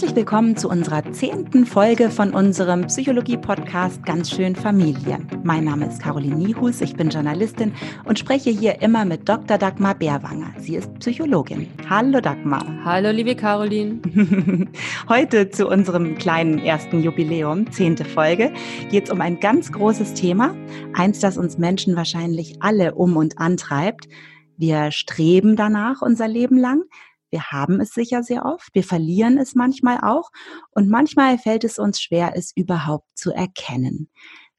Herzlich 0.00 0.16
willkommen 0.16 0.56
zu 0.56 0.70
unserer 0.70 1.12
zehnten 1.12 1.66
Folge 1.66 2.08
von 2.08 2.32
unserem 2.32 2.86
Psychologie-Podcast 2.86 4.02
Ganz 4.06 4.30
schön 4.30 4.56
Familie. 4.56 5.18
Mein 5.44 5.64
Name 5.64 5.88
ist 5.88 6.00
Caroline 6.00 6.36
Niehus, 6.36 6.80
ich 6.80 6.96
bin 6.96 7.10
Journalistin 7.10 7.74
und 8.06 8.18
spreche 8.18 8.48
hier 8.48 8.80
immer 8.80 9.04
mit 9.04 9.28
Dr. 9.28 9.58
Dagmar 9.58 9.94
Bärwanger. 9.94 10.54
Sie 10.56 10.76
ist 10.76 10.90
Psychologin. 11.00 11.68
Hallo 11.90 12.18
Dagmar. 12.22 12.64
Hallo 12.82 13.10
liebe 13.10 13.36
Caroline. 13.36 14.00
Heute 15.10 15.50
zu 15.50 15.68
unserem 15.68 16.16
kleinen 16.16 16.60
ersten 16.60 17.02
Jubiläum, 17.02 17.70
zehnte 17.70 18.06
Folge, 18.06 18.54
geht 18.90 19.04
es 19.04 19.10
um 19.10 19.20
ein 19.20 19.38
ganz 19.38 19.70
großes 19.70 20.14
Thema, 20.14 20.56
eins, 20.94 21.20
das 21.20 21.36
uns 21.36 21.58
Menschen 21.58 21.94
wahrscheinlich 21.94 22.56
alle 22.62 22.94
um 22.94 23.18
und 23.18 23.36
antreibt. 23.36 24.08
Wir 24.56 24.92
streben 24.92 25.56
danach 25.56 26.00
unser 26.00 26.26
Leben 26.26 26.56
lang. 26.56 26.84
Wir 27.30 27.50
haben 27.50 27.80
es 27.80 27.90
sicher 27.90 28.22
sehr 28.22 28.44
oft, 28.44 28.74
wir 28.74 28.84
verlieren 28.84 29.38
es 29.38 29.54
manchmal 29.54 30.00
auch 30.02 30.30
und 30.70 30.88
manchmal 30.88 31.38
fällt 31.38 31.64
es 31.64 31.78
uns 31.78 32.00
schwer, 32.00 32.32
es 32.34 32.52
überhaupt 32.54 33.06
zu 33.14 33.32
erkennen. 33.32 34.10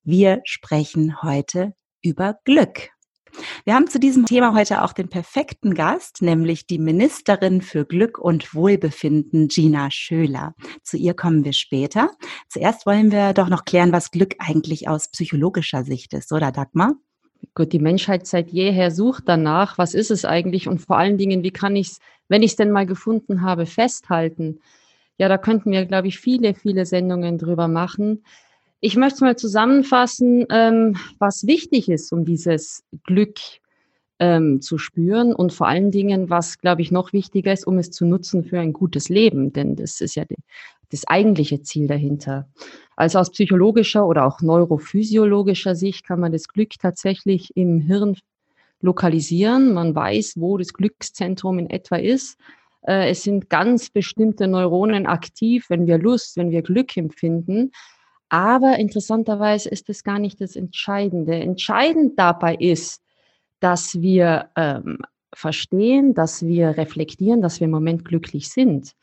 Wir 0.04 0.41
sprechen 0.46 1.22
heute 1.22 1.73
über 2.02 2.38
Glück. 2.46 2.90
Wir 3.63 3.76
haben 3.76 3.88
zu 3.88 3.99
diesem 3.99 4.26
Thema 4.26 4.54
heute 4.54 4.84
auch 4.84 4.94
den 4.94 5.10
perfekten 5.10 5.73
Gast, 5.73 6.22
nämlich 6.22 6.68
die 6.68 6.80
Ministerin 6.80 7.62
für 7.62 7.86
Glück 7.86 8.18
und 8.18 8.54
Wohlbefinden, 8.54 9.48
Gina 9.48 9.90
Schöler. 9.91 10.54
Zu 10.84 10.98
ihr 10.98 11.13
kommen 11.13 11.46
wir 11.46 11.54
später. 11.54 12.12
Zuerst 12.49 12.85
wollen 12.85 13.12
wir 13.12 13.34
doch 13.34 13.49
noch 13.49 13.66
klären, 13.66 13.94
was 13.94 14.12
Glück 14.12 14.35
eigentlich 14.40 14.88
aus 14.88 15.12
psychologischer 15.12 15.84
Sicht 15.84 16.13
ist, 16.13 16.32
oder 16.32 16.52
Dagmar? 16.52 16.96
Gut, 17.55 17.73
die 17.73 17.80
Menschheit 17.80 18.27
seit 18.27 18.52
jeher 18.52 18.91
sucht 18.91 19.23
danach, 19.26 19.77
was 19.77 19.94
ist 19.94 20.12
es 20.12 20.26
eigentlich 20.26 20.68
und 20.68 20.80
vor 20.80 20.98
allen 20.98 21.18
Dingen, 21.18 21.44
wie 21.44 21.52
kann 21.52 21.76
ich 21.76 21.88
es, 21.88 21.99
wenn 22.30 22.44
ich 22.44 22.52
es 22.52 22.55
denn 22.55 22.72
mal 22.72 22.86
gefunden 22.86 23.41
habe, 23.41 23.66
festhalten? 23.66 24.59
Ja, 25.18 25.27
da 25.27 25.38
könnten 25.38 25.71
wir, 25.71 25.85
glaube 25.85 26.07
ich, 26.07 26.20
viele, 26.20 26.54
viele 26.54 26.85
Sendungen 26.85 27.38
drüber 27.38 27.68
machen. 27.68 28.24
Ich 28.79 28.96
möchte 28.96 29.16
es 29.16 29.21
mal 29.21 29.35
zusammenfassen, 29.35 30.46
ähm, 30.49 30.98
was 31.20 31.46
wichtig 31.46 31.90
ist, 31.90 32.12
um 32.12 32.26
dieses 32.26 32.84
Glück 33.04 33.38
ähm, 34.20 34.62
zu 34.62 34.77
spüren 34.77 35.34
und 35.34 35.51
vor 35.51 35.68
allen 35.68 35.91
Dingen, 35.91 36.29
was, 36.29 36.60
glaube 36.60 36.82
ich, 36.82 36.91
noch 36.91 37.12
wichtiger 37.12 37.51
ist, 37.54 37.68
um 37.68 37.77
es 37.77 37.91
zu 37.91 38.05
nutzen 38.05 38.44
für 38.44 38.60
ein 38.60 38.73
gutes 38.73 39.10
Leben, 39.10 39.51
denn 39.51 39.76
das 39.76 39.99
ist 39.99 40.16
ja 40.16 40.26
die, 40.26 40.38
das 40.92 41.08
eigentliche 41.08 41.62
Ziel 41.62 41.88
dahinter. 41.88 42.48
Also 42.96 43.20
aus 43.20 43.32
psychologischer 43.32 44.06
oder 44.06 44.26
auch 44.26 44.42
neurophysiologischer 44.42 45.76
Sicht 45.76 46.06
kann 46.06 46.20
man 46.20 46.32
das 46.32 46.48
Glück 46.48 46.78
tatsächlich 46.80 47.56
im 47.56 47.80
Hirn 47.80 48.18
lokalisieren. 48.82 49.74
Man 49.74 49.96
weiß, 49.96 50.34
wo 50.38 50.58
das 50.58 50.74
Glückszentrum 50.74 51.60
in 51.60 51.70
etwa 51.70 51.96
ist. 51.96 52.38
Äh, 52.86 53.10
es 53.10 53.24
sind 53.24 53.50
ganz 53.50 53.90
bestimmte 53.90 54.48
Neuronen 54.48 55.06
aktiv, 55.06 55.66
wenn 55.70 55.88
wir 55.88 55.98
Lust, 55.98 56.38
wenn 56.38 56.52
wir 56.52 56.62
Glück 56.62 56.96
empfinden. 56.98 57.72
Aber 58.30 58.78
interessanterweise 58.78 59.70
ist 59.70 59.90
das 59.90 60.04
gar 60.04 60.20
nicht 60.20 60.40
das 60.42 60.56
Entscheidende. 60.56 61.36
Entscheidend 61.36 62.18
dabei 62.18 62.56
ist, 62.56 63.02
dass 63.60 64.02
wir 64.02 64.50
ähm, 64.56 65.00
verstehen, 65.34 66.14
dass 66.14 66.46
wir 66.46 66.78
reflektieren, 66.78 67.42
dass 67.42 67.59
wir 67.59 67.66
im 67.66 67.72
Moment 67.72 68.06
glücklich 68.06 68.50
sind 68.50 68.96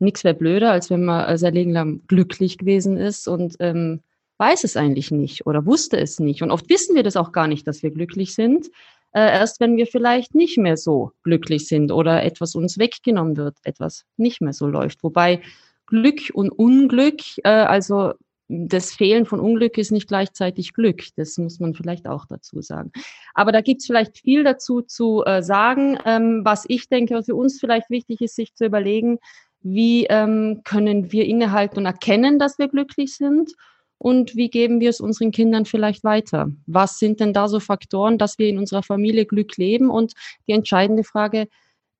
nichts 0.00 0.24
wäre 0.24 0.34
blöder, 0.34 0.72
als 0.72 0.90
wenn 0.90 1.04
man 1.04 1.36
sein 1.38 1.54
Leben 1.54 1.72
lang 1.72 2.02
glücklich 2.06 2.58
gewesen 2.58 2.96
ist 2.96 3.28
und 3.28 3.56
ähm, 3.60 4.00
weiß 4.38 4.64
es 4.64 4.76
eigentlich 4.76 5.10
nicht 5.10 5.46
oder 5.46 5.66
wusste 5.66 5.98
es 5.98 6.18
nicht. 6.18 6.42
Und 6.42 6.50
oft 6.50 6.68
wissen 6.70 6.96
wir 6.96 7.02
das 7.02 7.16
auch 7.16 7.32
gar 7.32 7.46
nicht, 7.46 7.66
dass 7.66 7.82
wir 7.82 7.90
glücklich 7.90 8.34
sind, 8.34 8.68
äh, 9.12 9.20
erst 9.20 9.60
wenn 9.60 9.76
wir 9.76 9.86
vielleicht 9.86 10.34
nicht 10.34 10.56
mehr 10.56 10.76
so 10.76 11.12
glücklich 11.22 11.66
sind 11.68 11.92
oder 11.92 12.22
etwas 12.22 12.54
uns 12.54 12.78
weggenommen 12.78 13.36
wird, 13.36 13.58
etwas 13.64 14.04
nicht 14.16 14.40
mehr 14.40 14.52
so 14.52 14.66
läuft. 14.66 15.02
Wobei 15.02 15.42
Glück 15.86 16.30
und 16.32 16.50
Unglück, 16.50 17.20
äh, 17.44 17.48
also 17.48 18.12
das 18.48 18.92
Fehlen 18.92 19.26
von 19.26 19.38
Unglück 19.38 19.78
ist 19.78 19.92
nicht 19.92 20.08
gleichzeitig 20.08 20.72
Glück. 20.72 21.02
Das 21.16 21.38
muss 21.38 21.60
man 21.60 21.74
vielleicht 21.74 22.08
auch 22.08 22.26
dazu 22.26 22.62
sagen. 22.62 22.90
Aber 23.34 23.52
da 23.52 23.60
gibt 23.60 23.80
es 23.80 23.86
vielleicht 23.86 24.18
viel 24.18 24.42
dazu 24.42 24.82
zu 24.82 25.22
äh, 25.24 25.42
sagen. 25.42 25.98
Ähm, 26.04 26.42
was 26.44 26.64
ich 26.66 26.88
denke, 26.88 27.14
was 27.14 27.26
für 27.26 27.36
uns 27.36 27.60
vielleicht 27.60 27.90
wichtig 27.90 28.20
ist, 28.20 28.34
sich 28.34 28.54
zu 28.54 28.64
überlegen, 28.64 29.18
wie 29.62 30.06
ähm, 30.06 30.62
können 30.64 31.12
wir 31.12 31.26
innehalten 31.26 31.78
und 31.78 31.86
erkennen, 31.86 32.38
dass 32.38 32.58
wir 32.58 32.68
glücklich 32.68 33.16
sind? 33.16 33.52
Und 33.98 34.34
wie 34.34 34.48
geben 34.48 34.80
wir 34.80 34.88
es 34.88 35.00
unseren 35.00 35.30
Kindern 35.30 35.66
vielleicht 35.66 36.04
weiter? 36.04 36.50
Was 36.66 36.98
sind 36.98 37.20
denn 37.20 37.34
da 37.34 37.48
so 37.48 37.60
Faktoren, 37.60 38.16
dass 38.16 38.38
wir 38.38 38.48
in 38.48 38.56
unserer 38.56 38.82
Familie 38.82 39.26
Glück 39.26 39.58
leben? 39.58 39.90
Und 39.90 40.14
die 40.46 40.52
entscheidende 40.52 41.04
Frage, 41.04 41.48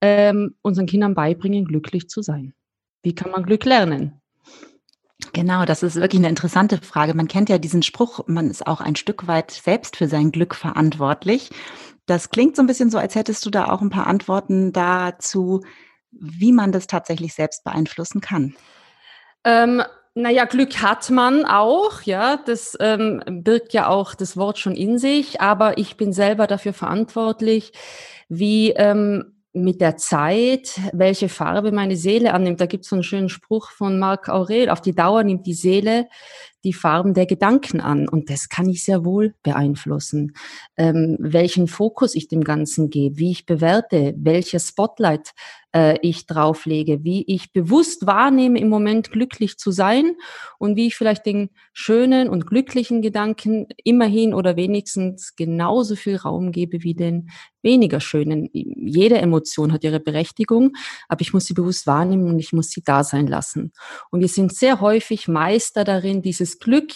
ähm, 0.01 0.55
unseren 0.63 0.87
Kindern 0.87 1.15
beibringen, 1.15 1.67
glücklich 1.67 2.09
zu 2.09 2.23
sein. 2.23 2.55
Wie 3.03 3.15
kann 3.15 3.31
man 3.31 3.43
Glück 3.43 3.67
lernen? 3.67 4.21
Genau, 5.35 5.67
das 5.67 5.83
ist 5.83 5.97
wirklich 5.97 6.21
eine 6.21 6.31
interessante 6.31 6.79
Frage. 6.79 7.15
Man 7.15 7.29
kennt 7.29 7.51
ja 7.51 7.59
diesen 7.59 7.83
Spruch, 7.83 8.21
man 8.27 8.51
ist 8.51 8.67
auch 8.67 8.81
ein 8.81 8.97
Stück 8.97 9.27
weit 9.27 9.51
selbst 9.51 9.97
für 9.97 10.09
sein 10.09 10.33
Glück 10.33 10.55
verantwortlich. 10.55 11.51
Das 12.07 12.31
klingt 12.31 12.57
so 12.57 12.63
ein 12.63 12.67
bisschen 12.67 12.91
so, 12.91 12.99
als 12.99 13.15
hättest 13.15 13.45
du 13.45 13.51
da 13.51 13.69
auch 13.69 13.83
ein 13.83 13.91
paar 13.91 14.07
Antworten 14.07 14.73
dazu, 14.73 15.61
wie 16.13 16.53
man 16.53 16.73
das 16.73 16.87
tatsächlich 16.87 17.35
selbst 17.35 17.65
beeinflussen 17.65 18.21
kann? 18.21 18.55
Ähm, 19.45 19.83
naja, 20.15 20.45
Glück 20.45 20.83
hat 20.83 21.09
man 21.11 21.45
auch, 21.45 22.03
ja, 22.03 22.37
das 22.37 22.77
ähm, 22.81 23.23
birgt 23.27 23.73
ja 23.73 23.89
auch 23.89 24.15
das 24.15 24.37
Wort 24.37 24.59
schon 24.59 24.75
in 24.75 24.99
sich, 24.99 25.41
aber 25.41 25.79
ich 25.79 25.97
bin 25.97 26.13
selber 26.13 26.47
dafür 26.47 26.73
verantwortlich, 26.73 27.73
wie 28.29 28.71
ähm, 28.71 29.37
mit 29.53 29.81
der 29.81 29.97
Zeit, 29.97 30.81
welche 30.93 31.29
Farbe 31.29 31.73
meine 31.73 31.97
Seele 31.97 32.35
annimmt. 32.35 32.61
Da 32.61 32.67
gibt 32.67 32.85
es 32.85 32.91
so 32.91 32.97
einen 32.97 33.03
schönen 33.03 33.29
Spruch 33.29 33.71
von 33.71 33.99
Marc 33.99 34.29
Aurel, 34.29 34.69
auf 34.71 34.81
die 34.81 34.95
Dauer 34.95 35.25
nimmt 35.25 35.47
die 35.47 35.55
Seele 35.55 36.09
die 36.65 36.73
Farben 36.73 37.15
der 37.15 37.27
Gedanken 37.27 37.81
an. 37.81 38.09
Und 38.09 38.31
das 38.31 38.49
kann 38.49 38.69
ich 38.69 38.85
sehr 38.85 39.05
wohl 39.05 39.35
beeinflussen. 39.43 40.35
Ähm, 40.77 41.17
welchen 41.19 41.69
Fokus 41.69 42.15
ich 42.15 42.29
dem 42.29 42.45
Ganzen 42.45 42.91
gebe, 42.91 43.19
wie 43.19 43.31
ich 43.31 43.47
bewerte, 43.47 44.15
welches 44.17 44.69
Spotlight 44.69 45.33
äh, 45.73 45.99
ich 46.03 46.27
drauflege, 46.27 47.05
wie 47.05 47.25
ich 47.27 47.53
bewusst 47.53 48.07
wahrnehme, 48.07 48.59
im 48.59 48.69
Moment 48.69 49.11
glücklich 49.13 49.59
zu 49.59 49.71
sein 49.71 50.17
und 50.59 50.77
wie 50.77 50.89
ich 50.89 50.97
vielleicht 50.97 51.27
den 51.27 51.51
schönen 51.73 52.29
und 52.29 52.47
glücklichen 52.47 53.03
Gedanken 53.03 53.67
immerhin 53.85 54.35
oder 54.35 54.57
wenigstens 54.57 55.37
genauso 55.37 55.97
viel 55.97 56.17
Raum 56.17 56.53
gebe 56.53 56.83
wie 56.83 56.95
den 56.95 57.31
weniger 57.63 58.01
schönen. 58.01 58.49
Jede 58.53 59.19
Emotion 59.19 59.73
hat 59.73 59.85
ihre 59.85 60.01
Berechtigung, 60.01 60.73
aber 61.09 61.21
ich 61.21 61.33
muss 61.33 61.45
sie 61.45 61.55
bewusst 61.55 61.87
wahrnehmen 61.87 62.29
und 62.29 62.39
ich 62.39 62.53
muss 62.53 62.71
sie 62.71 62.83
da 62.83 63.05
sein 63.05 63.27
lassen. 63.27 63.73
Und 64.11 64.21
wir 64.21 64.29
sind 64.29 64.55
sehr 64.55 64.81
häufig 64.81 65.29
Meister 65.29 65.85
darin, 65.85 66.23
dieses 66.23 66.50
Glück 66.59 66.93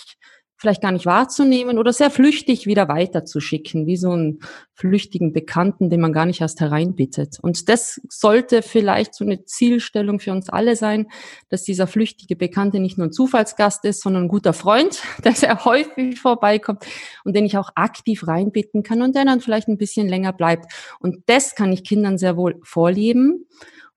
vielleicht 0.65 0.81
gar 0.81 0.93
nicht 0.93 1.05
wahrzunehmen 1.05 1.79
oder 1.79 1.93
sehr 1.93 2.11
flüchtig 2.11 2.67
wieder 2.67 2.89
weiterzuschicken, 2.89 3.87
wie 3.87 3.99
so 3.99 4.13
einen 4.13 4.39
flüchtigen 4.73 5.35
Bekannten, 5.35 5.91
den 5.91 6.01
man 6.01 6.15
gar 6.15 6.25
nicht 6.25 6.41
erst 6.41 6.61
hereinbittet. 6.61 7.39
Und 7.43 7.69
das 7.69 8.01
sollte 8.09 8.63
vielleicht 8.63 9.15
so 9.15 9.25
eine 9.25 9.45
Zielstellung 9.45 10.21
für 10.21 10.33
uns 10.33 10.49
alle 10.49 10.75
sein, 10.77 11.09
dass 11.51 11.65
dieser 11.65 11.87
flüchtige 11.87 12.35
Bekannte 12.35 12.81
nicht 12.81 12.97
nur 12.97 13.09
ein 13.09 13.13
Zufallsgast 13.13 13.85
ist, 13.85 14.01
sondern 14.01 14.25
ein 14.25 14.29
guter 14.29 14.55
Freund, 14.55 15.03
der 15.25 15.33
sehr 15.33 15.67
häufig 15.67 16.19
vorbeikommt 16.19 16.87
und 17.25 17.37
den 17.37 17.45
ich 17.45 17.59
auch 17.59 17.71
aktiv 17.75 18.27
reinbitten 18.27 18.83
kann 18.83 19.03
und 19.03 19.15
der 19.15 19.27
dann 19.27 19.41
vielleicht 19.41 19.69
ein 19.69 19.79
bisschen 19.79 20.09
länger 20.09 20.33
bleibt. 20.33 20.73
Und 20.99 21.25
das 21.27 21.55
kann 21.55 21.73
ich 21.75 21.85
Kindern 21.85 22.17
sehr 22.17 22.39
wohl 22.39 22.59
vorleben 22.63 23.47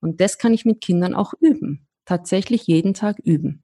und 0.01 0.19
das 0.19 0.37
kann 0.37 0.53
ich 0.53 0.65
mit 0.65 0.81
Kindern 0.81 1.13
auch 1.13 1.33
üben. 1.39 1.87
Tatsächlich 2.03 2.67
jeden 2.67 2.93
Tag 2.93 3.19
üben. 3.19 3.63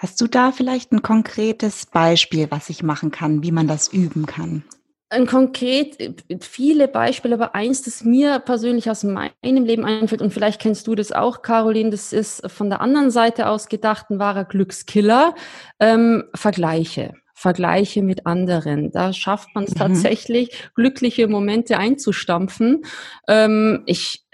Hast 0.00 0.18
du 0.22 0.28
da 0.28 0.50
vielleicht 0.50 0.92
ein 0.92 1.02
konkretes 1.02 1.84
Beispiel, 1.84 2.50
was 2.50 2.70
ich 2.70 2.82
machen 2.82 3.10
kann, 3.10 3.42
wie 3.42 3.52
man 3.52 3.68
das 3.68 3.88
üben 3.92 4.24
kann? 4.24 4.64
Ein 5.10 5.26
konkret, 5.26 6.00
äh, 6.00 6.14
viele 6.40 6.88
Beispiele, 6.88 7.34
aber 7.34 7.54
eins, 7.54 7.82
das 7.82 8.02
mir 8.02 8.38
persönlich 8.38 8.88
aus 8.88 9.04
meinem 9.04 9.34
Leben 9.42 9.84
einfällt, 9.84 10.22
und 10.22 10.32
vielleicht 10.32 10.58
kennst 10.58 10.86
du 10.86 10.94
das 10.94 11.12
auch, 11.12 11.42
Caroline, 11.42 11.90
das 11.90 12.14
ist 12.14 12.50
von 12.50 12.70
der 12.70 12.80
anderen 12.80 13.10
Seite 13.10 13.46
aus 13.46 13.68
gedacht 13.68 14.08
ein 14.08 14.18
wahrer 14.18 14.46
Glückskiller, 14.46 15.34
ähm, 15.80 16.24
Vergleiche. 16.34 17.12
Vergleiche 17.34 18.02
mit 18.02 18.26
anderen. 18.26 18.90
Da 18.90 19.14
schafft 19.14 19.54
man 19.54 19.64
es 19.64 19.70
mhm. 19.70 19.78
tatsächlich, 19.78 20.70
glückliche 20.74 21.26
Momente 21.26 21.78
einzustampfen. 21.78 22.84
Ähm, 23.28 23.82
ich 23.86 24.24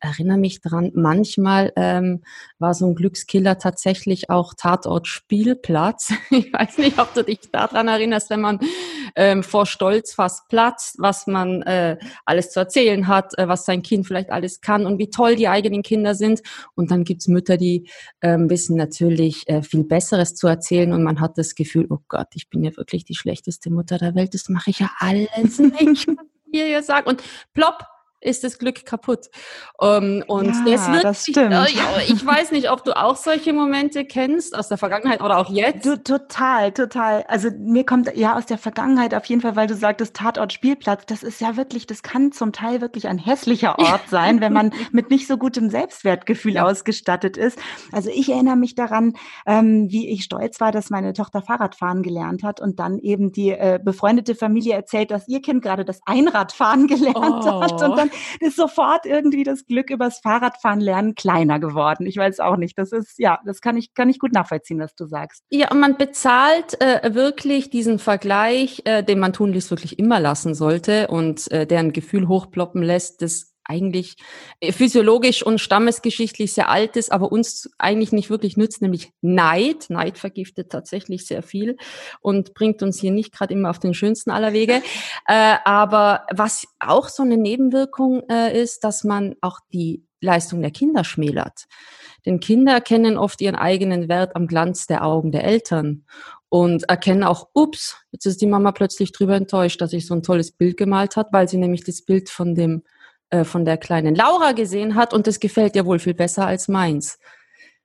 erinnere 0.00 0.38
mich 0.38 0.60
dran, 0.60 0.92
manchmal 0.94 1.72
ähm, 1.76 2.22
war 2.58 2.74
so 2.74 2.86
ein 2.86 2.94
Glückskiller 2.94 3.58
tatsächlich 3.58 4.30
auch 4.30 4.54
Tatort 4.54 5.06
Spielplatz. 5.06 6.12
Ich 6.30 6.52
weiß 6.52 6.78
nicht, 6.78 6.98
ob 6.98 7.14
du 7.14 7.24
dich 7.24 7.50
daran 7.50 7.88
erinnerst, 7.88 8.30
wenn 8.30 8.40
man 8.40 8.60
ähm, 9.16 9.42
vor 9.42 9.66
Stolz 9.66 10.14
fast 10.14 10.48
platzt, 10.48 10.96
was 10.98 11.26
man 11.26 11.62
äh, 11.62 11.98
alles 12.24 12.50
zu 12.50 12.60
erzählen 12.60 13.08
hat, 13.08 13.36
äh, 13.38 13.48
was 13.48 13.64
sein 13.64 13.82
Kind 13.82 14.06
vielleicht 14.06 14.30
alles 14.30 14.60
kann 14.60 14.86
und 14.86 14.98
wie 14.98 15.10
toll 15.10 15.36
die 15.36 15.48
eigenen 15.48 15.82
Kinder 15.82 16.14
sind. 16.14 16.42
Und 16.74 16.90
dann 16.90 17.04
gibt's 17.04 17.28
Mütter, 17.28 17.56
die 17.56 17.88
ähm, 18.20 18.50
wissen 18.50 18.76
natürlich 18.76 19.48
äh, 19.48 19.62
viel 19.62 19.84
Besseres 19.84 20.34
zu 20.34 20.46
erzählen 20.46 20.92
und 20.92 21.02
man 21.02 21.20
hat 21.20 21.38
das 21.38 21.54
Gefühl, 21.54 21.86
oh 21.90 21.98
Gott, 22.08 22.28
ich 22.34 22.48
bin 22.50 22.62
ja 22.62 22.76
wirklich 22.76 23.04
die 23.04 23.16
schlechteste 23.16 23.70
Mutter 23.70 23.98
der 23.98 24.14
Welt, 24.14 24.34
das 24.34 24.48
mache 24.48 24.70
ich 24.70 24.80
ja 24.80 24.90
alles 24.98 25.58
nicht, 25.58 26.06
ihr 26.52 26.66
hier 26.66 26.82
sagt. 26.82 27.08
Und 27.08 27.22
plopp, 27.54 27.84
ist 28.20 28.44
das 28.44 28.58
Glück 28.58 28.84
kaputt. 28.84 29.26
Um, 29.78 29.88
ähm, 29.88 30.24
und 30.26 30.66
ja, 30.66 30.72
das 30.72 30.92
wird 30.92 31.04
das 31.04 31.22
stimmt. 31.22 31.52
Äh, 31.52 32.04
ich 32.08 32.24
weiß 32.24 32.50
nicht, 32.50 32.70
ob 32.70 32.84
du 32.84 32.96
auch 32.96 33.16
solche 33.16 33.52
Momente 33.52 34.04
kennst 34.04 34.56
aus 34.56 34.68
der 34.68 34.78
Vergangenheit 34.78 35.22
oder 35.22 35.38
auch 35.38 35.50
jetzt. 35.50 35.86
Du, 35.86 35.96
total, 36.02 36.72
total. 36.72 37.24
Also 37.28 37.50
mir 37.56 37.86
kommt 37.86 38.14
ja 38.16 38.36
aus 38.36 38.46
der 38.46 38.58
Vergangenheit 38.58 39.14
auf 39.14 39.24
jeden 39.26 39.40
Fall, 39.40 39.54
weil 39.54 39.68
du 39.68 39.74
sagtest 39.74 40.14
Tatort 40.14 40.52
Spielplatz. 40.52 41.06
Das 41.06 41.22
ist 41.22 41.40
ja 41.40 41.56
wirklich, 41.56 41.86
das 41.86 42.02
kann 42.02 42.32
zum 42.32 42.52
Teil 42.52 42.80
wirklich 42.80 43.06
ein 43.06 43.18
hässlicher 43.18 43.78
Ort 43.78 44.08
sein, 44.08 44.40
wenn 44.40 44.52
man 44.52 44.72
mit 44.92 45.10
nicht 45.10 45.28
so 45.28 45.36
gutem 45.36 45.70
Selbstwertgefühl 45.70 46.58
ausgestattet 46.58 47.36
ist. 47.36 47.58
Also 47.92 48.10
ich 48.12 48.30
erinnere 48.30 48.56
mich 48.56 48.74
daran, 48.74 49.14
ähm, 49.46 49.86
wie 49.90 50.08
ich 50.08 50.24
stolz 50.24 50.60
war, 50.60 50.72
dass 50.72 50.90
meine 50.90 51.12
Tochter 51.12 51.42
Fahrradfahren 51.42 52.02
gelernt 52.02 52.42
hat 52.42 52.60
und 52.60 52.80
dann 52.80 52.98
eben 52.98 53.30
die 53.32 53.50
äh, 53.50 53.78
befreundete 53.82 54.34
Familie 54.34 54.74
erzählt, 54.74 55.10
dass 55.12 55.28
ihr 55.28 55.40
Kind 55.40 55.62
gerade 55.62 55.84
das 55.84 56.00
Einradfahren 56.04 56.86
gelernt 56.88 57.16
oh. 57.16 57.62
hat 57.62 57.80
und 57.82 57.96
dann 57.96 58.07
ist 58.40 58.56
sofort 58.56 59.06
irgendwie 59.06 59.44
das 59.44 59.66
Glück 59.66 59.90
übers 59.90 60.20
Fahrradfahren 60.20 60.80
lernen 60.80 61.14
kleiner 61.14 61.58
geworden. 61.58 62.06
Ich 62.06 62.16
weiß 62.16 62.40
auch 62.40 62.56
nicht. 62.56 62.78
Das 62.78 62.92
ist, 62.92 63.18
ja, 63.18 63.40
das 63.44 63.60
kann 63.60 63.76
ich, 63.76 63.94
kann 63.94 64.08
ich 64.08 64.18
gut 64.18 64.32
nachvollziehen, 64.32 64.80
was 64.80 64.94
du 64.94 65.06
sagst. 65.06 65.42
Ja, 65.50 65.70
und 65.70 65.80
man 65.80 65.96
bezahlt 65.96 66.80
äh, 66.80 67.14
wirklich 67.14 67.70
diesen 67.70 67.98
Vergleich, 67.98 68.82
äh, 68.84 69.02
den 69.02 69.18
man 69.18 69.32
tunlichst 69.32 69.70
wirklich 69.70 69.98
immer 69.98 70.20
lassen 70.20 70.54
sollte 70.54 71.08
und 71.08 71.50
äh, 71.50 71.66
der 71.66 71.80
ein 71.80 71.92
Gefühl 71.92 72.28
hochploppen 72.28 72.82
lässt, 72.82 73.22
das 73.22 73.47
eigentlich 73.68 74.16
äh, 74.60 74.72
physiologisch 74.72 75.42
und 75.42 75.60
stammesgeschichtlich 75.60 76.52
sehr 76.52 76.68
alt 76.68 76.96
ist, 76.96 77.12
aber 77.12 77.30
uns 77.30 77.70
eigentlich 77.78 78.12
nicht 78.12 78.30
wirklich 78.30 78.56
nützt, 78.56 78.82
nämlich 78.82 79.12
Neid. 79.20 79.90
Neid 79.90 80.18
vergiftet 80.18 80.70
tatsächlich 80.70 81.26
sehr 81.26 81.42
viel 81.42 81.76
und 82.20 82.54
bringt 82.54 82.82
uns 82.82 82.98
hier 82.98 83.12
nicht 83.12 83.32
gerade 83.32 83.54
immer 83.54 83.70
auf 83.70 83.78
den 83.78 83.94
schönsten 83.94 84.30
aller 84.30 84.52
Wege. 84.52 84.82
Äh, 85.30 85.56
aber 85.64 86.26
was 86.34 86.64
auch 86.78 87.08
so 87.08 87.22
eine 87.22 87.36
Nebenwirkung 87.36 88.22
äh, 88.30 88.58
ist, 88.58 88.82
dass 88.82 89.04
man 89.04 89.34
auch 89.42 89.58
die 89.72 90.02
Leistung 90.20 90.62
der 90.62 90.70
Kinder 90.70 91.04
schmälert. 91.04 91.66
Denn 92.24 92.40
Kinder 92.40 92.80
kennen 92.80 93.18
oft 93.18 93.40
ihren 93.40 93.54
eigenen 93.54 94.08
Wert 94.08 94.36
am 94.36 94.46
Glanz 94.46 94.86
der 94.86 95.04
Augen 95.04 95.30
der 95.30 95.44
Eltern 95.44 96.04
und 96.48 96.88
erkennen 96.88 97.24
auch, 97.24 97.48
ups, 97.52 97.96
jetzt 98.10 98.26
ist 98.26 98.40
die 98.40 98.46
Mama 98.46 98.72
plötzlich 98.72 99.12
drüber 99.12 99.36
enttäuscht, 99.36 99.80
dass 99.80 99.92
ich 99.92 100.06
so 100.06 100.14
ein 100.14 100.22
tolles 100.22 100.52
Bild 100.52 100.76
gemalt 100.76 101.16
hat, 101.16 101.28
weil 101.32 101.48
sie 101.48 101.58
nämlich 101.58 101.84
das 101.84 102.02
Bild 102.02 102.30
von 102.30 102.54
dem 102.54 102.82
äh, 103.30 103.44
von 103.44 103.64
der 103.64 103.76
kleinen 103.76 104.14
Laura 104.14 104.52
gesehen 104.52 104.94
hat 104.94 105.12
und 105.12 105.26
das 105.26 105.40
gefällt 105.40 105.76
ihr 105.76 105.86
wohl 105.86 105.98
viel 105.98 106.14
besser 106.14 106.46
als 106.46 106.68
meins. 106.68 107.18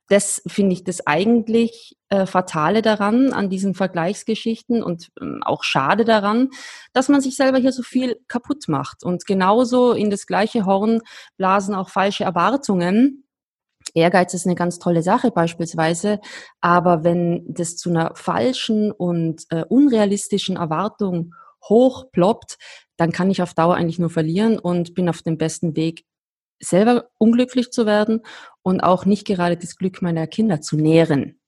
Das 0.08 0.42
finde 0.46 0.74
ich 0.74 0.84
das 0.84 1.06
eigentlich 1.06 1.96
äh, 2.10 2.26
Fatale 2.26 2.82
daran, 2.82 3.32
an 3.32 3.48
diesen 3.48 3.74
Vergleichsgeschichten 3.74 4.82
und 4.82 5.10
ähm, 5.20 5.40
auch 5.42 5.64
schade 5.64 6.04
daran, 6.04 6.50
dass 6.92 7.08
man 7.08 7.22
sich 7.22 7.36
selber 7.36 7.58
hier 7.58 7.72
so 7.72 7.82
viel 7.82 8.20
kaputt 8.28 8.68
macht. 8.68 9.02
Und 9.02 9.26
genauso 9.26 9.92
in 9.92 10.10
das 10.10 10.26
gleiche 10.26 10.66
Horn 10.66 11.00
blasen 11.38 11.74
auch 11.74 11.88
falsche 11.88 12.24
Erwartungen. 12.24 13.24
Ehrgeiz 13.94 14.34
ist 14.34 14.46
eine 14.46 14.54
ganz 14.54 14.78
tolle 14.78 15.02
Sache 15.02 15.30
beispielsweise, 15.30 16.20
aber 16.60 17.04
wenn 17.04 17.44
das 17.48 17.76
zu 17.76 17.90
einer 17.90 18.12
falschen 18.14 18.92
und 18.92 19.44
äh, 19.50 19.64
unrealistischen 19.68 20.56
Erwartung 20.56 21.34
hochploppt, 21.68 22.58
dann 22.96 23.12
kann 23.12 23.30
ich 23.30 23.42
auf 23.42 23.54
Dauer 23.54 23.74
eigentlich 23.74 23.98
nur 23.98 24.10
verlieren 24.10 24.58
und 24.58 24.94
bin 24.94 25.08
auf 25.08 25.22
dem 25.22 25.38
besten 25.38 25.76
Weg, 25.76 26.04
selber 26.60 27.08
unglücklich 27.18 27.70
zu 27.70 27.86
werden 27.86 28.20
und 28.62 28.80
auch 28.80 29.04
nicht 29.04 29.26
gerade 29.26 29.56
das 29.56 29.76
Glück 29.76 30.02
meiner 30.02 30.26
Kinder 30.26 30.60
zu 30.60 30.76
nähren. 30.76 31.40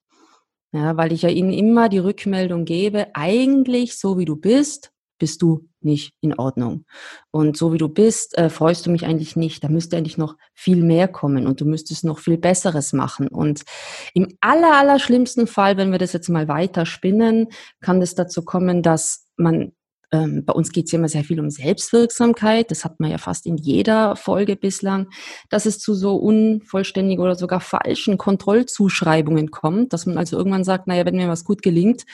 Ja, 0.73 0.97
weil 0.97 1.13
ich 1.13 1.23
ja 1.23 1.29
ihnen 1.29 1.53
immer 1.53 1.89
die 1.89 1.99
Rückmeldung 1.99 2.65
gebe, 2.65 3.07
eigentlich 3.15 3.99
so 3.99 4.19
wie 4.19 4.25
du 4.25 4.37
bist, 4.37 4.93
bist 5.19 5.41
du 5.41 5.69
nicht 5.81 6.13
in 6.21 6.35
Ordnung. 6.39 6.85
Und 7.31 7.57
so 7.57 7.73
wie 7.73 7.79
du 7.79 7.89
bist, 7.89 8.37
äh, 8.37 8.51
freust 8.51 8.85
du 8.85 8.91
mich 8.91 9.07
eigentlich 9.07 9.37
nicht. 9.37 9.65
Da 9.65 9.69
müsste 9.69 9.97
eigentlich 9.97 10.19
noch 10.19 10.37
viel 10.53 10.83
mehr 10.83 11.09
kommen 11.09 11.47
und 11.47 11.61
du 11.61 11.65
müsstest 11.65 12.05
noch 12.05 12.19
viel 12.19 12.37
Besseres 12.37 12.93
machen. 12.93 13.29
Und 13.29 13.63
im 14.13 14.37
aller, 14.41 14.77
aller 14.77 14.99
schlimmsten 14.99 15.47
Fall, 15.47 15.77
wenn 15.77 15.93
wir 15.93 15.99
das 15.99 16.13
jetzt 16.13 16.29
mal 16.29 16.49
weiter 16.49 16.85
spinnen, 16.85 17.49
kann 17.81 18.03
es 18.03 18.15
dazu 18.15 18.45
kommen, 18.45 18.83
dass 18.83 19.27
man 19.37 19.73
ähm, 20.13 20.45
bei 20.45 20.53
uns 20.53 20.71
geht 20.71 20.87
es 20.87 20.93
ja 20.93 20.99
immer 20.99 21.09
sehr 21.09 21.25
viel 21.25 21.41
um 21.41 21.51
Selbstwirksamkeit. 21.51 22.71
Das 22.71 22.85
hat 22.85 23.01
man 23.01 23.11
ja 23.11 23.19
fast 23.19 23.47
in 23.47 23.57
jeder 23.57 24.17
Folge 24.17 24.57
bislang, 24.57 25.09
dass 25.51 25.67
es 25.67 25.79
zu 25.79 25.95
so 25.95 26.17
unvollständigen 26.17 27.23
oder 27.23 27.35
sogar 27.35 27.61
falschen 27.61 28.19
Kontrollzuschreibungen 28.19 29.51
kommt, 29.51 29.93
dass 29.93 30.07
man 30.07 30.19
also 30.19 30.37
irgendwann 30.37 30.65
sagt, 30.65 30.87
naja, 30.87 31.05
wenn 31.05 31.17
mir 31.17 31.29
was 31.29 31.45
gut 31.45 31.63
gelingt, 31.63 32.05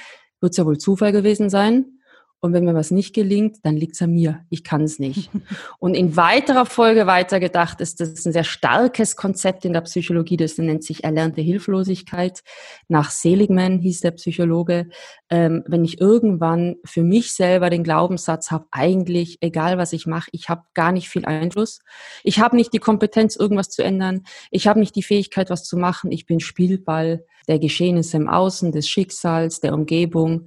wird 0.40 0.52
es 0.52 0.56
ja 0.56 0.66
wohl 0.66 0.78
Zufall 0.78 1.12
gewesen 1.12 1.50
sein. 1.50 1.98
Und 2.44 2.54
wenn 2.54 2.64
mir 2.64 2.74
was 2.74 2.90
nicht 2.90 3.14
gelingt, 3.14 3.58
dann 3.62 3.76
liegt 3.76 3.94
es 3.94 4.02
an 4.02 4.10
mir. 4.10 4.40
Ich 4.50 4.64
kann 4.64 4.82
es 4.82 4.98
nicht. 4.98 5.30
Und 5.78 5.94
in 5.94 6.16
weiterer 6.16 6.66
Folge 6.66 7.06
weitergedacht 7.06 7.80
ist 7.80 8.00
das 8.00 8.26
ein 8.26 8.32
sehr 8.32 8.42
starkes 8.42 9.14
Konzept 9.14 9.64
in 9.64 9.72
der 9.72 9.82
Psychologie, 9.82 10.36
das 10.36 10.58
nennt 10.58 10.82
sich 10.82 11.04
erlernte 11.04 11.40
Hilflosigkeit. 11.40 12.42
Nach 12.88 13.10
Seligman 13.10 13.78
hieß 13.78 14.00
der 14.00 14.10
Psychologe, 14.10 14.88
ähm, 15.30 15.62
wenn 15.68 15.84
ich 15.84 16.00
irgendwann 16.00 16.74
für 16.84 17.04
mich 17.04 17.32
selber 17.32 17.70
den 17.70 17.84
Glaubenssatz 17.84 18.50
habe, 18.50 18.66
eigentlich, 18.72 19.38
egal 19.40 19.78
was 19.78 19.92
ich 19.92 20.08
mache, 20.08 20.28
ich 20.32 20.48
habe 20.48 20.64
gar 20.74 20.90
nicht 20.90 21.08
viel 21.08 21.24
Einfluss. 21.24 21.78
Ich 22.24 22.40
habe 22.40 22.56
nicht 22.56 22.72
die 22.72 22.80
Kompetenz, 22.80 23.36
irgendwas 23.36 23.68
zu 23.68 23.84
ändern. 23.84 24.24
Ich 24.50 24.66
habe 24.66 24.80
nicht 24.80 24.96
die 24.96 25.04
Fähigkeit, 25.04 25.48
was 25.48 25.62
zu 25.62 25.76
machen. 25.76 26.10
Ich 26.10 26.26
bin 26.26 26.40
Spielball 26.40 27.24
der 27.46 27.60
Geschehnisse 27.60 28.16
im 28.16 28.28
Außen, 28.28 28.72
des 28.72 28.88
Schicksals, 28.88 29.60
der 29.60 29.74
Umgebung 29.74 30.46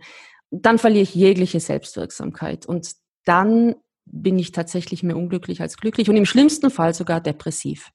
dann 0.63 0.77
verliere 0.77 1.03
ich 1.03 1.15
jegliche 1.15 1.59
Selbstwirksamkeit. 1.59 2.65
Und 2.65 2.91
dann 3.25 3.75
bin 4.05 4.37
ich 4.37 4.51
tatsächlich 4.51 5.03
mehr 5.03 5.17
unglücklich 5.17 5.61
als 5.61 5.77
glücklich 5.77 6.09
und 6.09 6.15
im 6.15 6.25
schlimmsten 6.25 6.69
Fall 6.69 6.93
sogar 6.93 7.21
depressiv. 7.21 7.91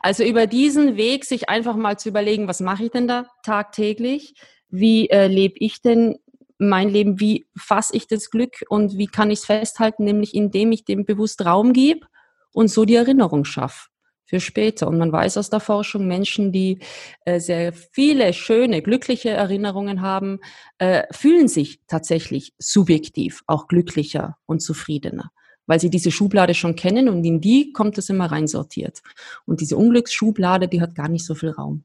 Also 0.00 0.22
über 0.22 0.46
diesen 0.46 0.96
Weg 0.96 1.24
sich 1.24 1.48
einfach 1.48 1.76
mal 1.76 1.98
zu 1.98 2.08
überlegen, 2.08 2.46
was 2.46 2.60
mache 2.60 2.84
ich 2.84 2.90
denn 2.92 3.08
da 3.08 3.26
tagtäglich? 3.42 4.34
Wie 4.68 5.10
äh, 5.10 5.26
lebe 5.26 5.56
ich 5.58 5.82
denn 5.82 6.18
mein 6.58 6.88
Leben? 6.88 7.18
Wie 7.18 7.46
fasse 7.56 7.96
ich 7.96 8.06
das 8.06 8.30
Glück 8.30 8.64
und 8.68 8.96
wie 8.98 9.06
kann 9.06 9.30
ich 9.30 9.40
es 9.40 9.46
festhalten? 9.46 10.04
Nämlich 10.04 10.34
indem 10.34 10.70
ich 10.70 10.84
dem 10.84 11.04
bewusst 11.04 11.44
Raum 11.44 11.72
gebe 11.72 12.06
und 12.52 12.68
so 12.68 12.84
die 12.84 12.94
Erinnerung 12.94 13.44
schaffe 13.44 13.88
für 14.28 14.40
später. 14.40 14.86
Und 14.86 14.98
man 14.98 15.10
weiß 15.10 15.38
aus 15.38 15.50
der 15.50 15.60
Forschung, 15.60 16.06
Menschen, 16.06 16.52
die 16.52 16.80
äh, 17.24 17.40
sehr 17.40 17.72
viele 17.72 18.32
schöne, 18.34 18.82
glückliche 18.82 19.30
Erinnerungen 19.30 20.02
haben, 20.02 20.40
äh, 20.76 21.04
fühlen 21.10 21.48
sich 21.48 21.80
tatsächlich 21.86 22.52
subjektiv 22.58 23.42
auch 23.46 23.66
glücklicher 23.66 24.36
und 24.46 24.60
zufriedener, 24.60 25.30
weil 25.66 25.80
sie 25.80 25.90
diese 25.90 26.10
Schublade 26.10 26.54
schon 26.54 26.76
kennen 26.76 27.08
und 27.08 27.24
in 27.24 27.40
die 27.40 27.72
kommt 27.72 27.96
es 27.96 28.10
immer 28.10 28.30
reinsortiert. 28.30 29.02
Und 29.46 29.62
diese 29.62 29.78
Unglücksschublade, 29.78 30.68
die 30.68 30.82
hat 30.82 30.94
gar 30.94 31.08
nicht 31.08 31.24
so 31.24 31.34
viel 31.34 31.50
Raum. 31.50 31.84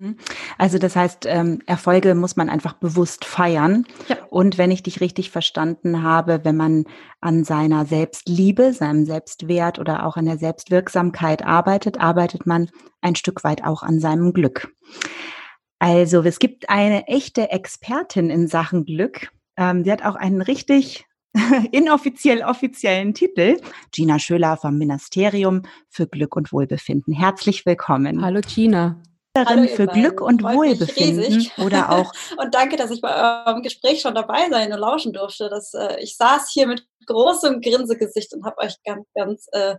Mhm. 0.00 0.16
Also 0.56 0.78
das 0.78 0.96
heißt, 0.96 1.26
ähm, 1.26 1.60
Erfolge 1.66 2.14
muss 2.14 2.34
man 2.34 2.48
einfach 2.48 2.72
bewusst 2.72 3.24
feiern. 3.24 3.86
Ja. 4.08 4.16
Und 4.30 4.56
wenn 4.56 4.70
ich 4.70 4.82
dich 4.82 5.00
richtig 5.00 5.30
verstanden 5.30 6.02
habe, 6.02 6.40
wenn 6.42 6.56
man 6.56 6.84
an 7.20 7.44
seiner 7.44 7.84
Selbstliebe, 7.84 8.72
seinem 8.72 9.04
Selbstwert 9.04 9.78
oder 9.78 10.06
auch 10.06 10.16
an 10.16 10.24
der 10.24 10.38
Selbstwirksamkeit 10.38 11.44
arbeitet, 11.44 12.00
arbeitet 12.00 12.46
man 12.46 12.70
ein 13.02 13.14
Stück 13.14 13.44
weit 13.44 13.62
auch 13.64 13.82
an 13.82 14.00
seinem 14.00 14.32
Glück. 14.32 14.74
Also 15.78 16.22
es 16.22 16.38
gibt 16.38 16.70
eine 16.70 17.06
echte 17.06 17.50
Expertin 17.50 18.30
in 18.30 18.48
Sachen 18.48 18.84
Glück. 18.86 19.30
Ähm, 19.56 19.84
sie 19.84 19.92
hat 19.92 20.04
auch 20.04 20.14
einen 20.14 20.40
richtig 20.40 21.06
inoffiziell 21.72 22.42
offiziellen 22.42 23.12
Titel. 23.12 23.58
Gina 23.92 24.18
Schöler 24.18 24.56
vom 24.56 24.78
Ministerium 24.78 25.62
für 25.88 26.06
Glück 26.06 26.36
und 26.36 26.52
Wohlbefinden. 26.52 27.12
Herzlich 27.12 27.66
willkommen. 27.66 28.22
Hallo 28.22 28.40
Gina. 28.40 29.00
Hallo, 29.38 29.68
für 29.68 29.86
Glück 29.86 30.20
und 30.20 30.42
Wohlbefinden 30.42 31.48
oder 31.64 31.92
auch. 31.92 32.12
und 32.36 32.52
danke, 32.52 32.76
dass 32.76 32.90
ich 32.90 33.00
bei 33.00 33.46
eurem 33.46 33.62
Gespräch 33.62 34.00
schon 34.00 34.14
dabei 34.14 34.50
sein 34.50 34.72
und 34.72 34.80
lauschen 34.80 35.12
durfte. 35.12 35.48
Das, 35.48 35.72
äh, 35.72 36.00
ich 36.00 36.16
saß 36.16 36.50
hier 36.52 36.66
mit 36.66 36.84
großem 37.06 37.60
Grinsegesicht 37.60 38.34
und 38.34 38.44
habe 38.44 38.58
euch 38.58 38.74
ganz, 38.84 39.06
ganz 39.14 39.46
äh, 39.52 39.76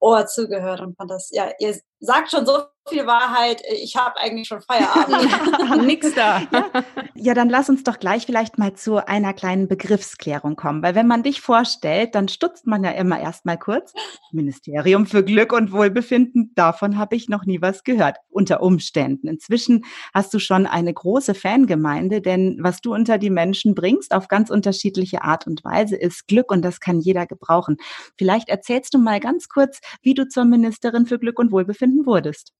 Ohr 0.00 0.26
zugehört 0.26 0.80
und 0.80 0.96
fand 0.96 1.12
das, 1.12 1.30
ja, 1.30 1.48
ihr 1.60 1.78
sagt 2.00 2.30
schon 2.30 2.46
so 2.46 2.62
viel 2.88 3.06
Wahrheit, 3.06 3.62
ich 3.70 3.96
habe 3.96 4.16
eigentlich 4.18 4.48
schon 4.48 4.60
Feierabend. 4.62 5.86
Nix 5.86 6.14
da. 6.14 6.42
Ja. 6.50 6.84
ja, 7.14 7.34
dann 7.34 7.48
lass 7.48 7.68
uns 7.68 7.84
doch 7.84 7.98
gleich 7.98 8.24
vielleicht 8.24 8.58
mal 8.58 8.74
zu 8.74 8.96
einer 9.06 9.34
kleinen 9.34 9.68
Begriffsklärung 9.68 10.56
kommen, 10.56 10.82
weil 10.82 10.94
wenn 10.94 11.06
man 11.06 11.22
dich 11.22 11.40
vorstellt, 11.40 12.14
dann 12.14 12.28
stutzt 12.28 12.66
man 12.66 12.82
ja 12.84 12.90
immer 12.92 13.20
erst 13.20 13.44
mal 13.44 13.58
kurz. 13.58 13.92
Ministerium 14.32 15.06
für 15.06 15.22
Glück 15.22 15.52
und 15.52 15.72
Wohlbefinden, 15.72 16.52
davon 16.54 16.96
habe 16.96 17.16
ich 17.16 17.28
noch 17.28 17.44
nie 17.44 17.60
was 17.60 17.84
gehört, 17.84 18.16
unter 18.30 18.62
Umständen. 18.62 19.28
Inzwischen 19.28 19.84
hast 20.14 20.32
du 20.32 20.38
schon 20.38 20.66
eine 20.66 20.92
große 20.92 21.34
Fangemeinde, 21.34 22.20
denn 22.20 22.58
was 22.60 22.80
du 22.80 22.94
unter 22.94 23.18
die 23.18 23.30
Menschen 23.30 23.74
bringst, 23.74 24.12
auf 24.14 24.28
ganz 24.28 24.50
unterschiedliche 24.50 25.22
Art 25.22 25.46
und 25.46 25.64
Weise, 25.64 25.96
ist 25.96 26.28
Glück 26.28 26.50
und 26.50 26.62
das 26.62 26.80
kann 26.80 27.00
jeder 27.00 27.26
gebrauchen. 27.26 27.76
Vielleicht 28.16 28.48
erzählst 28.48 28.94
du 28.94 28.98
mal 28.98 29.20
ganz 29.20 29.48
kurz, 29.48 29.80
wie 30.02 30.14
du 30.14 30.28
zur 30.28 30.44
Ministerin 30.44 31.06
für 31.06 31.18
Glück 31.18 31.38
und 31.38 31.52
Wohlbefinden 31.52 31.87
wurdest. 32.04 32.52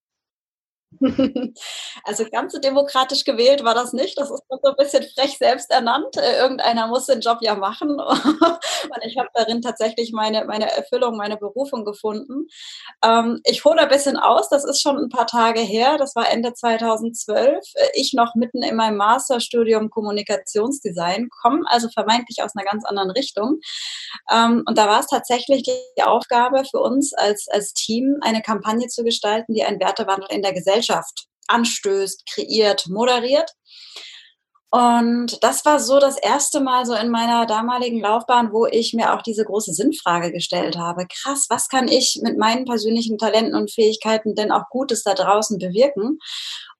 Also 2.03 2.25
ganz 2.31 2.53
demokratisch 2.59 3.23
gewählt 3.23 3.63
war 3.63 3.75
das 3.75 3.93
nicht. 3.93 4.17
Das 4.17 4.31
ist 4.31 4.43
so 4.49 4.69
ein 4.69 4.75
bisschen 4.77 5.03
frech 5.15 5.37
selbst 5.37 5.69
ernannt. 5.71 6.17
Äh, 6.17 6.39
irgendeiner 6.39 6.87
muss 6.87 7.05
den 7.05 7.21
Job 7.21 7.39
ja 7.41 7.55
machen. 7.55 7.91
Und 7.99 9.05
ich 9.05 9.17
habe 9.17 9.29
darin 9.33 9.61
tatsächlich 9.61 10.11
meine, 10.11 10.45
meine 10.45 10.71
Erfüllung, 10.71 11.17
meine 11.17 11.37
Berufung 11.37 11.85
gefunden. 11.85 12.47
Ähm, 13.03 13.41
ich 13.43 13.63
hole 13.65 13.79
ein 13.79 13.89
bisschen 13.89 14.17
aus. 14.17 14.49
Das 14.49 14.65
ist 14.65 14.81
schon 14.81 14.97
ein 14.97 15.09
paar 15.09 15.27
Tage 15.27 15.59
her. 15.59 15.97
Das 15.97 16.15
war 16.15 16.29
Ende 16.29 16.53
2012. 16.53 17.57
Äh, 17.75 17.87
ich 17.93 18.13
noch 18.13 18.35
mitten 18.35 18.63
in 18.63 18.75
meinem 18.75 18.97
Masterstudium 18.97 19.89
Kommunikationsdesign, 19.89 21.29
komme 21.29 21.63
also 21.67 21.89
vermeintlich 21.89 22.41
aus 22.43 22.55
einer 22.55 22.65
ganz 22.65 22.85
anderen 22.85 23.11
Richtung. 23.11 23.59
Ähm, 24.31 24.63
und 24.65 24.77
da 24.77 24.87
war 24.87 25.01
es 25.01 25.07
tatsächlich 25.07 25.63
die 25.63 26.03
Aufgabe 26.03 26.63
für 26.69 26.79
uns 26.79 27.13
als, 27.13 27.47
als 27.49 27.73
Team, 27.73 28.17
eine 28.21 28.41
Kampagne 28.41 28.87
zu 28.87 29.03
gestalten, 29.03 29.53
die 29.53 29.63
einen 29.63 29.79
Wertewandel 29.79 30.27
in 30.31 30.41
der 30.41 30.53
Gesellschaft 30.53 30.78
Gesellschaft 30.79 31.27
anstößt, 31.47 32.25
kreiert, 32.33 32.87
moderiert. 32.87 33.51
Und 34.71 35.43
das 35.43 35.65
war 35.65 35.79
so 35.79 35.99
das 35.99 36.15
erste 36.17 36.59
Mal 36.59 36.85
so 36.85 36.93
in 36.93 37.09
meiner 37.09 37.47
damaligen 37.47 37.99
Laufbahn, 37.99 38.51
wo 38.53 38.67
ich 38.67 38.93
mir 38.93 39.15
auch 39.15 39.23
diese 39.23 39.43
große 39.43 39.73
Sinnfrage 39.73 40.31
gestellt 40.31 40.77
habe. 40.77 41.07
Krass, 41.07 41.47
was 41.49 41.69
kann 41.69 41.87
ich 41.87 42.19
mit 42.21 42.37
meinen 42.37 42.65
persönlichen 42.65 43.17
Talenten 43.17 43.55
und 43.55 43.71
Fähigkeiten 43.71 44.35
denn 44.35 44.51
auch 44.51 44.69
Gutes 44.69 45.01
da 45.01 45.15
draußen 45.15 45.57
bewirken? 45.57 46.19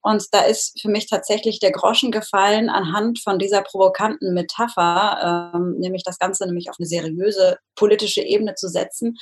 Und 0.02 0.26
da 0.32 0.42
ist 0.42 0.80
für 0.82 0.90
mich 0.90 1.10
tatsächlich 1.10 1.60
der 1.60 1.72
Groschen 1.72 2.12
gefallen 2.12 2.70
anhand 2.70 3.20
von 3.20 3.38
dieser 3.38 3.62
provokanten 3.62 4.34
Metapher, 4.34 5.52
ähm, 5.54 5.76
nämlich 5.80 6.04
das 6.04 6.20
Ganze 6.20 6.46
nämlich 6.46 6.70
auf 6.70 6.78
eine 6.80 6.88
seriöse 6.88 7.58
politische 7.76 8.22
Ebene 8.22 8.56
zu 8.56 8.70
setzen, 8.70 9.18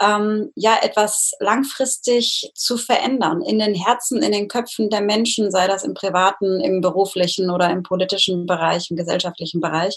ähm, 0.00 0.50
ja 0.54 0.78
etwas 0.82 1.32
langfristig 1.40 2.50
zu 2.54 2.76
verändern 2.78 3.42
in 3.42 3.58
den 3.58 3.74
Herzen, 3.74 4.22
in 4.22 4.32
den 4.32 4.48
Köpfen 4.48 4.90
der 4.90 5.00
Menschen, 5.00 5.50
sei 5.50 5.66
das 5.66 5.84
im 5.84 5.94
privaten, 5.94 6.60
im 6.60 6.80
beruflichen 6.80 7.50
oder 7.50 7.70
im 7.70 7.82
politischen 7.82 8.46
Bereich, 8.46 8.90
im 8.90 8.96
gesellschaftlichen 8.96 9.60
Bereich. 9.60 9.96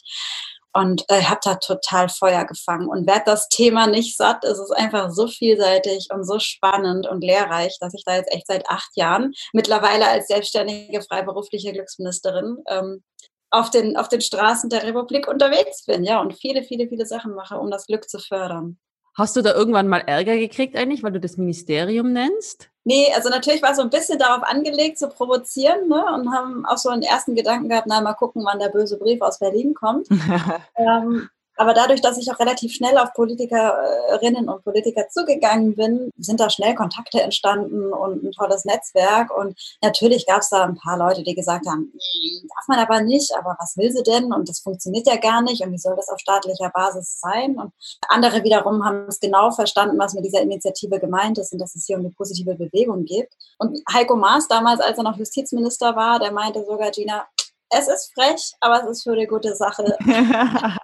Und 0.78 1.06
äh, 1.08 1.24
habe 1.24 1.40
da 1.42 1.56
total 1.56 2.10
Feuer 2.10 2.44
gefangen 2.44 2.90
und 2.90 3.08
werde 3.08 3.24
das 3.28 3.48
Thema 3.48 3.88
nicht 3.88 4.18
satt. 4.18 4.44
Es 4.44 4.60
ist 4.60 4.72
einfach 4.72 5.10
so 5.10 5.28
vielseitig 5.28 6.10
und 6.14 6.26
so 6.26 6.38
spannend 6.40 7.08
und 7.08 7.24
lehrreich, 7.24 7.78
dass 7.80 7.94
ich 7.94 8.04
da 8.06 8.18
jetzt 8.18 8.34
echt 8.34 8.48
seit 8.48 8.70
acht 8.70 8.90
Jahren 8.96 9.32
mittlerweile 9.54 10.06
als 10.06 10.28
selbstständige 10.28 11.02
freiberufliche 11.02 11.72
Glücksministerin 11.72 12.58
ähm, 12.68 13.04
auf 13.52 13.70
den, 13.70 13.96
auf 13.96 14.10
den 14.10 14.20
Straßen 14.20 14.70
der 14.70 14.84
Republik 14.84 15.30
unterwegs 15.30 15.86
bin, 15.86 16.04
ja, 16.04 16.20
und 16.20 16.34
viele, 16.34 16.64
viele, 16.64 16.90
viele 16.90 17.06
Sachen 17.06 17.34
mache, 17.36 17.58
um 17.58 17.72
das 17.72 17.86
Glück 17.86 18.10
zu 18.10 18.20
fördern. 18.20 18.78
Hast 19.18 19.38
du 19.38 19.42
da 19.42 19.54
irgendwann 19.54 19.88
mal 19.88 20.04
Ärger 20.06 20.38
gekriegt 20.38 20.76
eigentlich, 20.76 21.02
weil 21.02 21.14
du 21.14 21.22
das 21.22 21.38
Ministerium 21.38 22.12
nennst? 22.12 22.70
Nee, 22.84 23.08
also 23.16 23.30
natürlich 23.30 23.64
war 23.64 23.74
so 23.74 23.82
ein 23.82 23.90
bisschen 23.90 24.20
darauf 24.20 24.44
angelegt 24.44 25.00
zu 25.00 25.08
provozieren 25.08 25.88
ne? 25.88 26.04
und 26.14 26.32
haben 26.32 26.66
auch 26.66 26.78
so 26.78 26.90
einen 26.90 27.02
ersten 27.02 27.34
Gedanken 27.34 27.70
gehabt, 27.70 27.88
na 27.88 28.02
mal 28.02 28.14
gucken, 28.14 28.44
wann 28.46 28.60
der 28.60 28.70
böse 28.70 29.00
Brief 29.00 29.22
aus 29.22 29.40
Berlin 29.40 29.74
kommt. 29.74 30.08
ähm, 30.76 31.30
aber 31.58 31.74
dadurch, 31.74 32.02
dass 32.02 32.18
ich 32.18 32.32
auch 32.32 32.40
relativ 32.40 32.74
schnell 32.74 32.98
auf 32.98 33.14
Politikerinnen 33.14 34.50
und 34.50 34.64
Politiker 34.64 35.08
zugegangen 35.10 35.76
bin, 35.76 36.12
sind 36.18 36.40
da 36.40 36.50
schnell 36.50 36.76
Kontakte 36.76 37.22
entstanden 37.22 37.94
und 37.94 38.24
ein 38.24 38.32
tolles 38.32 38.66
Netzwerk. 38.66 39.36
Und 39.36 39.58
natürlich 39.82 40.26
gab 40.26 40.42
es 40.42 40.50
da 40.50 40.64
ein 40.64 40.76
paar 40.76 40.98
Leute, 40.98 41.24
die 41.24 41.36
gesagt 41.36 41.66
haben, 41.68 41.94
darf 41.94 42.68
man 42.68 42.80
aber 42.80 43.02
nicht, 43.02 43.34
aber 43.38 43.56
was 43.60 43.78
will 43.78 43.92
sie 43.92 44.04
denn? 44.04 44.34
Und 44.34 44.50
das 44.50 44.60
funktioniert 44.60 45.08
ja 45.08 45.16
gar 45.18 45.42
nicht. 45.42 45.64
Und 45.64 45.72
wie 45.72 45.78
soll 45.78 45.96
das 45.96 46.10
auf 46.10 46.20
staatlicher 46.20 46.70
Basis 46.70 47.20
sein? 47.20 47.58
Und 47.58 47.72
andere 48.10 48.44
wiederum 48.44 48.84
haben 48.84 49.06
es 49.08 49.20
genau 49.20 49.52
verstanden, 49.52 49.98
was 49.98 50.14
mit 50.14 50.26
dieser 50.26 50.42
Initiative 50.42 51.00
gemeint 51.00 51.38
ist 51.38 51.54
und 51.54 51.60
dass 51.60 51.76
es 51.76 51.86
hier 51.86 51.98
um 51.98 52.06
eine 52.06 52.12
positive 52.12 52.56
Bewegung 52.56 53.06
geht. 53.06 53.30
Und 53.60 53.82
Heiko 53.94 54.16
Maas 54.16 54.48
damals, 54.48 54.82
als 54.82 54.98
er 54.98 55.04
noch 55.04 55.18
Justizminister 55.18 55.96
war, 55.96 56.20
der 56.20 56.32
meinte 56.32 56.66
sogar, 56.66 56.92
Gina, 56.92 57.26
es 57.70 57.88
ist 57.88 58.14
frech, 58.14 58.54
aber 58.62 58.84
es 58.84 58.90
ist 58.90 59.04
für 59.04 59.14
eine 59.14 59.28
gute 59.28 59.56
Sache. 59.56 59.84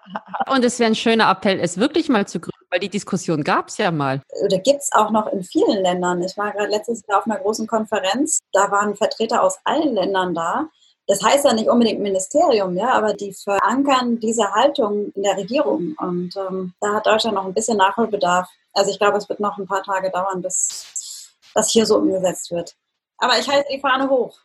Und 0.49 0.65
es 0.65 0.79
wäre 0.79 0.91
ein 0.91 0.95
schöner 0.95 1.29
Appell, 1.29 1.59
es 1.59 1.77
wirklich 1.77 2.09
mal 2.09 2.27
zu 2.27 2.39
gründen, 2.39 2.65
weil 2.69 2.79
die 2.79 2.89
Diskussion 2.89 3.43
gab 3.43 3.69
es 3.69 3.77
ja 3.77 3.91
mal. 3.91 4.21
Oder 4.43 4.57
gibt 4.59 4.81
es 4.81 4.91
auch 4.91 5.11
noch 5.11 5.27
in 5.31 5.43
vielen 5.43 5.81
Ländern. 5.83 6.21
Ich 6.23 6.37
war 6.37 6.51
gerade 6.51 6.69
letztes 6.69 7.03
Jahr 7.07 7.19
auf 7.19 7.25
einer 7.25 7.39
großen 7.39 7.67
Konferenz, 7.67 8.39
da 8.51 8.71
waren 8.71 8.95
Vertreter 8.95 9.43
aus 9.43 9.59
allen 9.63 9.93
Ländern 9.93 10.33
da. 10.33 10.67
Das 11.07 11.23
heißt 11.23 11.45
ja 11.45 11.53
nicht 11.53 11.67
unbedingt 11.67 11.99
Ministerium, 11.99 12.77
ja, 12.77 12.93
aber 12.93 13.13
die 13.13 13.33
verankern 13.33 14.19
diese 14.19 14.51
Haltung 14.53 15.11
in 15.13 15.23
der 15.23 15.37
Regierung. 15.37 15.95
Und 15.97 16.35
ähm, 16.37 16.73
da 16.79 16.95
hat 16.95 17.05
Deutschland 17.05 17.35
noch 17.35 17.45
ein 17.45 17.53
bisschen 17.53 17.77
Nachholbedarf. 17.77 18.47
Also 18.73 18.91
ich 18.91 18.99
glaube, 18.99 19.17
es 19.17 19.27
wird 19.27 19.39
noch 19.39 19.57
ein 19.57 19.67
paar 19.67 19.83
Tage 19.83 20.09
dauern, 20.09 20.41
bis 20.41 21.41
das 21.53 21.71
hier 21.71 21.85
so 21.85 21.97
umgesetzt 21.97 22.51
wird. 22.51 22.75
Aber 23.17 23.37
ich 23.37 23.49
halte 23.49 23.67
die 23.71 23.79
Fahne 23.79 24.09
hoch. 24.09 24.37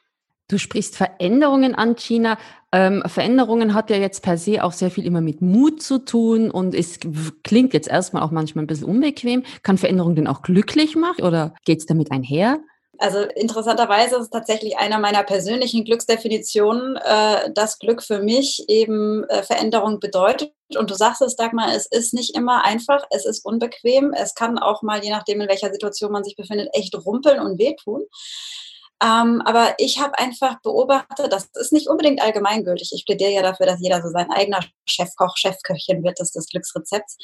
Du 0.49 0.59
sprichst 0.59 0.97
Veränderungen 0.97 1.75
an, 1.75 1.97
China. 1.97 2.38
Ähm, 2.71 3.03
Veränderungen 3.07 3.75
hat 3.75 3.91
ja 3.91 3.97
jetzt 3.97 4.23
per 4.23 4.38
se 4.38 4.62
auch 4.62 4.73
sehr 4.73 4.93
viel 4.93 5.05
immer 5.05 5.21
mit 5.21 5.43
Mut 5.43 5.83
zu 5.83 5.99
tun 5.99 6.53
und 6.53 6.75
es 6.75 7.00
klingt 7.43 7.75
jetzt 7.75 7.88
erstmal 7.88 8.23
auch 8.23 8.31
manchmal 8.31 8.65
ein 8.65 8.69
bisschen 8.69 8.87
unbequem. 8.87 9.43
Kann 9.65 9.76
Veränderung 9.76 10.15
denn 10.15 10.29
auch 10.29 10.43
glücklich 10.43 10.95
machen 10.95 11.25
oder 11.25 11.55
geht 11.65 11.81
es 11.81 11.87
damit 11.87 12.12
einher? 12.12 12.61
Also 12.99 13.21
interessanterweise 13.23 14.17
ist 14.17 14.23
es 14.23 14.31
tatsächlich 14.31 14.79
einer 14.79 14.99
meiner 14.99 15.23
persönlichen 15.23 15.85
Glücksdefinitionen, 15.85 16.97
äh, 16.97 17.53
dass 17.53 17.79
Glück 17.79 18.03
für 18.03 18.21
mich 18.21 18.65
eben 18.69 19.25
äh, 19.25 19.43
Veränderung 19.43 20.00
bedeutet. 20.00 20.53
Und 20.79 20.91
du 20.91 20.95
sagst 20.95 21.23
es, 21.23 21.37
Dagmar, 21.37 21.75
es 21.75 21.87
ist 21.87 22.15
nicht 22.15 22.37
immer 22.37 22.65
einfach, 22.65 23.05
es 23.11 23.26
ist 23.26 23.45
unbequem, 23.45 24.12
es 24.12 24.35
kann 24.35 24.59
auch 24.59 24.83
mal, 24.83 25.05
je 25.05 25.11
nachdem, 25.11 25.41
in 25.41 25.49
welcher 25.49 25.73
Situation 25.73 26.12
man 26.12 26.25
sich 26.25 26.37
befindet, 26.37 26.69
echt 26.73 26.95
rumpeln 26.95 27.41
und 27.41 27.59
wehtun. 27.59 28.05
Ähm, 29.03 29.43
aber 29.45 29.75
ich 29.79 30.00
habe 30.00 30.19
einfach 30.19 30.61
beobachtet, 30.62 31.33
das 31.33 31.49
ist 31.55 31.73
nicht 31.73 31.88
unbedingt 31.88 32.23
allgemeingültig. 32.23 32.93
Ich 32.95 33.05
plädiere 33.05 33.33
ja 33.33 33.43
dafür, 33.43 33.67
dass 33.67 33.81
jeder 33.81 34.03
so 34.03 34.09
sein 34.09 34.31
eigener 34.31 34.61
Chefkoch, 34.87 35.37
Chefköchin 35.37 36.03
wird, 36.03 36.19
das 36.19 36.29
ist 36.29 36.37
das 36.37 36.49
Glücksrezepts. 36.49 37.19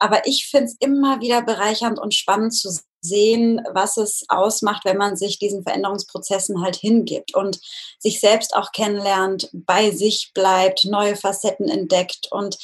Aber 0.00 0.26
ich 0.26 0.48
finde 0.50 0.66
es 0.66 0.76
immer 0.80 1.20
wieder 1.20 1.42
bereichernd 1.42 2.00
und 2.00 2.14
spannend 2.14 2.52
zu 2.52 2.76
sehen, 3.00 3.60
was 3.72 3.96
es 3.96 4.24
ausmacht, 4.28 4.84
wenn 4.84 4.96
man 4.96 5.16
sich 5.16 5.38
diesen 5.38 5.62
Veränderungsprozessen 5.62 6.62
halt 6.62 6.76
hingibt 6.76 7.34
und 7.34 7.60
sich 7.98 8.18
selbst 8.18 8.56
auch 8.56 8.72
kennenlernt, 8.72 9.50
bei 9.52 9.90
sich 9.92 10.32
bleibt, 10.34 10.84
neue 10.84 11.14
Facetten 11.14 11.68
entdeckt 11.68 12.28
und 12.32 12.58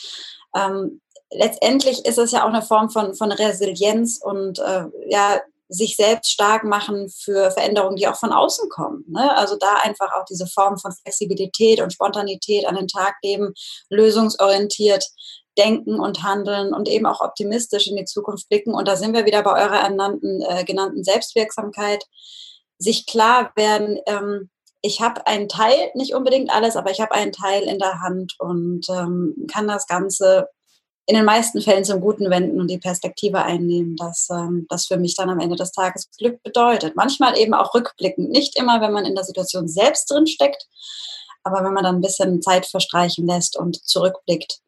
ähm, 0.57 1.01
letztendlich 1.31 2.05
ist 2.05 2.19
es 2.19 2.33
ja 2.33 2.45
auch 2.45 2.49
eine 2.49 2.63
Form 2.63 2.91
von, 2.91 3.15
von 3.15 3.31
Resilienz 3.33 4.21
und 4.23 4.59
äh, 4.59 4.85
ja, 5.09 5.41
sich 5.71 5.97
selbst 5.97 6.31
stark 6.31 6.65
machen 6.65 7.09
für 7.09 7.51
Veränderungen, 7.53 7.97
die 7.97 8.09
auch 8.09 8.17
von 8.17 8.33
außen 8.33 8.69
kommen. 8.69 9.05
Ne? 9.09 9.35
Also 9.37 9.57
da 9.57 9.77
einfach 9.83 10.13
auch 10.13 10.25
diese 10.29 10.47
Form 10.47 10.77
von 10.79 10.93
Flexibilität 10.93 11.81
und 11.81 11.93
Spontanität 11.93 12.67
an 12.67 12.75
den 12.75 12.89
Tag 12.89 13.15
leben, 13.23 13.55
lösungsorientiert 13.89 15.05
denken 15.57 16.01
und 16.01 16.23
handeln 16.23 16.75
und 16.75 16.89
eben 16.89 17.07
auch 17.07 17.21
optimistisch 17.21 17.87
in 17.87 17.97
die 17.97 18.05
Zukunft 18.05 18.49
blicken. 18.49 18.75
Und 18.75 18.89
da 18.89 18.97
sind 18.97 19.15
wir 19.15 19.27
wieder 19.27 19.43
bei 19.43 19.53
eurer 19.53 19.81
ernannten, 19.81 20.43
äh, 20.43 20.65
genannten 20.65 21.05
Selbstwirksamkeit. 21.05 22.05
Sich 22.79 23.07
klar 23.07 23.53
werden, 23.57 23.99
ähm, 24.07 24.51
ich 24.83 25.01
habe 25.01 25.27
einen 25.27 25.49
Teil, 25.49 25.91
nicht 25.95 26.15
unbedingt 26.15 26.51
alles, 26.51 26.77
aber 26.77 26.91
ich 26.91 27.01
habe 27.01 27.13
einen 27.13 27.33
Teil 27.33 27.65
in 27.65 27.79
der 27.79 28.01
Hand 28.01 28.35
und 28.39 28.89
ähm, 28.89 29.47
kann 29.53 29.69
das 29.69 29.87
Ganze 29.87 30.49
in 31.11 31.17
den 31.17 31.25
meisten 31.25 31.61
Fällen 31.61 31.85
zum 31.85 32.01
Guten 32.01 32.31
wenden 32.31 32.61
und 32.61 32.71
die 32.71 32.79
Perspektive 32.79 33.43
einnehmen, 33.43 33.97
dass 33.97 34.29
ähm, 34.31 34.67
das 34.69 34.87
für 34.87 34.97
mich 34.97 35.17
dann 35.17 35.29
am 35.29 35.41
Ende 35.41 35.57
des 35.57 35.73
Tages 35.73 36.09
Glück 36.17 36.41
bedeutet. 36.45 36.95
Manchmal 36.95 37.37
eben 37.37 37.53
auch 37.53 37.75
rückblickend, 37.75 38.31
nicht 38.31 38.57
immer, 38.57 38.81
wenn 38.81 38.93
man 38.93 39.05
in 39.05 39.17
der 39.17 39.25
Situation 39.25 39.67
selbst 39.67 40.09
drin 40.09 40.29
steckt, 40.29 40.69
aber 41.43 41.65
wenn 41.65 41.73
man 41.73 41.83
dann 41.83 41.97
ein 41.97 42.01
bisschen 42.01 42.41
Zeit 42.43 42.65
verstreichen 42.65 43.27
lässt 43.27 43.59
und 43.59 43.85
zurückblickt, 43.85 44.61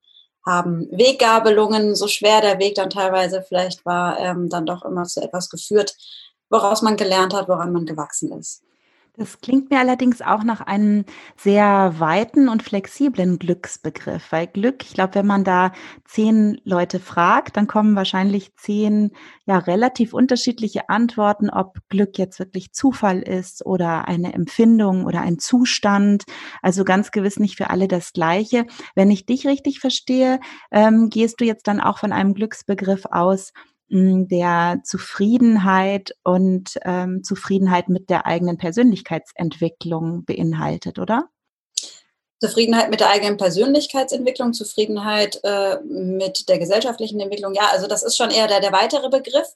haben 0.44 0.88
Weggabelungen, 0.90 1.94
so 1.94 2.08
schwer 2.08 2.40
der 2.40 2.58
Weg 2.58 2.74
dann 2.74 2.90
teilweise 2.90 3.44
vielleicht 3.46 3.86
war, 3.86 4.18
ähm, 4.18 4.48
dann 4.48 4.66
doch 4.66 4.84
immer 4.84 5.04
zu 5.04 5.22
etwas 5.22 5.48
geführt, 5.48 5.94
woraus 6.50 6.82
man 6.82 6.96
gelernt 6.96 7.34
hat, 7.34 7.48
woran 7.48 7.72
man 7.72 7.86
gewachsen 7.86 8.32
ist. 8.32 8.64
Das 9.14 9.42
klingt 9.42 9.70
mir 9.70 9.78
allerdings 9.78 10.22
auch 10.22 10.42
nach 10.42 10.62
einem 10.62 11.04
sehr 11.36 11.96
weiten 11.98 12.48
und 12.48 12.62
flexiblen 12.62 13.38
Glücksbegriff, 13.38 14.32
weil 14.32 14.46
Glück, 14.46 14.82
ich 14.84 14.94
glaube, 14.94 15.16
wenn 15.16 15.26
man 15.26 15.44
da 15.44 15.72
zehn 16.06 16.58
Leute 16.64 16.98
fragt, 16.98 17.58
dann 17.58 17.66
kommen 17.66 17.94
wahrscheinlich 17.94 18.56
zehn 18.56 19.10
ja 19.44 19.58
relativ 19.58 20.14
unterschiedliche 20.14 20.88
Antworten, 20.88 21.50
ob 21.50 21.76
Glück 21.90 22.16
jetzt 22.16 22.38
wirklich 22.38 22.72
Zufall 22.72 23.20
ist 23.20 23.66
oder 23.66 24.08
eine 24.08 24.32
Empfindung 24.32 25.04
oder 25.04 25.20
ein 25.20 25.38
Zustand. 25.38 26.24
Also 26.62 26.82
ganz 26.82 27.10
gewiss 27.10 27.38
nicht 27.38 27.58
für 27.58 27.68
alle 27.68 27.88
das 27.88 28.14
Gleiche. 28.14 28.64
Wenn 28.94 29.10
ich 29.10 29.26
dich 29.26 29.46
richtig 29.46 29.80
verstehe, 29.80 30.40
ähm, 30.70 31.10
gehst 31.10 31.38
du 31.38 31.44
jetzt 31.44 31.68
dann 31.68 31.82
auch 31.82 31.98
von 31.98 32.12
einem 32.14 32.32
Glücksbegriff 32.32 33.04
aus, 33.10 33.52
der 33.92 34.80
Zufriedenheit 34.84 36.14
und 36.24 36.78
ähm, 36.82 37.22
Zufriedenheit 37.22 37.88
mit 37.88 38.08
der 38.10 38.26
eigenen 38.26 38.56
Persönlichkeitsentwicklung 38.56 40.24
beinhaltet, 40.24 40.98
oder? 40.98 41.28
Zufriedenheit 42.42 42.90
mit 42.90 42.98
der 42.98 43.08
eigenen 43.08 43.36
Persönlichkeitsentwicklung, 43.36 44.52
Zufriedenheit 44.52 45.38
äh, 45.44 45.76
mit 45.84 46.48
der 46.48 46.58
gesellschaftlichen 46.58 47.20
Entwicklung. 47.20 47.54
Ja, 47.54 47.68
also 47.70 47.86
das 47.86 48.02
ist 48.02 48.16
schon 48.16 48.32
eher 48.32 48.48
der, 48.48 48.58
der 48.58 48.72
weitere 48.72 49.08
Begriff. 49.08 49.46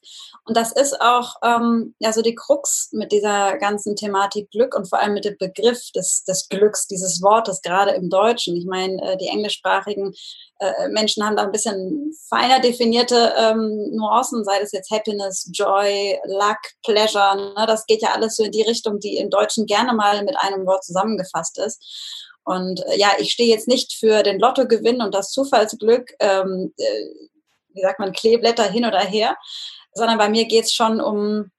Und 0.45 0.57
das 0.57 0.71
ist 0.71 1.01
auch 1.01 1.35
ähm, 1.43 1.97
ja 1.99 2.13
so 2.13 2.23
die 2.23 2.37
Krux 2.37 2.91
mit 2.93 3.11
dieser 3.11 3.59
ganzen 3.59 3.97
Thematik 3.97 4.53
Glück 4.53 4.77
und 4.77 4.89
vor 4.89 5.01
allem 5.01 5.15
mit 5.15 5.25
dem 5.25 5.37
Begriff 5.37 5.91
des, 5.97 6.23
des 6.23 6.49
Glücks, 6.49 6.87
dieses 6.87 7.21
Wortes, 7.23 7.61
gerade 7.61 7.91
im 7.91 8.09
Deutschen. 8.09 8.57
Ich 8.57 8.67
meine, 8.67 9.03
äh, 9.03 9.17
die 9.17 9.27
englischsprachigen 9.27 10.15
äh, 10.61 10.89
Menschen 10.89 11.25
haben 11.25 11.35
da 11.35 11.43
ein 11.43 11.51
bisschen 11.51 12.13
feiner 12.29 12.61
definierte 12.61 13.35
ähm, 13.37 13.91
Nuancen, 13.97 14.45
sei 14.45 14.61
das 14.61 14.71
jetzt 14.71 14.93
Happiness, 14.93 15.51
Joy, 15.53 16.21
Luck, 16.27 16.59
Pleasure. 16.85 17.53
Ne? 17.57 17.67
Das 17.67 17.85
geht 17.87 18.03
ja 18.03 18.11
alles 18.15 18.37
so 18.37 18.45
in 18.45 18.53
die 18.53 18.63
Richtung, 18.63 19.01
die 19.01 19.17
im 19.17 19.29
Deutschen 19.29 19.67
gerne 19.67 19.93
mal 19.93 20.23
mit 20.23 20.37
einem 20.39 20.65
Wort 20.67 20.85
zusammengefasst 20.85 21.59
ist. 21.59 21.83
Und 22.47 22.81
äh, 22.87 22.99
ja, 22.99 23.11
ich 23.19 23.33
stehe 23.33 23.53
jetzt 23.53 23.69
nicht 23.69 23.93
für 23.93 24.23
den 24.23 24.39
Lottogewinn 24.39 25.03
und 25.03 25.15
das 25.15 25.33
Zufallsglück, 25.33 26.15
ähm, 26.21 26.73
äh, 26.79 27.05
wie 27.75 27.83
sagt 27.83 27.99
man, 27.99 28.13
Kleeblätter 28.13 28.71
hin 28.71 28.87
oder 28.87 29.01
her, 29.01 29.37
sondern 29.93 30.17
bei 30.17 30.29
mir 30.29 30.47
geht 30.47 30.65
es 30.65 30.73
schon 30.73 31.01
um 31.01 31.51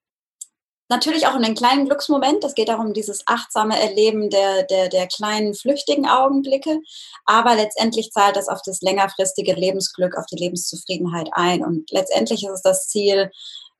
natürlich 0.89 1.27
auch 1.27 1.35
um 1.35 1.41
den 1.41 1.55
kleinen 1.55 1.85
Glücksmoment. 1.85 2.43
Es 2.45 2.55
geht 2.55 2.69
darum, 2.69 2.93
dieses 2.93 3.23
achtsame 3.25 3.79
Erleben 3.79 4.29
der, 4.29 4.63
der, 4.63 4.87
der 4.87 5.07
kleinen 5.07 5.53
flüchtigen 5.53 6.07
Augenblicke. 6.07 6.79
Aber 7.25 7.55
letztendlich 7.55 8.11
zahlt 8.11 8.37
das 8.37 8.47
auf 8.47 8.61
das 8.65 8.81
längerfristige 8.81 9.53
Lebensglück, 9.53 10.15
auf 10.17 10.25
die 10.27 10.37
Lebenszufriedenheit 10.37 11.29
ein. 11.33 11.63
Und 11.63 11.91
letztendlich 11.91 12.43
ist 12.43 12.51
es 12.51 12.61
das 12.61 12.87
Ziel, 12.87 13.29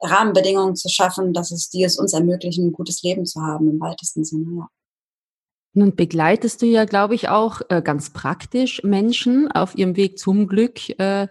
Rahmenbedingungen 0.02 0.76
zu 0.76 0.90
schaffen, 0.90 1.34
dass 1.34 1.52
es 1.52 1.70
die 1.70 1.84
es 1.84 1.98
uns 1.98 2.14
ermöglichen, 2.14 2.68
ein 2.68 2.74
gutes 2.74 3.02
Leben 3.02 3.26
zu 3.26 3.42
haben 3.42 3.70
im 3.70 3.80
weitesten 3.80 4.24
Sinne. 4.24 4.58
Ja. 4.58 4.77
Nun 5.78 5.96
begleitest 5.96 6.64
du 6.64 6.66
ja, 6.66 6.86
glaube 6.86 7.14
ich, 7.14 7.30
auch 7.30 7.62
äh, 7.70 7.84
ganz 7.84 8.10
praktisch 8.10 8.82
Menschen 8.84 9.52
auf 9.52 9.78
ihrem 9.78 9.96
Weg 9.96 10.18
zum 10.18 10.48
Glück. 10.48 10.90
Äh, 11.00 11.28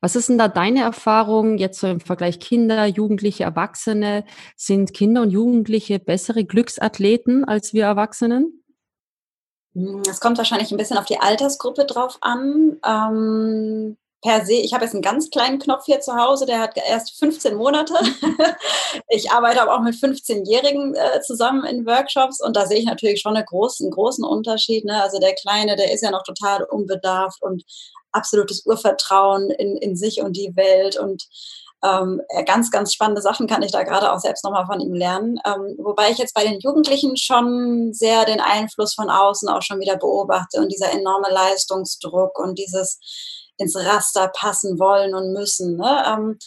was 0.00 0.16
ist 0.16 0.28
denn 0.28 0.36
da 0.36 0.48
deine 0.48 0.82
Erfahrung 0.82 1.58
jetzt 1.58 1.78
so 1.78 1.86
im 1.86 2.00
Vergleich 2.00 2.40
Kinder, 2.40 2.86
Jugendliche, 2.86 3.44
Erwachsene? 3.44 4.24
Sind 4.56 4.94
Kinder 4.94 5.22
und 5.22 5.30
Jugendliche 5.30 6.00
bessere 6.00 6.44
Glücksathleten 6.44 7.44
als 7.44 7.72
wir 7.72 7.84
Erwachsenen? 7.84 8.64
Hm, 9.76 10.02
es 10.10 10.18
kommt 10.18 10.38
wahrscheinlich 10.38 10.72
ein 10.72 10.76
bisschen 10.76 10.98
auf 10.98 11.04
die 11.06 11.20
Altersgruppe 11.20 11.84
drauf 11.84 12.18
an. 12.20 12.80
Ähm, 12.84 13.96
per 14.24 14.46
se, 14.46 14.54
ich 14.54 14.72
habe 14.72 14.84
jetzt 14.84 14.94
einen 14.94 15.02
ganz 15.02 15.28
kleinen 15.28 15.58
Knopf 15.58 15.84
hier 15.84 16.00
zu 16.00 16.16
Hause, 16.16 16.46
der 16.46 16.58
hat 16.58 16.78
erst 16.78 17.18
15 17.18 17.56
Monate. 17.56 17.92
ich 19.08 19.30
arbeite 19.30 19.60
aber 19.60 19.74
auch 19.74 19.82
mit 19.82 19.94
15-Jährigen 19.96 20.94
äh, 20.94 21.20
zusammen 21.20 21.64
in 21.64 21.84
Workshops 21.84 22.40
und 22.40 22.56
da 22.56 22.66
sehe 22.66 22.78
ich 22.78 22.86
natürlich 22.86 23.20
schon 23.20 23.36
einen 23.36 23.44
großen, 23.44 23.90
großen 23.90 24.24
Unterschied. 24.24 24.86
Ne? 24.86 25.02
Also 25.02 25.18
der 25.18 25.34
Kleine, 25.34 25.76
der 25.76 25.92
ist 25.92 26.02
ja 26.02 26.10
noch 26.10 26.22
total 26.22 26.64
unbedarft 26.64 27.42
und 27.42 27.64
absolutes 28.12 28.64
Urvertrauen 28.64 29.50
in, 29.50 29.76
in 29.76 29.94
sich 29.94 30.22
und 30.22 30.38
die 30.38 30.56
Welt 30.56 30.98
und 30.98 31.24
ähm, 31.84 32.22
ganz, 32.46 32.70
ganz 32.70 32.94
spannende 32.94 33.20
Sachen 33.20 33.46
kann 33.46 33.62
ich 33.62 33.72
da 33.72 33.82
gerade 33.82 34.10
auch 34.10 34.20
selbst 34.20 34.42
nochmal 34.42 34.64
von 34.64 34.80
ihm 34.80 34.94
lernen. 34.94 35.38
Ähm, 35.44 35.76
wobei 35.76 36.10
ich 36.10 36.16
jetzt 36.16 36.32
bei 36.32 36.44
den 36.44 36.60
Jugendlichen 36.60 37.18
schon 37.18 37.92
sehr 37.92 38.24
den 38.24 38.40
Einfluss 38.40 38.94
von 38.94 39.10
außen 39.10 39.50
auch 39.50 39.60
schon 39.60 39.80
wieder 39.80 39.98
beobachte 39.98 40.60
und 40.60 40.72
dieser 40.72 40.92
enorme 40.92 41.28
Leistungsdruck 41.30 42.38
und 42.38 42.58
dieses 42.58 42.98
ins 43.56 43.76
Raster 43.76 44.28
passen 44.28 44.78
wollen 44.78 45.14
und 45.14 45.32
müssen. 45.32 45.76
Ne? 45.76 46.04
Ähm, 46.06 46.38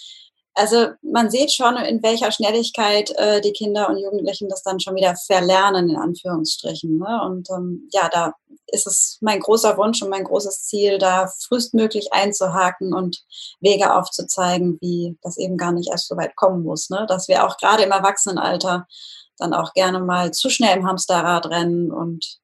also 0.58 0.88
man 1.04 1.30
sieht 1.30 1.52
schon, 1.52 1.78
in 1.78 2.02
welcher 2.02 2.32
Schnelligkeit 2.32 3.12
äh, 3.12 3.42
die 3.42 3.54
Kinder 3.54 3.90
und 3.90 3.98
Jugendlichen 3.98 4.50
das 4.50 4.64
dann 4.64 4.80
schon 4.80 4.96
wieder 4.96 5.16
verlernen, 5.16 5.88
in 5.88 5.98
Anführungsstrichen. 5.98 6.98
Ne? 6.98 7.22
Und 7.26 7.48
ähm, 7.52 7.88
ja, 7.92 8.10
da 8.10 8.34
ist 8.66 8.88
es 8.88 9.20
mein 9.22 9.40
großer 9.40 9.78
Wunsch 9.78 10.02
und 10.02 10.10
mein 10.10 10.24
großes 10.24 10.64
Ziel, 10.64 10.98
da 10.98 11.32
frühestmöglich 11.42 12.12
einzuhaken 12.12 12.96
und 12.96 13.24
Wege 13.60 13.94
aufzuzeigen, 13.94 14.80
wie 14.82 15.16
das 15.22 15.38
eben 15.38 15.58
gar 15.58 15.74
nicht 15.74 15.92
erst 15.92 16.08
so 16.08 16.18
weit 16.18 16.36
kommen 16.36 16.64
muss. 16.64 16.90
Ne? 16.90 17.06
Dass 17.08 17.28
wir 17.28 17.46
auch 17.46 17.58
gerade 17.58 17.84
im 17.84 17.92
Erwachsenenalter 17.92 18.88
dann 19.38 19.54
auch 19.54 19.74
gerne 19.74 20.00
mal 20.00 20.32
zu 20.32 20.50
schnell 20.50 20.76
im 20.76 20.88
Hamsterrad 20.88 21.46
rennen 21.46 21.92
und 21.92 22.40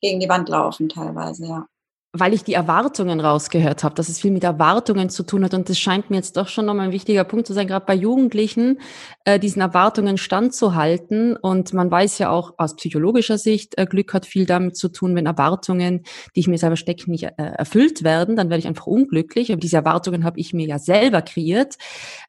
gegen 0.00 0.18
die 0.18 0.30
Wand 0.30 0.48
laufen 0.48 0.88
teilweise, 0.88 1.46
ja 1.46 1.66
weil 2.12 2.34
ich 2.34 2.42
die 2.42 2.54
Erwartungen 2.54 3.20
rausgehört 3.20 3.84
habe, 3.84 3.94
dass 3.94 4.08
es 4.08 4.20
viel 4.20 4.32
mit 4.32 4.42
Erwartungen 4.42 5.10
zu 5.10 5.22
tun 5.22 5.44
hat. 5.44 5.54
Und 5.54 5.68
das 5.68 5.78
scheint 5.78 6.10
mir 6.10 6.16
jetzt 6.16 6.36
doch 6.36 6.48
schon 6.48 6.66
nochmal 6.66 6.86
ein 6.86 6.92
wichtiger 6.92 7.22
Punkt 7.22 7.46
zu 7.46 7.52
sein, 7.52 7.68
gerade 7.68 7.86
bei 7.86 7.94
Jugendlichen, 7.94 8.80
äh, 9.24 9.38
diesen 9.38 9.62
Erwartungen 9.62 10.18
standzuhalten. 10.18 11.36
Und 11.36 11.72
man 11.72 11.88
weiß 11.88 12.18
ja 12.18 12.30
auch 12.30 12.54
aus 12.58 12.74
psychologischer 12.74 13.38
Sicht, 13.38 13.78
äh, 13.78 13.86
Glück 13.86 14.12
hat 14.12 14.26
viel 14.26 14.44
damit 14.44 14.76
zu 14.76 14.88
tun, 14.88 15.14
wenn 15.14 15.26
Erwartungen, 15.26 16.02
die 16.34 16.40
ich 16.40 16.48
mir 16.48 16.58
selber 16.58 16.74
stecke, 16.74 17.08
nicht 17.08 17.22
äh, 17.22 17.30
erfüllt 17.36 18.02
werden, 18.02 18.34
dann 18.34 18.50
werde 18.50 18.58
ich 18.58 18.66
einfach 18.66 18.86
unglücklich. 18.86 19.52
Aber 19.52 19.60
diese 19.60 19.76
Erwartungen 19.76 20.24
habe 20.24 20.40
ich 20.40 20.52
mir 20.52 20.66
ja 20.66 20.80
selber 20.80 21.22
kreiert. 21.22 21.76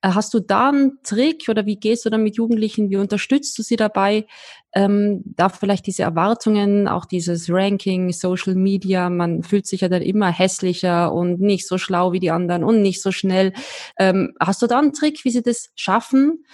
Äh, 0.03 0.09
hast 0.09 0.31
du 0.35 0.41
da 0.41 0.69
einen 0.69 0.99
Trick 1.01 1.49
oder 1.49 1.65
wie 1.65 1.77
gehst 1.77 2.05
du 2.05 2.11
dann 2.11 2.21
mit 2.21 2.35
Jugendlichen? 2.35 2.91
Wie 2.91 2.97
unterstützt 2.97 3.57
du 3.57 3.63
sie 3.63 3.77
dabei, 3.77 4.27
ähm, 4.73 5.21
da 5.25 5.49
vielleicht 5.49 5.87
diese 5.87 6.03
Erwartungen, 6.03 6.87
auch 6.87 7.05
dieses 7.05 7.49
Ranking, 7.49 8.11
Social 8.11 8.55
Media, 8.55 9.09
man 9.09 9.43
fühlt 9.43 9.67
sich 9.67 9.81
ja 9.81 9.89
dann 9.89 10.01
immer 10.01 10.31
hässlicher 10.31 11.11
und 11.13 11.41
nicht 11.41 11.67
so 11.67 11.77
schlau 11.77 12.13
wie 12.13 12.19
die 12.19 12.31
anderen 12.31 12.63
und 12.63 12.81
nicht 12.81 13.01
so 13.01 13.11
schnell. 13.11 13.53
Ähm, 13.99 14.33
hast 14.39 14.61
du 14.61 14.67
da 14.67 14.79
einen 14.79 14.93
Trick, 14.93 15.23
wie 15.25 15.31
sie 15.31 15.41
das 15.43 15.69
schaffen, 15.75 16.45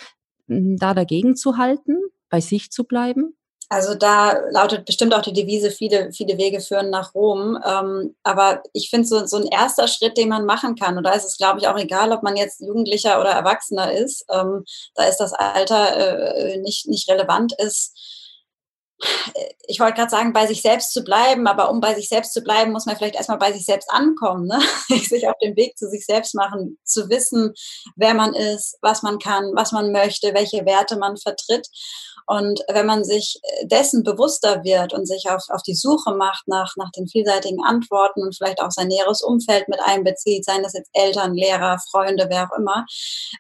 da 0.48 0.94
dagegen 0.94 1.36
zu 1.36 1.58
halten, 1.58 1.98
bei 2.30 2.42
sich 2.42 2.72
zu 2.72 2.86
bleiben? 2.86 3.36
Also 3.70 3.96
da 3.96 4.40
lautet 4.52 4.86
bestimmt 4.86 5.14
auch 5.14 5.22
die 5.22 5.34
Devise, 5.34 5.72
viele, 5.72 6.12
viele 6.14 6.38
Wege 6.38 6.62
führen 6.62 6.90
nach 6.90 7.14
Rom. 7.14 7.60
Ähm, 7.66 8.16
aber 8.24 8.64
ich 8.72 8.90
finde 8.90 9.08
so, 9.08 9.26
so 9.26 9.38
ein 9.38 9.46
erster 9.48 9.88
Schritt, 9.90 10.18
den 10.18 10.30
man 10.30 10.46
machen 10.46 10.76
kann, 10.76 10.98
und 10.98 11.04
da 11.04 11.12
ist 11.12 11.26
es, 11.26 11.38
glaube 11.38 11.60
ich, 11.60 11.68
auch 11.68 11.78
egal, 11.78 12.14
ob 12.14 12.24
man 12.24 12.38
jetzt 12.38 12.62
Jugendlicher 12.62 13.20
oder 13.20 13.32
Erwachsener 13.32 13.92
ist, 13.92 14.26
ähm, 14.34 14.64
da 14.96 15.04
ist 15.04 15.18
das 15.18 15.34
Alter 15.34 16.36
äh, 16.36 16.58
nicht, 16.60 16.88
nicht 16.88 17.10
relevant, 17.10 17.54
ist, 17.60 17.94
ich 19.68 19.80
wollte 19.80 19.96
gerade 19.96 20.10
sagen, 20.10 20.34
bei 20.34 20.48
sich 20.48 20.62
selbst 20.62 20.94
zu 20.94 21.04
bleiben, 21.04 21.48
aber 21.48 21.70
um 21.70 21.82
bei 21.82 21.94
sich 21.94 22.10
selbst 22.10 22.34
zu 22.34 22.42
bleiben, 22.42 22.72
muss 22.72 22.86
man 22.86 22.96
vielleicht 22.96 23.16
erstmal 23.16 23.38
bei 23.38 23.52
sich 23.52 23.66
selbst 23.66 23.90
ankommen, 23.92 24.48
ne? 24.48 24.60
sich 25.08 25.28
auf 25.28 25.38
den 25.42 25.56
Weg 25.56 25.78
zu 25.78 25.90
sich 25.90 26.06
selbst 26.06 26.34
machen, 26.36 26.78
zu 26.84 27.10
wissen, 27.10 27.54
wer 27.96 28.14
man 28.14 28.34
ist, 28.34 28.78
was 28.82 29.04
man 29.04 29.20
kann, 29.20 29.52
was 29.56 29.72
man 29.72 29.92
möchte, 29.92 30.34
welche 30.34 30.66
Werte 30.66 30.98
man 30.98 31.18
vertritt. 31.18 31.68
Und 32.30 32.60
wenn 32.70 32.86
man 32.86 33.06
sich 33.06 33.40
dessen 33.64 34.04
bewusster 34.04 34.64
wird 34.66 34.94
und 34.94 35.06
sich 35.06 35.30
auf, 35.30 35.44
auf 35.48 35.62
die 35.62 35.76
Suche 35.76 36.14
macht 36.14 36.46
nach, 36.48 36.74
nach 36.76 36.92
den 36.92 37.08
vielseitigen 37.08 37.64
Antworten 37.64 38.22
und 38.22 38.36
vielleicht 38.36 38.62
auch 38.62 38.70
sein 38.70 38.90
näheres 38.90 39.22
Umfeld 39.22 39.70
mit 39.70 39.80
einbezieht, 39.82 40.44
seien 40.44 40.62
das 40.62 40.74
jetzt 40.74 40.90
Eltern, 40.92 41.34
Lehrer, 41.34 41.78
Freunde, 41.90 42.28
wer 42.30 42.44
auch 42.44 42.58
immer, 42.58 42.86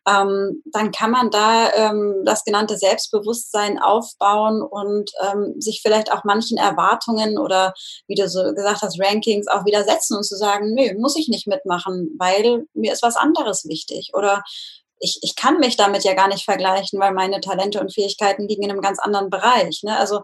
ähm, 0.07 0.63
dann 0.71 0.91
kann 0.91 1.11
man 1.11 1.29
da 1.31 1.69
ähm, 1.73 2.21
das 2.23 2.45
genannte 2.45 2.77
Selbstbewusstsein 2.77 3.77
aufbauen 3.77 4.61
und 4.61 5.11
ähm, 5.21 5.46
sich 5.59 5.81
vielleicht 5.81 6.11
auch 6.11 6.23
manchen 6.23 6.57
Erwartungen 6.57 7.37
oder, 7.37 7.73
wie 8.07 8.15
du 8.15 8.27
so 8.27 8.43
gesagt 8.53 8.81
hast, 8.81 8.99
Rankings 8.99 9.47
auch 9.47 9.65
widersetzen 9.65 10.17
und 10.17 10.23
zu 10.23 10.35
sagen, 10.35 10.73
nö, 10.73 10.93
muss 10.99 11.17
ich 11.17 11.27
nicht 11.27 11.47
mitmachen, 11.47 12.15
weil 12.17 12.65
mir 12.73 12.93
ist 12.93 13.03
was 13.03 13.15
anderes 13.15 13.65
wichtig. 13.67 14.11
Oder 14.13 14.43
ich, 14.99 15.19
ich 15.21 15.35
kann 15.35 15.59
mich 15.59 15.77
damit 15.77 16.03
ja 16.03 16.13
gar 16.13 16.27
nicht 16.27 16.43
vergleichen, 16.43 16.99
weil 16.99 17.13
meine 17.13 17.39
Talente 17.39 17.79
und 17.79 17.93
Fähigkeiten 17.93 18.47
liegen 18.47 18.63
in 18.63 18.71
einem 18.71 18.81
ganz 18.81 18.99
anderen 18.99 19.29
Bereich. 19.29 19.81
Ne? 19.83 19.95
Also 19.97 20.21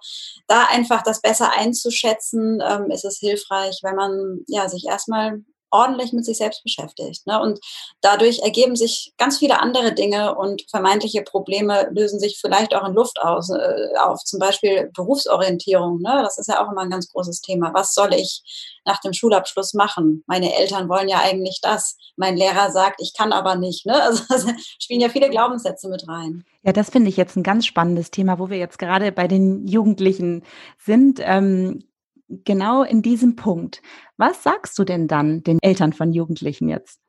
da 0.47 0.65
einfach 0.65 1.03
das 1.03 1.21
besser 1.21 1.51
einzuschätzen, 1.51 2.61
ähm, 2.65 2.89
ist 2.91 3.05
es 3.05 3.19
hilfreich, 3.19 3.79
wenn 3.83 3.95
man 3.95 4.39
ja 4.47 4.67
sich 4.69 4.85
erstmal 4.85 5.43
ordentlich 5.73 6.13
mit 6.13 6.23
sich 6.23 6.37
selbst 6.37 6.63
beschäftigt. 6.63 7.25
Ne? 7.25 7.41
Und 7.41 7.59
dadurch 8.01 8.39
ergeben 8.39 8.75
sich 8.75 9.13
ganz 9.17 9.39
viele 9.39 9.59
andere 9.59 9.93
Dinge 9.93 10.35
und 10.35 10.63
vermeintliche 10.69 11.23
Probleme 11.23 11.89
lösen 11.91 12.19
sich 12.19 12.39
vielleicht 12.39 12.75
auch 12.75 12.87
in 12.87 12.93
Luft 12.93 13.19
aus, 13.21 13.49
äh, 13.49 13.97
auf. 13.99 14.23
Zum 14.23 14.39
Beispiel 14.39 14.91
Berufsorientierung. 14.95 15.99
Ne? 15.99 16.21
Das 16.23 16.37
ist 16.37 16.47
ja 16.47 16.63
auch 16.63 16.71
immer 16.71 16.81
ein 16.81 16.91
ganz 16.91 17.09
großes 17.11 17.41
Thema. 17.41 17.73
Was 17.73 17.93
soll 17.93 18.13
ich 18.13 18.43
nach 18.85 19.01
dem 19.01 19.13
Schulabschluss 19.13 19.73
machen? 19.73 20.23
Meine 20.27 20.55
Eltern 20.55 20.87
wollen 20.89 21.09
ja 21.09 21.21
eigentlich 21.21 21.59
das. 21.61 21.97
Mein 22.15 22.37
Lehrer 22.37 22.71
sagt, 22.71 23.01
ich 23.01 23.13
kann 23.13 23.33
aber 23.33 23.55
nicht. 23.55 23.85
Ne? 23.85 23.99
Also 24.01 24.23
spielen 24.79 25.01
ja 25.01 25.09
viele 25.09 25.29
Glaubenssätze 25.29 25.89
mit 25.89 26.07
rein. 26.07 26.45
Ja, 26.61 26.71
das 26.71 26.91
finde 26.91 27.09
ich 27.09 27.17
jetzt 27.17 27.35
ein 27.35 27.43
ganz 27.43 27.65
spannendes 27.65 28.11
Thema, 28.11 28.37
wo 28.37 28.49
wir 28.49 28.57
jetzt 28.57 28.77
gerade 28.77 29.11
bei 29.11 29.27
den 29.27 29.67
Jugendlichen 29.67 30.43
sind. 30.77 31.19
Ähm, 31.21 31.83
genau 32.27 32.83
in 32.83 33.01
diesem 33.01 33.35
Punkt. 33.35 33.81
Was 34.17 34.43
sagst 34.43 34.77
du 34.77 34.83
denn 34.83 35.07
dann 35.07 35.43
den 35.43 35.59
Eltern 35.61 35.93
von 35.93 36.11
Jugendlichen 36.11 36.69
jetzt? 36.69 36.99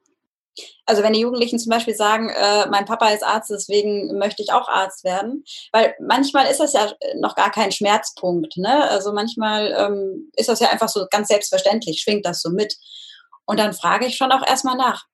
Also 0.87 1.03
wenn 1.03 1.14
die 1.14 1.20
Jugendlichen 1.20 1.59
zum 1.59 1.70
Beispiel 1.70 1.94
sagen, 1.94 2.29
äh, 2.29 2.66
mein 2.68 2.85
Papa 2.85 3.09
ist 3.09 3.24
Arzt, 3.24 3.50
deswegen 3.50 4.16
möchte 4.18 4.42
ich 4.42 4.53
auch 4.53 4.68
Arzt 4.68 5.03
werden, 5.03 5.44
weil 5.72 5.94
manchmal 6.00 6.46
ist 6.46 6.61
das 6.61 6.72
ja 6.74 6.92
noch 7.16 7.35
gar 7.35 7.50
kein 7.50 7.72
Schmerzpunkt. 7.72 8.57
Ne? 8.57 8.88
Also 8.88 9.12
manchmal 9.12 9.72
ähm, 9.77 10.31
ist 10.37 10.48
das 10.48 10.61
ja 10.61 10.68
einfach 10.68 10.88
so 10.88 11.07
ganz 11.11 11.29
selbstverständlich, 11.29 12.00
schwingt 12.00 12.24
das 12.24 12.40
so 12.40 12.50
mit. 12.50 12.77
Und 13.46 13.59
dann 13.59 13.72
frage 13.72 14.07
ich 14.07 14.16
schon 14.16 14.31
auch 14.31 14.46
erstmal 14.46 14.77
nach, 14.77 15.05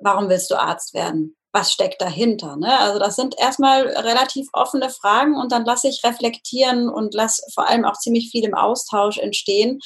warum 0.00 0.28
willst 0.28 0.50
du 0.50 0.56
Arzt 0.56 0.92
werden? 0.92 1.36
Was 1.52 1.72
steckt 1.72 2.00
dahinter? 2.00 2.56
Ne? 2.56 2.78
Also 2.78 2.98
das 2.98 3.16
sind 3.16 3.34
erstmal 3.38 3.82
relativ 3.82 4.48
offene 4.52 4.88
Fragen 4.88 5.36
und 5.36 5.50
dann 5.50 5.64
lasse 5.64 5.88
ich 5.88 6.04
reflektieren 6.04 6.88
und 6.88 7.14
lasse 7.14 7.42
vor 7.52 7.68
allem 7.68 7.84
auch 7.84 7.98
ziemlich 7.98 8.30
viel 8.30 8.44
im 8.44 8.54
Austausch 8.54 9.18
entstehen. 9.18 9.80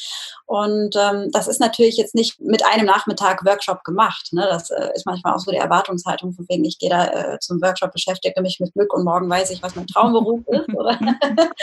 Und 0.46 0.94
ähm, 0.96 1.30
das 1.32 1.48
ist 1.48 1.60
natürlich 1.60 1.96
jetzt 1.96 2.14
nicht 2.14 2.40
mit 2.40 2.64
einem 2.66 2.86
Nachmittag 2.86 3.44
Workshop 3.44 3.82
gemacht. 3.82 4.28
Ne? 4.32 4.46
Das 4.50 4.70
äh, 4.70 4.90
ist 4.94 5.06
manchmal 5.06 5.34
auch 5.34 5.38
so 5.38 5.50
die 5.50 5.56
Erwartungshaltung, 5.56 6.32
von 6.34 6.46
wegen 6.48 6.64
ich 6.64 6.78
gehe 6.78 6.90
da 6.90 7.06
äh, 7.06 7.38
zum 7.38 7.62
Workshop, 7.62 7.92
beschäftige 7.92 8.40
mich 8.42 8.60
mit 8.60 8.72
Glück 8.74 8.92
und 8.92 9.04
morgen 9.04 9.30
weiß 9.30 9.50
ich, 9.50 9.62
was 9.62 9.74
mein 9.74 9.86
Traumberuf 9.86 10.40
ist. 10.48 10.66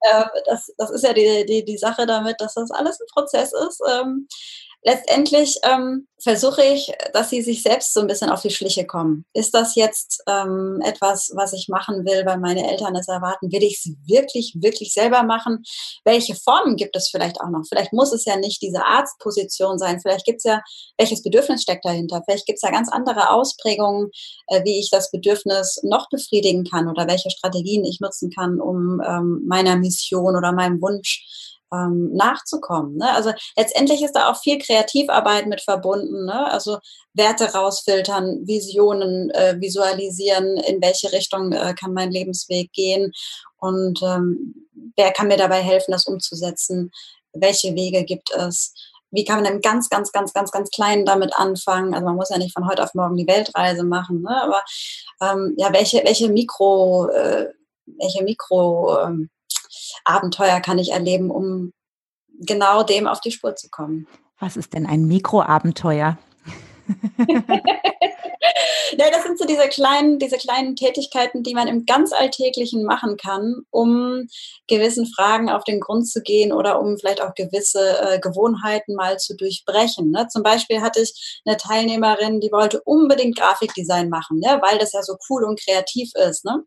Äh, 0.00 0.24
das, 0.46 0.70
das 0.76 0.90
ist 0.90 1.02
ja 1.02 1.12
die, 1.12 1.46
die, 1.46 1.64
die 1.64 1.78
Sache 1.78 2.06
damit, 2.06 2.38
dass 2.38 2.54
das 2.54 2.70
alles 2.70 3.00
ein 3.00 3.06
Prozess 3.12 3.52
ist. 3.52 3.80
Ähm, 3.90 4.28
letztendlich 4.84 5.58
ähm, 5.64 6.06
versuche 6.22 6.62
ich, 6.62 6.92
dass 7.12 7.30
sie 7.30 7.42
sich 7.42 7.62
selbst 7.62 7.92
so 7.92 8.00
ein 8.00 8.06
bisschen 8.06 8.30
auf 8.30 8.42
die 8.42 8.50
Schliche 8.50 8.86
kommen. 8.86 9.24
Ist 9.32 9.54
das 9.54 9.74
jetzt 9.74 10.22
ähm, 10.28 10.80
etwas, 10.84 11.32
was 11.34 11.52
ich 11.54 11.68
machen 11.68 12.04
will, 12.04 12.24
weil 12.26 12.38
meine 12.38 12.70
Eltern 12.70 12.94
es 12.94 13.08
erwarten? 13.08 13.50
Will 13.50 13.62
ich 13.62 13.78
es 13.78 13.92
wirklich, 14.06 14.54
wirklich 14.60 14.92
selber 14.92 15.22
machen? 15.22 15.62
Welche 16.04 16.34
Formen 16.34 16.76
gibt 16.76 16.96
es 16.96 17.08
vielleicht 17.08 17.40
auch 17.40 17.48
noch? 17.48 17.64
Vielleicht 17.68 17.92
muss 17.92 18.12
es 18.12 18.24
ja 18.26 18.36
nicht 18.36 18.62
diese 18.62 18.84
Arztposition 18.84 19.78
sein. 19.78 20.00
Vielleicht 20.00 20.26
gibt 20.26 20.38
es 20.38 20.44
ja, 20.44 20.62
welches 20.98 21.22
Bedürfnis 21.22 21.62
steckt 21.62 21.84
dahinter? 21.84 22.22
Vielleicht 22.26 22.46
gibt 22.46 22.58
es 22.58 22.62
ja 22.62 22.70
ganz 22.70 22.90
andere 22.90 23.30
Ausprägungen, 23.30 24.10
äh, 24.48 24.62
wie 24.64 24.78
ich 24.78 24.90
das 24.90 25.10
Bedürfnis 25.10 25.80
noch 25.82 26.08
befriedigen 26.10 26.64
kann 26.64 26.88
oder 26.88 27.06
welche 27.08 27.30
Strategien 27.30 27.84
ich 27.84 28.00
nutzen 28.00 28.30
kann, 28.30 28.60
um 28.60 29.00
ähm, 29.06 29.42
meiner 29.46 29.76
Mission 29.76 30.36
oder 30.36 30.52
meinem 30.52 30.80
Wunsch 30.80 31.53
ähm, 31.74 32.10
nachzukommen. 32.12 32.96
Ne? 32.96 33.10
Also 33.12 33.32
letztendlich 33.56 34.02
ist 34.02 34.12
da 34.12 34.30
auch 34.30 34.40
viel 34.40 34.58
Kreativarbeit 34.58 35.46
mit 35.46 35.60
verbunden. 35.60 36.26
Ne? 36.26 36.50
Also 36.50 36.78
Werte 37.14 37.52
rausfiltern, 37.52 38.46
Visionen 38.46 39.30
äh, 39.30 39.60
visualisieren, 39.60 40.56
in 40.58 40.80
welche 40.82 41.12
Richtung 41.12 41.52
äh, 41.52 41.74
kann 41.74 41.92
mein 41.92 42.10
Lebensweg 42.10 42.72
gehen 42.72 43.12
und 43.64 44.02
ähm, 44.02 44.54
wer 44.94 45.10
kann 45.12 45.28
mir 45.28 45.38
dabei 45.38 45.62
helfen, 45.62 45.92
das 45.92 46.06
umzusetzen, 46.06 46.90
welche 47.32 47.74
Wege 47.74 48.04
gibt 48.04 48.30
es. 48.34 48.74
Wie 49.10 49.24
kann 49.24 49.42
man 49.42 49.44
denn 49.44 49.60
ganz, 49.60 49.88
ganz, 49.88 50.12
ganz, 50.12 50.32
ganz, 50.32 50.50
ganz 50.50 50.70
klein 50.70 51.06
damit 51.06 51.34
anfangen? 51.34 51.94
Also 51.94 52.04
man 52.04 52.16
muss 52.16 52.30
ja 52.30 52.36
nicht 52.36 52.52
von 52.52 52.68
heute 52.68 52.82
auf 52.82 52.94
morgen 52.94 53.16
die 53.16 53.26
Weltreise 53.26 53.84
machen, 53.84 54.22
ne? 54.22 54.42
aber 54.42 54.62
ähm, 55.22 55.54
ja, 55.56 55.72
welche, 55.72 56.02
welche 56.04 56.28
Mikro, 56.28 57.08
äh, 57.08 57.52
welche 57.86 58.22
Mikro 58.24 58.98
ähm, 59.00 59.30
Abenteuer 60.04 60.60
kann 60.60 60.78
ich 60.78 60.92
erleben, 60.92 61.30
um 61.30 61.72
genau 62.40 62.82
dem 62.82 63.06
auf 63.06 63.20
die 63.20 63.30
Spur 63.30 63.56
zu 63.56 63.68
kommen. 63.70 64.06
Was 64.38 64.56
ist 64.56 64.74
denn 64.74 64.86
ein 64.86 65.06
Mikroabenteuer? 65.06 66.18
ja, 68.98 69.10
das 69.10 69.22
sind 69.22 69.38
so 69.38 69.46
diese 69.46 69.68
kleinen, 69.68 70.18
diese 70.18 70.36
kleinen 70.36 70.76
Tätigkeiten, 70.76 71.42
die 71.42 71.54
man 71.54 71.68
im 71.68 71.86
ganz 71.86 72.12
Alltäglichen 72.12 72.84
machen 72.84 73.16
kann, 73.16 73.62
um 73.70 74.26
gewissen 74.68 75.06
Fragen 75.06 75.48
auf 75.48 75.64
den 75.64 75.80
Grund 75.80 76.08
zu 76.08 76.20
gehen 76.20 76.52
oder 76.52 76.80
um 76.80 76.98
vielleicht 76.98 77.22
auch 77.22 77.34
gewisse 77.34 77.98
äh, 78.00 78.18
Gewohnheiten 78.18 78.94
mal 78.94 79.18
zu 79.18 79.36
durchbrechen. 79.36 80.10
Ne? 80.10 80.28
Zum 80.28 80.42
Beispiel 80.42 80.80
hatte 80.80 81.00
ich 81.00 81.40
eine 81.46 81.56
Teilnehmerin, 81.56 82.40
die 82.40 82.52
wollte 82.52 82.82
unbedingt 82.84 83.38
Grafikdesign 83.38 84.08
machen, 84.08 84.40
ne? 84.40 84.60
weil 84.62 84.78
das 84.78 84.92
ja 84.92 85.02
so 85.02 85.16
cool 85.30 85.44
und 85.44 85.60
kreativ 85.60 86.10
ist. 86.14 86.44
Ne? 86.44 86.64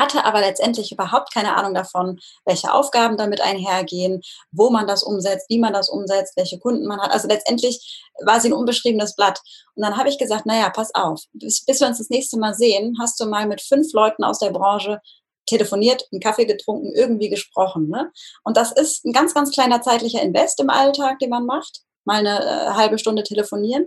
Hatte 0.00 0.24
aber 0.24 0.40
letztendlich 0.40 0.90
überhaupt 0.90 1.32
keine 1.32 1.56
Ahnung 1.56 1.74
davon, 1.74 2.18
welche 2.44 2.72
Aufgaben 2.72 3.16
damit 3.16 3.40
einhergehen, 3.40 4.22
wo 4.50 4.70
man 4.70 4.86
das 4.86 5.02
umsetzt, 5.02 5.46
wie 5.48 5.58
man 5.58 5.72
das 5.72 5.88
umsetzt, 5.88 6.36
welche 6.36 6.58
Kunden 6.58 6.86
man 6.86 7.00
hat. 7.00 7.12
Also 7.12 7.28
letztendlich 7.28 8.02
war 8.24 8.40
sie 8.40 8.48
ein 8.48 8.54
unbeschriebenes 8.54 9.14
Blatt. 9.14 9.40
Und 9.74 9.84
dann 9.84 9.96
habe 9.96 10.08
ich 10.08 10.18
gesagt, 10.18 10.46
naja, 10.46 10.70
pass 10.70 10.92
auf, 10.94 11.20
bis, 11.32 11.64
bis 11.64 11.80
wir 11.80 11.86
uns 11.86 11.98
das 11.98 12.10
nächste 12.10 12.38
Mal 12.38 12.54
sehen, 12.54 12.96
hast 13.00 13.20
du 13.20 13.26
mal 13.26 13.46
mit 13.46 13.60
fünf 13.60 13.92
Leuten 13.92 14.24
aus 14.24 14.38
der 14.40 14.50
Branche 14.50 15.00
telefoniert, 15.46 16.06
einen 16.10 16.20
Kaffee 16.20 16.46
getrunken, 16.46 16.92
irgendwie 16.94 17.28
gesprochen. 17.28 17.88
Ne? 17.88 18.10
Und 18.44 18.56
das 18.56 18.72
ist 18.72 19.04
ein 19.04 19.12
ganz, 19.12 19.34
ganz 19.34 19.50
kleiner 19.50 19.82
zeitlicher 19.82 20.22
Invest 20.22 20.60
im 20.60 20.70
Alltag, 20.70 21.18
den 21.18 21.30
man 21.30 21.46
macht. 21.46 21.80
Mal 22.04 22.26
eine 22.26 22.40
äh, 22.40 22.70
halbe 22.70 22.98
Stunde 22.98 23.22
telefonieren 23.22 23.86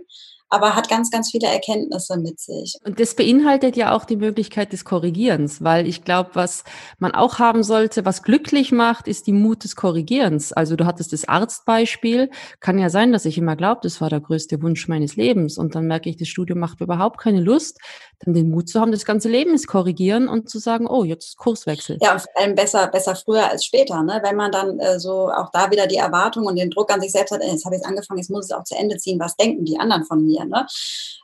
aber 0.54 0.76
hat 0.76 0.88
ganz, 0.88 1.10
ganz 1.10 1.30
viele 1.30 1.48
Erkenntnisse 1.48 2.16
mit 2.16 2.38
sich. 2.38 2.76
Und 2.84 3.00
das 3.00 3.14
beinhaltet 3.14 3.76
ja 3.76 3.92
auch 3.92 4.04
die 4.04 4.16
Möglichkeit 4.16 4.72
des 4.72 4.84
Korrigierens, 4.84 5.64
weil 5.64 5.88
ich 5.88 6.04
glaube, 6.04 6.30
was 6.34 6.62
man 6.98 7.12
auch 7.12 7.40
haben 7.40 7.64
sollte, 7.64 8.04
was 8.04 8.22
glücklich 8.22 8.70
macht, 8.70 9.08
ist 9.08 9.26
die 9.26 9.32
Mut 9.32 9.64
des 9.64 9.74
Korrigierens. 9.74 10.52
Also 10.52 10.76
du 10.76 10.86
hattest 10.86 11.12
das 11.12 11.26
Arztbeispiel, 11.26 12.30
kann 12.60 12.78
ja 12.78 12.88
sein, 12.88 13.12
dass 13.12 13.24
ich 13.24 13.36
immer 13.36 13.56
glaube, 13.56 13.80
das 13.82 14.00
war 14.00 14.10
der 14.10 14.20
größte 14.20 14.62
Wunsch 14.62 14.86
meines 14.86 15.16
Lebens 15.16 15.58
und 15.58 15.74
dann 15.74 15.86
merke 15.86 16.08
ich, 16.08 16.16
das 16.16 16.28
Studium 16.28 16.60
macht 16.60 16.80
überhaupt 16.80 17.18
keine 17.18 17.40
Lust, 17.40 17.78
dann 18.20 18.34
den 18.34 18.50
Mut 18.50 18.68
zu 18.68 18.80
haben, 18.80 18.92
das 18.92 19.04
ganze 19.04 19.28
Leben 19.28 19.54
ist 19.54 19.66
korrigieren 19.66 20.28
und 20.28 20.48
zu 20.48 20.58
sagen, 20.58 20.86
oh, 20.86 21.04
jetzt 21.04 21.36
Kurswechsel. 21.36 21.98
Ja, 22.00 22.12
und 22.12 22.20
vor 22.20 22.40
allem 22.40 22.54
besser, 22.54 22.86
besser 22.88 23.16
früher 23.16 23.50
als 23.50 23.64
später, 23.64 24.02
ne? 24.02 24.20
wenn 24.22 24.36
man 24.36 24.52
dann 24.52 24.78
äh, 24.78 24.98
so 24.98 25.30
auch 25.30 25.50
da 25.50 25.70
wieder 25.70 25.86
die 25.86 25.96
Erwartung 25.96 26.46
und 26.46 26.56
den 26.56 26.70
Druck 26.70 26.92
an 26.92 27.00
sich 27.00 27.12
selbst 27.12 27.32
hat, 27.32 27.42
jetzt 27.42 27.64
habe 27.64 27.74
ich 27.74 27.82
es 27.82 27.86
angefangen, 27.86 28.18
jetzt 28.18 28.30
muss 28.30 28.46
es 28.46 28.52
auch 28.52 28.64
zu 28.64 28.76
Ende 28.76 28.96
ziehen, 28.96 29.18
was 29.20 29.36
denken 29.36 29.64
die 29.64 29.78
anderen 29.78 30.04
von 30.04 30.24
mir? 30.24 30.43
Ne? 30.46 30.66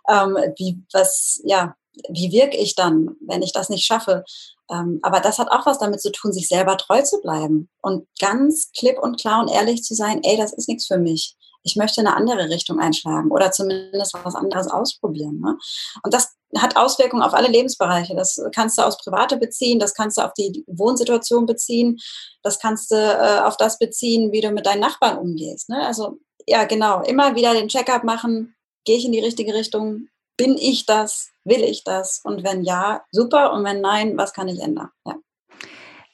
Ähm, 0.08 0.36
wie, 0.56 0.82
was, 0.92 1.40
ja, 1.44 1.74
wie 2.08 2.32
wirke 2.32 2.56
ich 2.56 2.74
dann, 2.74 3.16
wenn 3.26 3.42
ich 3.42 3.52
das 3.52 3.68
nicht 3.68 3.84
schaffe? 3.84 4.24
Ähm, 4.70 5.00
aber 5.02 5.20
das 5.20 5.38
hat 5.38 5.50
auch 5.50 5.66
was 5.66 5.78
damit 5.78 6.00
zu 6.00 6.12
tun, 6.12 6.32
sich 6.32 6.48
selber 6.48 6.76
treu 6.76 7.02
zu 7.02 7.20
bleiben 7.20 7.68
und 7.82 8.06
ganz 8.20 8.70
klipp 8.76 8.98
und 8.98 9.20
klar 9.20 9.40
und 9.40 9.48
ehrlich 9.48 9.82
zu 9.82 9.94
sein, 9.94 10.20
ey, 10.22 10.36
das 10.36 10.52
ist 10.52 10.68
nichts 10.68 10.86
für 10.86 10.98
mich. 10.98 11.36
Ich 11.62 11.76
möchte 11.76 12.00
eine 12.00 12.16
andere 12.16 12.48
Richtung 12.48 12.78
einschlagen 12.80 13.30
oder 13.30 13.52
zumindest 13.52 14.14
was 14.22 14.34
anderes 14.34 14.68
ausprobieren. 14.68 15.40
Ne? 15.40 15.58
Und 16.02 16.14
das 16.14 16.34
hat 16.56 16.76
Auswirkungen 16.76 17.22
auf 17.22 17.34
alle 17.34 17.48
Lebensbereiche. 17.48 18.14
Das 18.14 18.40
kannst 18.54 18.78
du 18.78 18.82
aus 18.82 18.98
Private 18.98 19.36
beziehen, 19.36 19.78
das 19.78 19.94
kannst 19.94 20.16
du 20.16 20.22
auf 20.22 20.32
die 20.32 20.64
Wohnsituation 20.66 21.46
beziehen, 21.46 21.98
das 22.42 22.58
kannst 22.58 22.90
du 22.90 22.96
äh, 22.96 23.40
auf 23.40 23.56
das 23.56 23.78
beziehen, 23.78 24.32
wie 24.32 24.40
du 24.40 24.50
mit 24.52 24.66
deinen 24.66 24.80
Nachbarn 24.80 25.18
umgehst. 25.18 25.68
Ne? 25.68 25.84
Also 25.84 26.18
ja, 26.46 26.64
genau, 26.64 27.02
immer 27.02 27.34
wieder 27.34 27.52
den 27.52 27.68
Checkup 27.68 28.04
machen, 28.04 28.54
Gehe 28.84 28.96
ich 28.96 29.04
in 29.04 29.12
die 29.12 29.20
richtige 29.20 29.54
Richtung? 29.54 30.08
Bin 30.36 30.56
ich 30.56 30.86
das? 30.86 31.30
Will 31.44 31.62
ich 31.62 31.84
das? 31.84 32.20
Und 32.24 32.44
wenn 32.44 32.62
ja, 32.62 33.02
super. 33.10 33.52
Und 33.52 33.64
wenn 33.64 33.80
nein, 33.80 34.16
was 34.16 34.32
kann 34.32 34.48
ich 34.48 34.60
ändern? 34.60 34.88
Ja. 35.06 35.16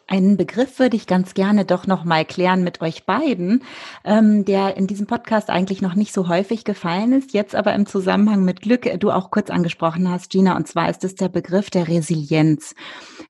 Einen 0.08 0.36
Begriff 0.36 0.78
würde 0.78 0.96
ich 0.96 1.08
ganz 1.08 1.34
gerne 1.34 1.64
doch 1.64 1.88
noch 1.88 2.04
mal 2.04 2.24
klären 2.24 2.62
mit 2.62 2.80
euch 2.80 3.06
beiden, 3.06 3.64
ähm, 4.04 4.44
der 4.44 4.76
in 4.76 4.86
diesem 4.86 5.08
Podcast 5.08 5.50
eigentlich 5.50 5.82
noch 5.82 5.96
nicht 5.96 6.12
so 6.12 6.28
häufig 6.28 6.62
gefallen 6.62 7.12
ist, 7.12 7.32
jetzt 7.32 7.56
aber 7.56 7.74
im 7.74 7.86
Zusammenhang 7.86 8.44
mit 8.44 8.62
Glück 8.62 8.88
du 9.00 9.10
auch 9.10 9.32
kurz 9.32 9.50
angesprochen 9.50 10.08
hast, 10.08 10.30
Gina, 10.30 10.56
und 10.56 10.68
zwar 10.68 10.88
ist 10.90 11.02
es 11.02 11.16
der 11.16 11.28
Begriff 11.28 11.70
der 11.70 11.88
Resilienz. 11.88 12.76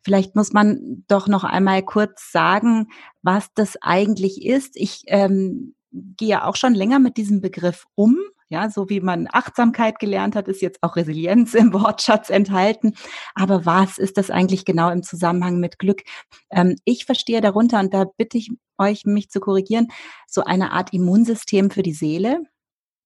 Vielleicht 0.03 0.37
muss 0.37 0.53
man 0.53 1.05
doch 1.09 1.29
noch 1.29 1.45
einmal 1.45 1.83
kurz 1.83 2.31
sagen, 2.31 2.89
was 3.23 3.49
das 3.55 3.79
eigentlich 3.81 4.45
ist. 4.45 4.77
Ich 4.77 5.05
ähm, 5.07 5.75
gehe 5.93 6.45
auch 6.45 6.57
schon 6.57 6.75
länger 6.75 6.99
mit 6.99 7.17
diesem 7.17 7.41
Begriff 7.41 7.87
um 7.95 8.19
ja, 8.49 8.71
so 8.71 8.89
wie 8.89 9.01
man 9.01 9.29
Achtsamkeit 9.31 9.99
gelernt 9.99 10.37
hat, 10.37 10.49
ist 10.49 10.63
jetzt 10.63 10.83
auch 10.83 10.97
Resilienz 10.97 11.55
im 11.55 11.73
Wortschatz 11.73 12.31
enthalten. 12.31 12.95
Aber 13.35 13.67
was 13.67 13.99
ist 13.99 14.17
das 14.17 14.31
eigentlich 14.31 14.65
genau 14.65 14.91
im 14.91 15.03
Zusammenhang 15.03 15.59
mit 15.59 15.79
Glück? 15.79 16.03
Ähm, 16.51 16.77
ich 16.85 17.05
verstehe 17.05 17.41
darunter, 17.41 17.81
und 17.81 17.93
da 17.93 18.05
bitte 18.05 18.39
ich 18.39 18.51
euch, 18.79 19.05
mich 19.05 19.31
zu 19.31 19.41
korrigieren, 19.41 19.89
so 20.27 20.43
eine 20.43 20.73
Art 20.73 20.93
Immunsystem 20.93 21.71
für 21.71 21.83
die 21.83 21.95
Seele. 21.95 22.43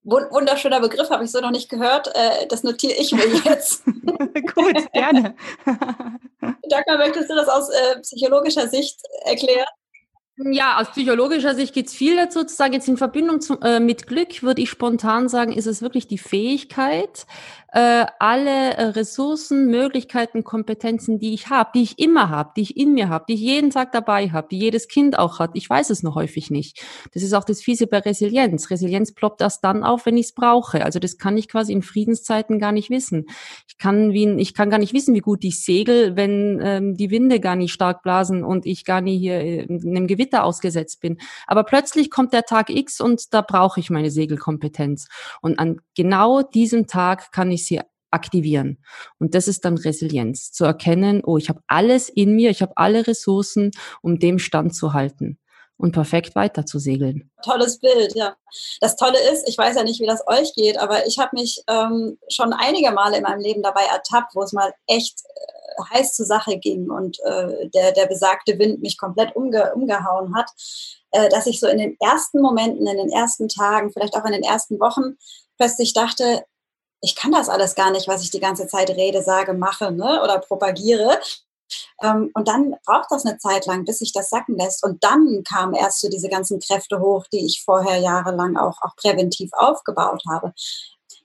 Wunderschöner 0.03 0.81
Begriff, 0.81 1.11
habe 1.11 1.25
ich 1.25 1.31
so 1.31 1.41
noch 1.41 1.51
nicht 1.51 1.69
gehört. 1.69 2.09
Äh, 2.15 2.47
das 2.49 2.63
notiere 2.63 2.95
ich 2.95 3.13
mir 3.13 3.27
jetzt. 3.45 3.85
Gut, 4.55 4.93
gerne. 4.93 5.35
Dagmar, 6.69 6.99
möchtest 6.99 7.31
du 7.31 7.35
das 7.35 7.49
aus 7.49 7.69
äh, 7.69 8.01
psychologischer 8.01 8.69
Sicht 8.69 9.01
erklären? 9.25 9.67
Ja, 10.43 10.79
aus 10.79 10.91
psychologischer 10.93 11.55
Sicht 11.55 11.75
gibt 11.75 11.89
es 11.89 11.95
viel 11.95 12.17
dazu 12.17 12.45
zu 12.45 12.55
sagen. 12.55 12.73
Jetzt 12.73 12.89
in 12.89 12.97
Verbindung 12.97 13.41
zum, 13.41 13.61
äh, 13.63 13.79
mit 13.79 14.07
Glück 14.07 14.43
würde 14.43 14.63
ich 14.63 14.71
spontan 14.71 15.29
sagen, 15.29 15.53
ist 15.53 15.67
es 15.67 15.83
wirklich 15.83 16.07
die 16.07 16.19
Fähigkeit, 16.19 17.27
äh, 17.73 18.07
alle 18.19 18.75
äh, 18.75 18.83
Ressourcen, 18.87 19.67
Möglichkeiten, 19.71 20.43
Kompetenzen, 20.43 21.19
die 21.19 21.35
ich 21.35 21.51
habe, 21.51 21.71
die 21.75 21.83
ich 21.83 21.99
immer 21.99 22.29
habe, 22.29 22.51
die 22.57 22.63
ich 22.63 22.77
in 22.77 22.95
mir 22.95 23.09
habe, 23.09 23.25
die 23.29 23.35
ich 23.35 23.41
jeden 23.41 23.71
Tag 23.71 23.93
dabei 23.93 24.31
habe, 24.31 24.49
die 24.51 24.59
jedes 24.59 24.89
Kind 24.89 25.19
auch 25.19 25.39
hat. 25.39 25.51
Ich 25.55 25.71
weiß 25.71 25.91
es 25.91 26.03
noch 26.03 26.17
häufig 26.17 26.51
nicht. 26.51 26.85
Das 27.15 27.23
ist 27.23 27.33
auch 27.33 27.45
das 27.45 27.61
Fiese 27.63 27.87
bei 27.87 27.99
Resilienz. 27.99 28.71
Resilienz 28.71 29.13
ploppt 29.13 29.41
erst 29.41 29.63
dann 29.63 29.85
auf, 29.85 30.07
wenn 30.07 30.17
ich 30.17 30.27
es 30.27 30.33
brauche. 30.33 30.85
Also 30.85 30.99
das 30.99 31.19
kann 31.19 31.37
ich 31.37 31.49
quasi 31.49 31.73
in 31.73 31.83
Friedenszeiten 31.83 32.59
gar 32.59 32.73
nicht 32.73 32.91
wissen. 32.91 33.27
Ich 33.69 33.79
kann, 33.79 34.13
wie, 34.13 34.29
ich 34.41 34.55
kann 34.55 34.71
gar 34.71 34.79
nicht 34.79 34.93
wissen, 34.93 35.15
wie 35.15 35.21
gut 35.21 35.45
ich 35.45 35.63
segel, 35.65 36.17
wenn 36.17 36.61
ähm, 36.63 36.97
die 36.97 37.11
Winde 37.11 37.39
gar 37.39 37.57
nicht 37.57 37.73
stark 37.73 38.03
blasen 38.03 38.43
und 38.43 38.67
ich 38.67 38.85
gar 38.85 39.01
nicht 39.01 39.21
hier 39.21 39.41
in 39.41 39.97
einem 39.97 40.07
Gewitter 40.09 40.45
ausgesetzt 40.45 41.01
bin. 41.01 41.19
Aber 41.47 41.63
plötzlich 41.63 42.11
kommt 42.11 42.33
der 42.33 42.43
Tag 42.43 42.69
X 42.69 43.01
und 43.01 43.33
da 43.33 43.43
brauche 43.43 43.79
ich 43.79 43.91
meine 43.91 44.11
Segelkompetenz. 44.11 45.09
Und 45.41 45.59
an 45.59 45.81
genau 45.95 46.43
diesem 46.43 46.87
Tag 46.89 47.31
kann 47.31 47.53
ich 47.53 47.60
ich 47.61 47.67
sie 47.67 47.81
aktivieren. 48.11 48.83
Und 49.19 49.35
das 49.35 49.47
ist 49.47 49.65
dann 49.65 49.79
Resilienz, 49.79 50.51
zu 50.51 50.65
erkennen, 50.65 51.23
oh, 51.25 51.37
ich 51.37 51.49
habe 51.49 51.61
alles 51.69 52.09
in 52.09 52.35
mir, 52.35 52.51
ich 52.51 52.61
habe 52.61 52.73
alle 52.77 53.07
Ressourcen, 53.07 53.71
um 54.03 54.19
dem 54.19 54.39
standzuhalten. 54.39 55.39
und 55.81 55.93
perfekt 55.93 56.35
weiter 56.35 56.67
zu 56.67 56.79
segeln. 56.79 57.31
Tolles 57.43 57.79
Bild, 57.79 58.15
ja. 58.15 58.37
Das 58.81 58.97
Tolle 58.97 59.19
ist, 59.33 59.49
ich 59.49 59.57
weiß 59.57 59.77
ja 59.77 59.83
nicht, 59.83 60.01
wie 60.01 60.07
das 60.07 60.23
euch 60.27 60.53
geht, 60.55 60.79
aber 60.79 61.07
ich 61.07 61.19
habe 61.19 61.31
mich 61.33 61.63
ähm, 61.69 62.19
schon 62.29 62.53
einige 62.53 62.91
Male 62.93 63.17
in 63.17 63.23
meinem 63.23 63.41
Leben 63.41 63.63
dabei 63.63 63.85
ertappt, 63.85 64.35
wo 64.35 64.43
es 64.43 64.53
mal 64.53 64.73
echt 64.87 65.21
äh, 65.21 65.95
heiß 65.95 66.15
zur 66.15 66.27
Sache 66.27 66.59
ging 66.59 66.91
und 66.91 67.19
äh, 67.25 67.69
der, 67.71 67.93
der 67.93 68.07
besagte 68.07 68.59
Wind 68.59 68.83
mich 68.83 68.99
komplett 68.99 69.35
umge 69.35 69.73
umgehauen 69.75 70.37
hat, 70.37 70.51
äh, 71.13 71.31
dass 71.31 71.47
ich 71.47 71.59
so 71.61 71.67
in 71.67 71.79
den 71.79 71.97
ersten 71.99 72.43
Momenten, 72.43 72.87
in 72.87 72.99
den 72.99 73.11
ersten 73.11 73.49
Tagen, 73.49 73.91
vielleicht 73.91 74.17
auch 74.17 74.25
in 74.27 74.33
den 74.33 74.43
ersten 74.43 74.79
Wochen 74.81 75.17
plötzlich 75.57 75.95
dachte, 75.95 76.45
ich 77.01 77.17
kann 77.17 77.33
das 77.33 77.49
alles 77.49 77.75
gar 77.75 77.91
nicht, 77.91 78.09
was 78.09 78.23
ich 78.23 78.31
die 78.31 78.41
ganze 78.41 78.67
Zeit 78.67 78.91
rede, 78.91 79.23
sage, 79.23 79.55
mache 79.55 79.91
ne, 79.91 80.23
oder 80.23 80.39
propagiere. 80.39 81.19
Ähm, 82.03 82.31
und 82.35 82.49
dann 82.49 82.77
braucht 82.85 83.11
das 83.11 83.25
eine 83.25 83.39
Zeit 83.39 83.67
lang, 83.67 83.85
bis 83.85 83.99
sich 83.99 84.13
das 84.13 84.31
sacken 84.31 84.57
lässt. 84.57 84.85
Und 84.85 85.03
dann 85.05 85.43
kamen 85.45 85.75
erst 85.75 86.01
so 86.01 86.09
diese 86.09 86.29
ganzen 86.29 86.61
Kräfte 86.61 87.01
hoch, 87.01 87.27
die 87.33 87.45
ich 87.45 87.63
vorher 87.65 87.99
jahrelang 87.99 88.57
auch, 88.57 88.81
auch 88.83 88.97
präventiv 88.97 89.51
aufgebaut 89.53 90.23
habe. 90.29 90.53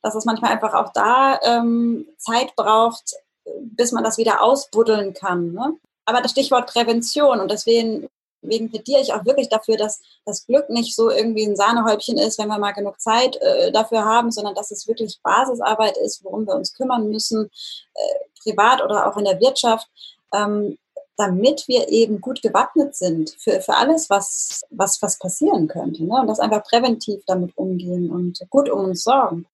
Dass 0.02 0.16
es 0.16 0.26
manchmal 0.26 0.52
einfach 0.52 0.74
auch 0.74 0.92
da 0.94 1.40
ähm, 1.42 2.08
Zeit 2.18 2.56
braucht, 2.56 3.16
bis 3.60 3.92
man 3.92 4.04
das 4.04 4.18
wieder 4.18 4.42
ausbuddeln 4.42 5.14
kann. 5.14 5.52
Ne? 5.52 5.78
Aber 6.06 6.22
das 6.22 6.32
Stichwort 6.32 6.72
Prävention 6.72 7.40
und 7.40 7.50
deswegen 7.50 8.08
deswegen 8.46 8.70
plädiere 8.70 9.02
ich 9.02 9.14
auch 9.14 9.26
wirklich 9.26 9.50
dafür, 9.50 9.78
dass 9.78 10.02
das 10.26 10.46
Glück 10.46 10.70
nicht 10.70 10.96
so 10.96 11.10
irgendwie 11.10 11.46
ein 11.46 11.56
Sahnehäubchen 11.56 12.18
ist, 12.18 12.40
wenn 12.40 12.48
wir 12.48 12.60
mal 12.60 12.74
genug 12.74 13.00
Zeit 13.00 13.38
äh, 13.42 13.72
dafür 13.72 14.06
haben, 14.06 14.32
sondern 14.32 14.56
dass 14.56 14.72
es 14.72 14.88
wirklich 14.88 15.20
Basisarbeit 15.24 15.98
ist, 15.98 16.24
worum 16.24 16.46
wir 16.46 16.56
uns 16.56 16.74
kümmern 16.74 17.10
müssen, 17.10 17.50
äh, 17.94 18.42
privat 18.44 18.84
oder 18.84 19.08
auch 19.08 19.18
in 19.18 19.26
der 19.26 19.40
Wirtschaft 19.40 19.88
ähm, 20.34 20.78
damit 21.18 21.68
wir 21.68 21.90
eben 21.90 22.20
gut 22.20 22.42
gewappnet 22.42 22.96
sind 22.96 23.36
für, 23.40 23.62
für 23.62 23.78
alles, 23.78 24.10
was, 24.10 24.66
was, 24.70 25.02
was 25.02 25.18
passieren 25.18 25.68
könnte. 25.68 26.04
Ne? 26.04 26.20
Und 26.20 26.28
das 26.28 26.40
einfach 26.40 26.64
präventiv 26.64 27.24
damit 27.26 27.58
umgehen 27.58 28.10
und 28.10 28.40
gut 28.50 28.70
um 28.70 28.86
uns 28.86 29.04
sorgen. 29.04 29.46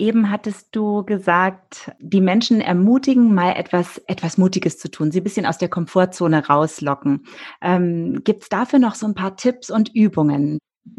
Eben 0.00 0.30
hattest 0.30 0.68
du 0.72 1.04
gesagt, 1.04 1.92
die 1.98 2.22
Menschen 2.22 2.62
ermutigen, 2.62 3.34
mal 3.34 3.52
etwas, 3.52 4.00
etwas 4.06 4.38
Mutiges 4.38 4.78
zu 4.78 4.90
tun, 4.90 5.12
sie 5.12 5.20
ein 5.20 5.24
bisschen 5.24 5.44
aus 5.44 5.58
der 5.58 5.68
Komfortzone 5.68 6.46
rauslocken. 6.46 7.26
Ähm, 7.60 8.22
Gibt 8.24 8.44
es 8.44 8.48
dafür 8.48 8.78
noch 8.78 8.94
so 8.94 9.06
ein 9.06 9.14
paar 9.14 9.36
Tipps 9.36 9.68
und 9.70 9.94
Übungen? 9.94 10.58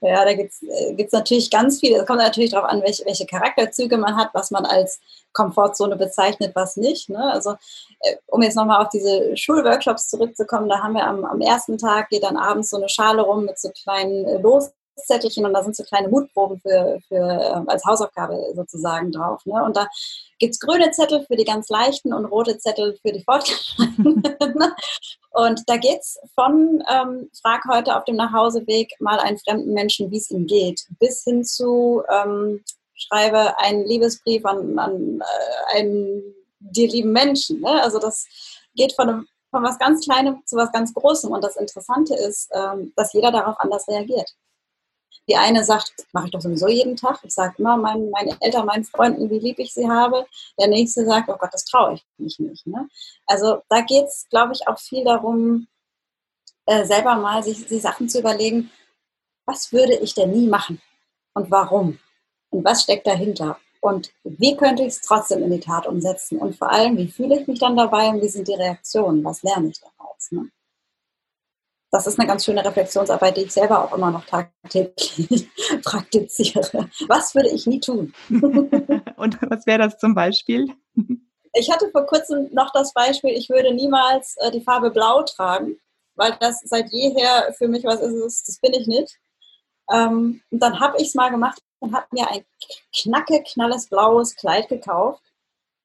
Ja, 0.00 0.24
da 0.24 0.32
gibt 0.34 0.50
es 0.50 0.62
äh, 0.62 1.08
natürlich 1.12 1.50
ganz 1.50 1.78
viele. 1.78 1.98
Es 1.98 2.06
kommt 2.06 2.18
natürlich 2.18 2.50
darauf 2.50 2.68
an, 2.68 2.82
welche, 2.82 3.04
welche, 3.04 3.26
Charakterzüge 3.26 3.96
man 3.96 4.16
hat, 4.16 4.30
was 4.32 4.50
man 4.50 4.64
als 4.64 4.98
Komfortzone 5.32 5.96
bezeichnet, 5.96 6.52
was 6.54 6.76
nicht. 6.76 7.08
Ne? 7.08 7.32
Also, 7.32 7.52
äh, 8.00 8.16
um 8.26 8.42
jetzt 8.42 8.56
nochmal 8.56 8.82
auf 8.82 8.88
diese 8.88 9.36
Schulworkshops 9.36 10.08
zurückzukommen, 10.08 10.68
da 10.68 10.82
haben 10.82 10.94
wir 10.94 11.06
am, 11.06 11.24
am, 11.24 11.40
ersten 11.40 11.78
Tag, 11.78 12.08
geht 12.08 12.24
dann 12.24 12.36
abends 12.36 12.70
so 12.70 12.78
eine 12.78 12.88
Schale 12.88 13.22
rum 13.22 13.44
mit 13.44 13.58
so 13.60 13.70
kleinen 13.70 14.24
äh, 14.24 14.38
Los 14.38 14.72
Zettelchen 14.96 15.44
und 15.46 15.52
da 15.52 15.62
sind 15.62 15.76
so 15.76 15.82
kleine 15.84 16.08
Mutproben 16.08 16.60
für, 16.60 16.98
für 17.08 17.54
ähm, 17.56 17.68
als 17.68 17.84
Hausaufgabe 17.84 18.38
sozusagen 18.54 19.10
drauf. 19.12 19.44
Ne? 19.46 19.62
Und 19.64 19.76
da 19.76 19.88
gibt 20.38 20.54
es 20.54 20.60
grüne 20.60 20.90
Zettel 20.90 21.24
für 21.26 21.36
die 21.36 21.44
ganz 21.44 21.68
leichten 21.68 22.12
und 22.12 22.26
rote 22.26 22.58
Zettel 22.58 22.98
für 23.02 23.12
die 23.12 23.22
Fortgeschrittenen. 23.22 24.22
und 25.30 25.62
da 25.66 25.76
geht 25.76 26.00
es 26.00 26.18
von 26.34 26.82
ähm, 26.90 27.30
Frag 27.40 27.64
heute 27.68 27.96
auf 27.96 28.04
dem 28.04 28.16
Nachhauseweg 28.16 28.92
mal 29.00 29.18
einen 29.18 29.38
fremden 29.38 29.72
Menschen, 29.72 30.10
wie 30.10 30.18
es 30.18 30.30
ihm 30.30 30.46
geht, 30.46 30.84
bis 30.98 31.24
hin 31.24 31.44
zu 31.44 32.02
ähm, 32.08 32.62
schreibe 32.94 33.58
einen 33.58 33.84
Liebesbrief 33.84 34.44
an, 34.44 34.78
an 34.78 35.20
äh, 35.20 35.78
einen 35.78 36.22
dir 36.60 36.88
lieben 36.88 37.12
Menschen. 37.12 37.60
Ne? 37.60 37.82
Also 37.82 37.98
das 37.98 38.26
geht 38.74 38.92
von 38.92 39.08
einem 39.08 39.26
von 39.50 39.62
was 39.62 39.78
ganz 39.78 40.04
Kleinem 40.04 40.42
zu 40.46 40.56
was 40.56 40.72
ganz 40.72 40.94
Großem. 40.94 41.30
Und 41.30 41.44
das 41.44 41.56
Interessante 41.56 42.14
ist, 42.14 42.50
ähm, 42.54 42.92
dass 42.96 43.12
jeder 43.12 43.30
darauf 43.30 43.60
anders 43.60 43.86
reagiert. 43.86 44.34
Die 45.28 45.36
eine 45.36 45.64
sagt, 45.64 46.06
mache 46.12 46.26
ich 46.26 46.32
doch 46.32 46.40
sowieso 46.40 46.68
jeden 46.68 46.96
Tag. 46.96 47.20
Ich 47.22 47.32
sage 47.32 47.54
immer 47.58 47.76
meinen, 47.76 48.10
meinen 48.10 48.36
Eltern, 48.40 48.66
meinen 48.66 48.84
Freunden, 48.84 49.30
wie 49.30 49.38
lieb 49.38 49.58
ich 49.58 49.72
sie 49.72 49.88
habe. 49.88 50.26
Der 50.58 50.68
nächste 50.68 51.04
sagt, 51.04 51.28
oh 51.28 51.36
Gott, 51.38 51.52
das 51.52 51.64
traue 51.64 51.94
ich 51.94 52.04
mich 52.18 52.38
nicht. 52.38 52.66
Ne? 52.66 52.88
Also 53.26 53.62
da 53.68 53.82
geht 53.82 54.06
es, 54.06 54.26
glaube 54.30 54.52
ich, 54.52 54.66
auch 54.66 54.78
viel 54.78 55.04
darum, 55.04 55.68
äh, 56.66 56.84
selber 56.84 57.16
mal 57.16 57.42
sich 57.42 57.66
die 57.66 57.80
Sachen 57.80 58.08
zu 58.08 58.20
überlegen, 58.20 58.70
was 59.46 59.72
würde 59.72 59.94
ich 59.94 60.14
denn 60.14 60.30
nie 60.30 60.48
machen 60.48 60.80
und 61.34 61.50
warum 61.50 61.98
und 62.50 62.64
was 62.64 62.82
steckt 62.82 63.06
dahinter 63.06 63.58
und 63.80 64.12
wie 64.22 64.56
könnte 64.56 64.82
ich 64.82 64.90
es 64.90 65.00
trotzdem 65.00 65.42
in 65.42 65.50
die 65.50 65.60
Tat 65.60 65.86
umsetzen 65.86 66.38
und 66.38 66.56
vor 66.56 66.70
allem, 66.70 66.96
wie 66.96 67.08
fühle 67.08 67.40
ich 67.40 67.46
mich 67.46 67.58
dann 67.58 67.76
dabei 67.76 68.08
und 68.08 68.22
wie 68.22 68.28
sind 68.28 68.46
die 68.46 68.54
Reaktionen, 68.54 69.24
was 69.24 69.42
lerne 69.42 69.68
ich 69.68 69.80
daraus. 69.80 70.30
Ne? 70.30 70.48
Das 71.92 72.06
ist 72.06 72.18
eine 72.18 72.26
ganz 72.26 72.46
schöne 72.46 72.64
Reflexionsarbeit, 72.64 73.36
die 73.36 73.42
ich 73.42 73.52
selber 73.52 73.84
auch 73.84 73.94
immer 73.94 74.10
noch 74.10 74.24
tagtäglich 74.24 75.46
praktiziere. 75.84 76.88
Was 77.06 77.34
würde 77.34 77.50
ich 77.50 77.66
nie 77.66 77.80
tun? 77.80 78.14
Und 78.30 79.38
was 79.42 79.66
wäre 79.66 79.78
das 79.78 79.98
zum 79.98 80.14
Beispiel? 80.14 80.74
Ich 81.52 81.70
hatte 81.70 81.90
vor 81.90 82.06
kurzem 82.06 82.48
noch 82.52 82.72
das 82.72 82.94
Beispiel, 82.94 83.32
ich 83.32 83.50
würde 83.50 83.74
niemals 83.74 84.36
äh, 84.38 84.50
die 84.50 84.62
Farbe 84.62 84.90
Blau 84.90 85.22
tragen, 85.22 85.78
weil 86.14 86.34
das 86.40 86.60
seit 86.64 86.90
jeher 86.90 87.52
für 87.58 87.68
mich 87.68 87.84
was 87.84 88.00
ist, 88.00 88.48
das 88.48 88.58
bin 88.58 88.72
ich 88.72 88.86
nicht. 88.86 89.18
Ähm, 89.92 90.40
und 90.50 90.62
dann 90.62 90.80
habe 90.80 90.96
ich 90.96 91.08
es 91.08 91.14
mal 91.14 91.30
gemacht 91.30 91.60
und 91.80 91.94
habe 91.94 92.06
mir 92.12 92.26
ein 92.30 92.42
knacke, 92.96 93.42
knalles 93.52 93.86
blaues 93.88 94.34
Kleid 94.34 94.70
gekauft. 94.70 95.22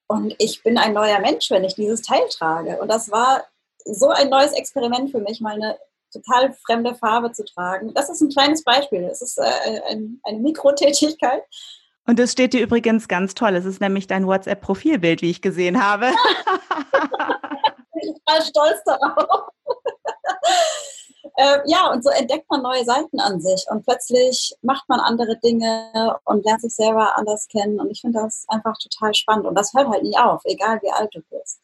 Und 0.08 0.36
ich 0.38 0.64
bin 0.64 0.78
ein 0.78 0.94
neuer 0.94 1.20
Mensch, 1.20 1.52
wenn 1.52 1.66
ich 1.66 1.76
dieses 1.76 2.02
Teil 2.02 2.26
trage. 2.30 2.80
Und 2.80 2.88
das 2.88 3.12
war 3.12 3.44
so 3.84 4.08
ein 4.08 4.30
neues 4.30 4.54
Experiment 4.54 5.12
für 5.12 5.20
mich, 5.20 5.42
mal 5.42 5.56
eine 5.56 5.78
total 6.12 6.54
fremde 6.66 6.96
Farbe 6.96 7.32
zu 7.32 7.44
tragen. 7.46 7.94
Das 7.94 8.10
ist 8.10 8.22
ein 8.22 8.30
kleines 8.30 8.64
Beispiel. 8.64 9.04
Es 9.04 9.22
ist 9.22 9.38
äh, 9.38 9.82
ein, 9.90 10.20
eine 10.24 10.40
Mikrotätigkeit. 10.40 11.44
Und 12.08 12.20
das 12.20 12.32
steht 12.32 12.54
dir 12.54 12.62
übrigens 12.62 13.08
ganz 13.08 13.34
toll. 13.34 13.56
Es 13.56 13.66
ist 13.66 13.82
nämlich 13.82 14.08
dein 14.08 14.26
WhatsApp-Profilbild, 14.26 15.22
wie 15.22 15.30
ich 15.30 15.42
gesehen 15.42 15.84
habe. 15.84 16.08
ich 18.02 18.02
bin 18.02 18.16
total 18.26 18.42
stolz 18.44 18.84
darauf. 18.86 19.50
äh, 21.36 21.60
ja, 21.66 21.92
und 21.92 22.04
so 22.04 22.10
entdeckt 22.10 22.50
man 22.50 22.62
neue 22.62 22.86
Seiten 22.86 23.20
an 23.20 23.42
sich 23.42 23.66
und 23.70 23.86
plötzlich 23.86 24.56
macht 24.62 24.88
man 24.88 25.02
andere 25.02 25.38
Dinge 25.40 26.18
und 26.24 26.46
lernt 26.46 26.62
sich 26.62 26.74
selber 26.74 27.18
anders 27.18 27.48
kennen. 27.50 27.80
Und 27.82 27.92
ich 27.92 28.00
finde 28.00 28.22
das 28.22 28.46
einfach 28.48 28.78
total 28.78 29.14
spannend. 29.14 29.46
Und 29.46 29.56
das 29.56 29.74
hört 29.74 29.90
halt 29.90 30.04
nie 30.04 30.18
auf, 30.18 30.42
egal 30.46 30.80
wie 30.82 30.92
alt 30.92 31.14
du 31.14 31.20
bist. 31.30 31.60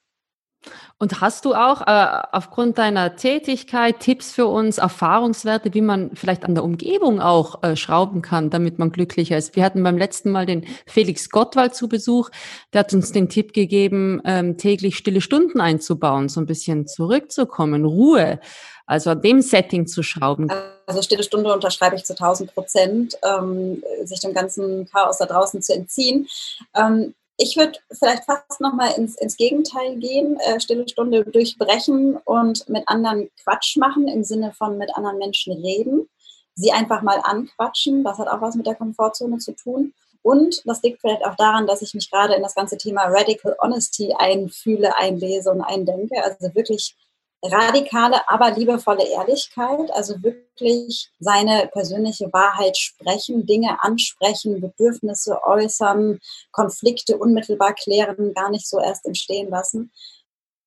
Und 1.00 1.22
hast 1.22 1.46
du 1.46 1.54
auch 1.54 1.82
äh, 1.82 2.22
aufgrund 2.32 2.78
deiner 2.78 3.16
Tätigkeit 3.16 4.00
Tipps 4.00 4.32
für 4.32 4.48
uns, 4.48 4.78
Erfahrungswerte, 4.78 5.74
wie 5.74 5.82
man 5.82 6.12
vielleicht 6.16 6.46
an 6.46 6.56
der 6.56 6.64
Umgebung 6.64 7.20
auch 7.20 7.62
äh, 7.64 7.76
schrauben 7.76 8.22
kann, 8.22 8.50
damit 8.50 8.80
man 8.80 8.92
glücklicher 8.92 9.38
ist? 9.38 9.56
Wir 9.56 9.66
hatten 9.66 9.84
beim 9.84 9.98
letzten 9.98 10.32
Mal 10.32 10.46
den 10.46 10.66
Felix 10.86 11.30
Gottwald 11.30 11.76
zu 11.76 11.90
Besuch. 11.90 12.30
Der 12.72 12.80
hat 12.80 12.94
uns 12.94 13.12
den 13.12 13.28
Tipp 13.28 13.54
gegeben, 13.54 14.22
ähm, 14.24 14.58
täglich 14.58 14.96
stille 14.96 15.22
Stunden 15.22 15.60
einzubauen, 15.60 16.30
so 16.30 16.40
ein 16.40 16.46
bisschen 16.46 16.88
zurückzukommen, 16.88 17.86
Ruhe, 17.86 18.40
also 18.86 19.10
an 19.10 19.22
dem 19.22 19.42
Setting 19.42 19.88
zu 19.88 20.04
schrauben. 20.04 20.50
Also 20.86 21.02
stille 21.02 21.24
Stunde 21.24 21.54
unterschreibe 21.54 21.96
ich 21.96 22.04
zu 22.04 22.14
1000 22.14 22.54
Prozent, 22.54 23.18
ähm, 23.24 23.82
sich 24.04 24.20
dem 24.20 24.34
ganzen 24.34 24.88
Chaos 24.90 25.18
da 25.18 25.26
draußen 25.26 25.62
zu 25.62 25.74
entziehen. 25.74 26.28
Ähm, 26.76 27.14
ich 27.38 27.58
würde 27.58 27.80
vielleicht 27.92 28.26
fast 28.26 28.62
nochmal 28.62 28.94
ins, 28.98 29.16
ins 29.16 29.38
Gegenteil 29.38 29.98
gehen, 29.98 30.40
äh, 30.40 30.60
stille 30.60 30.88
Stunde 30.88 31.26
durchbrechen 31.26 32.18
und 32.18 32.68
mit 32.70 32.88
anderen 32.88 33.30
Quatsch 33.44 33.78
machen, 33.78 34.08
im 34.08 34.24
Sinne 34.24 34.54
von 34.54 34.78
mit 34.78 34.96
anderen 34.96 35.18
Menschen 35.18 35.54
reden, 35.54 36.08
sie 36.56 36.72
einfach 36.72 37.02
mal 37.02 37.20
anquatschen. 37.24 38.04
Das 38.04 38.20
hat 38.20 38.28
auch 38.28 38.42
was 38.42 38.56
mit 38.56 38.68
der 38.68 38.76
Komfortzone 38.76 39.40
zu 39.40 39.54
tun. 39.54 39.94
Und 40.22 40.62
das 40.66 40.82
liegt 40.84 41.02
vielleicht 41.02 41.26
auch 41.26 41.36
daran, 41.36 41.68
dass 41.68 41.82
ich 41.82 41.94
mich 41.94 42.10
gerade 42.10 42.34
in 42.36 42.44
das 42.44 42.56
ganze 42.56 42.78
Thema 42.78 43.04
Radical 43.08 43.58
Honesty 43.60 44.14
einfühle, 44.18 44.98
einlese 44.98 45.52
und 45.52 45.62
eindenke. 45.62 46.24
Also 46.24 46.56
wirklich 46.56 46.96
radikale, 47.44 48.22
aber 48.30 48.52
liebevolle 48.52 49.06
Ehrlichkeit, 49.06 49.92
also 49.92 50.16
wirklich 50.24 51.10
seine 51.20 51.70
persönliche 51.74 52.32
Wahrheit 52.32 52.78
sprechen, 52.78 53.46
Dinge 53.46 53.84
ansprechen, 53.84 54.62
Bedürfnisse 54.62 55.40
äußern, 55.44 56.20
Konflikte 56.52 57.18
unmittelbar 57.18 57.74
klären, 57.74 58.34
gar 58.34 58.50
nicht 58.50 58.68
so 58.68 58.80
erst 58.80 59.06
entstehen 59.06 59.50
lassen. 59.50 59.92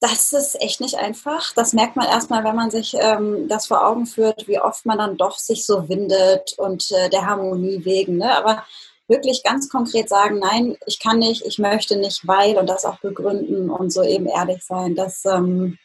Das 0.01 0.35
ist 0.35 0.61
echt 0.61 0.83
nicht 0.83 0.97
einfach. 0.97 1.55
Das 1.55 1.73
merkt 1.73 1.97
man 1.97 2.07
erstmal, 2.07 2.45
wenn 2.45 2.55
man 2.55 2.71
sich 2.71 2.95
ähm, 2.99 3.49
das 3.49 3.67
vor 3.67 3.87
Augen 3.87 4.05
führt, 4.05 4.47
wie 4.47 4.61
oft 4.61 4.85
man 4.85 4.99
dann 4.99 5.17
doch 5.17 5.39
sich 5.39 5.65
so 5.65 5.89
windet 5.89 6.55
und 6.59 6.91
äh, 6.91 7.09
der 7.09 7.25
Harmonie 7.25 7.83
wegen. 7.87 8.19
Ne? 8.19 8.37
Aber 8.37 8.63
wirklich 9.09 9.43
ganz 9.43 9.71
konkret 9.71 10.11
sagen, 10.11 10.39
nein, 10.39 10.77
ich 10.87 11.01
kann 11.01 11.19
nicht, 11.19 11.47
ich 11.47 11.59
möchte 11.59 11.97
nicht, 11.97 12.27
weil 12.27 12.59
und 12.59 12.69
das 12.69 12.85
auch 12.85 12.99
begründen 12.99 13.71
und 13.71 13.91
so 13.91 14.03
eben 14.03 14.27
ehrlich 14.27 14.63
sein, 14.65 14.95
das 14.95 15.25
ähm, 15.25 15.79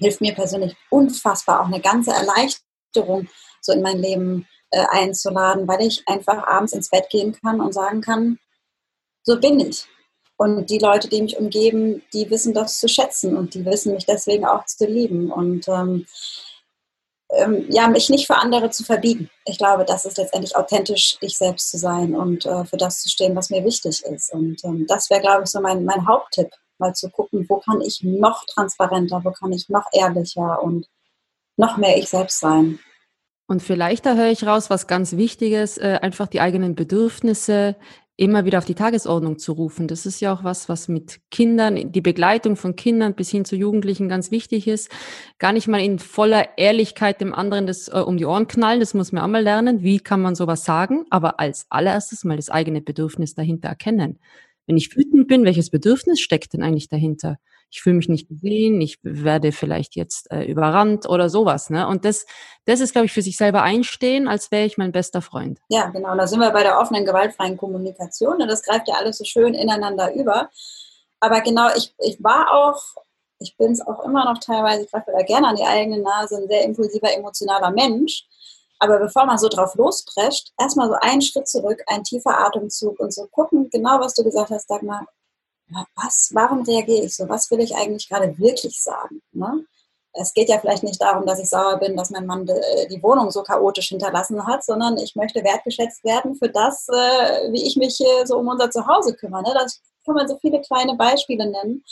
hilft 0.00 0.20
mir 0.20 0.34
persönlich 0.34 0.76
unfassbar, 0.90 1.60
auch 1.60 1.66
eine 1.66 1.80
ganze 1.80 2.10
Erleichterung 2.10 3.28
so 3.60 3.72
in 3.72 3.82
mein 3.82 3.98
Leben 3.98 4.46
äh, 4.70 4.84
einzuladen, 4.90 5.68
weil 5.68 5.82
ich 5.82 6.02
einfach 6.06 6.46
abends 6.46 6.72
ins 6.72 6.90
Bett 6.90 7.08
gehen 7.10 7.32
kann 7.40 7.60
und 7.60 7.72
sagen 7.72 8.00
kann, 8.00 8.38
so 9.22 9.38
bin 9.38 9.60
ich. 9.60 9.86
Und 10.36 10.70
die 10.70 10.78
Leute, 10.78 11.08
die 11.08 11.20
mich 11.20 11.36
umgeben, 11.36 12.02
die 12.14 12.30
wissen 12.30 12.54
das 12.54 12.80
zu 12.80 12.88
schätzen 12.88 13.36
und 13.36 13.54
die 13.54 13.64
wissen 13.66 13.92
mich 13.92 14.06
deswegen 14.06 14.46
auch 14.46 14.64
zu 14.64 14.86
lieben. 14.86 15.30
Und 15.30 15.68
ähm, 15.68 16.06
ähm, 17.32 17.66
ja, 17.68 17.88
mich 17.88 18.08
nicht 18.08 18.26
für 18.26 18.36
andere 18.36 18.70
zu 18.70 18.82
verbiegen. 18.82 19.30
Ich 19.44 19.58
glaube, 19.58 19.84
das 19.84 20.04
ist 20.06 20.16
letztendlich 20.16 20.56
authentisch, 20.56 21.18
ich 21.20 21.36
selbst 21.36 21.70
zu 21.70 21.78
sein 21.78 22.16
und 22.16 22.46
äh, 22.46 22.64
für 22.64 22.76
das 22.76 23.02
zu 23.02 23.08
stehen, 23.08 23.36
was 23.36 23.50
mir 23.50 23.64
wichtig 23.64 24.02
ist. 24.02 24.32
Und 24.32 24.64
ähm, 24.64 24.86
das 24.88 25.10
wäre, 25.10 25.20
glaube 25.20 25.42
ich, 25.44 25.50
so 25.50 25.60
mein, 25.60 25.84
mein 25.84 26.06
Haupttipp, 26.06 26.50
mal 26.80 26.94
zu 26.94 27.10
gucken, 27.10 27.46
wo 27.48 27.58
kann 27.58 27.80
ich 27.80 28.02
noch 28.02 28.44
transparenter, 28.46 29.20
wo 29.24 29.30
kann 29.30 29.52
ich 29.52 29.68
noch 29.68 29.84
ehrlicher 29.92 30.62
und 30.62 30.88
noch 31.56 31.76
mehr 31.76 31.96
ich 31.96 32.08
selbst 32.08 32.40
sein. 32.40 32.80
Und 33.46 33.62
vielleicht 33.62 34.06
da 34.06 34.14
höre 34.14 34.30
ich 34.30 34.46
raus, 34.46 34.70
was 34.70 34.86
ganz 34.86 35.16
Wichtiges, 35.16 35.76
äh, 35.76 35.98
einfach 36.00 36.28
die 36.28 36.40
eigenen 36.40 36.74
Bedürfnisse 36.74 37.76
immer 38.20 38.44
wieder 38.44 38.58
auf 38.58 38.66
die 38.66 38.74
Tagesordnung 38.74 39.38
zu 39.38 39.52
rufen. 39.52 39.88
Das 39.88 40.04
ist 40.04 40.20
ja 40.20 40.32
auch 40.32 40.44
was, 40.44 40.68
was 40.68 40.88
mit 40.88 41.20
Kindern, 41.30 41.90
die 41.90 42.02
Begleitung 42.02 42.54
von 42.54 42.76
Kindern 42.76 43.14
bis 43.14 43.30
hin 43.30 43.46
zu 43.46 43.56
Jugendlichen 43.56 44.10
ganz 44.10 44.30
wichtig 44.30 44.68
ist. 44.68 44.90
Gar 45.38 45.54
nicht 45.54 45.68
mal 45.68 45.80
in 45.80 45.98
voller 45.98 46.58
Ehrlichkeit 46.58 47.22
dem 47.22 47.34
anderen 47.34 47.66
das 47.66 47.88
äh, 47.88 47.98
um 47.98 48.18
die 48.18 48.26
Ohren 48.26 48.46
knallen, 48.46 48.78
das 48.78 48.92
muss 48.92 49.10
man 49.10 49.24
auch 49.24 49.28
mal 49.28 49.42
lernen. 49.42 49.82
Wie 49.82 50.00
kann 50.00 50.20
man 50.20 50.34
sowas 50.34 50.64
sagen? 50.64 51.06
Aber 51.08 51.40
als 51.40 51.64
allererstes 51.70 52.24
mal 52.24 52.36
das 52.36 52.50
eigene 52.50 52.82
Bedürfnis 52.82 53.34
dahinter 53.34 53.70
erkennen. 53.70 54.18
Wenn 54.66 54.76
ich 54.76 54.96
wütend 54.96 55.28
bin, 55.28 55.44
welches 55.44 55.70
Bedürfnis 55.70 56.20
steckt 56.20 56.52
denn 56.52 56.62
eigentlich 56.62 56.88
dahinter? 56.88 57.38
ich 57.70 57.82
fühle 57.82 57.96
mich 57.96 58.08
nicht 58.08 58.28
gesehen, 58.28 58.80
ich 58.80 58.98
werde 59.02 59.52
vielleicht 59.52 59.94
jetzt 59.94 60.30
äh, 60.32 60.42
überrannt 60.42 61.08
oder 61.08 61.28
sowas. 61.28 61.70
Ne? 61.70 61.86
Und 61.86 62.04
das, 62.04 62.26
das 62.64 62.80
ist, 62.80 62.92
glaube 62.92 63.06
ich, 63.06 63.12
für 63.12 63.22
sich 63.22 63.36
selber 63.36 63.62
einstehen, 63.62 64.26
als 64.26 64.50
wäre 64.50 64.66
ich 64.66 64.76
mein 64.76 64.90
bester 64.90 65.22
Freund. 65.22 65.60
Ja, 65.68 65.86
genau. 65.86 66.16
Da 66.16 66.26
sind 66.26 66.40
wir 66.40 66.50
bei 66.50 66.64
der 66.64 66.80
offenen, 66.80 67.04
gewaltfreien 67.04 67.56
Kommunikation. 67.56 68.32
Und 68.32 68.38
ne? 68.38 68.46
das 68.48 68.64
greift 68.64 68.88
ja 68.88 68.96
alles 68.96 69.18
so 69.18 69.24
schön 69.24 69.54
ineinander 69.54 70.12
über. 70.14 70.50
Aber 71.20 71.40
genau, 71.42 71.68
ich, 71.76 71.94
ich 72.00 72.22
war 72.22 72.52
auch, 72.52 72.82
ich 73.38 73.56
bin 73.56 73.70
es 73.70 73.80
auch 73.80 74.04
immer 74.04 74.24
noch 74.24 74.38
teilweise, 74.38 74.84
ich 74.84 74.90
greife 74.90 75.12
da 75.16 75.22
gerne 75.22 75.48
an 75.48 75.56
die 75.56 75.62
eigene 75.62 76.00
Nase, 76.02 76.38
ein 76.38 76.48
sehr 76.48 76.64
impulsiver, 76.64 77.14
emotionaler 77.14 77.70
Mensch. 77.70 78.24
Aber 78.80 78.98
bevor 78.98 79.26
man 79.26 79.38
so 79.38 79.48
drauf 79.48 79.74
losprescht, 79.74 80.52
erstmal 80.58 80.88
so 80.88 80.94
einen 81.00 81.20
Schritt 81.20 81.46
zurück, 81.46 81.82
ein 81.86 82.02
tiefer 82.02 82.38
Atemzug 82.46 82.98
und 82.98 83.12
so 83.12 83.26
gucken, 83.26 83.68
genau 83.70 84.00
was 84.00 84.14
du 84.14 84.24
gesagt 84.24 84.50
hast, 84.50 84.70
Dagmar, 84.70 85.06
was, 85.94 86.30
warum 86.32 86.62
reagiere 86.62 87.04
ich 87.04 87.14
so? 87.14 87.28
Was 87.28 87.50
will 87.50 87.60
ich 87.60 87.76
eigentlich 87.76 88.08
gerade 88.08 88.36
wirklich 88.38 88.82
sagen? 88.82 89.20
Ne? 89.32 89.64
Es 90.14 90.32
geht 90.32 90.48
ja 90.48 90.58
vielleicht 90.58 90.82
nicht 90.82 91.00
darum, 91.00 91.26
dass 91.26 91.38
ich 91.38 91.48
sauer 91.48 91.76
bin, 91.76 91.96
dass 91.96 92.10
mein 92.10 92.26
Mann 92.26 92.48
äh, 92.48 92.88
die 92.88 93.02
Wohnung 93.02 93.30
so 93.30 93.42
chaotisch 93.42 93.90
hinterlassen 93.90 94.44
hat, 94.46 94.64
sondern 94.64 94.96
ich 94.96 95.14
möchte 95.14 95.44
wertgeschätzt 95.44 96.02
werden 96.02 96.34
für 96.34 96.48
das, 96.48 96.88
äh, 96.88 97.52
wie 97.52 97.66
ich 97.66 97.76
mich 97.76 98.02
so 98.24 98.38
um 98.38 98.48
unser 98.48 98.70
Zuhause 98.70 99.14
kümmere. 99.14 99.42
Ne? 99.42 99.54
Das 99.54 99.80
kann 100.04 100.14
man 100.14 100.26
so 100.26 100.38
viele 100.40 100.60
kleine 100.62 100.96
Beispiele 100.96 101.48
nennen. 101.48 101.84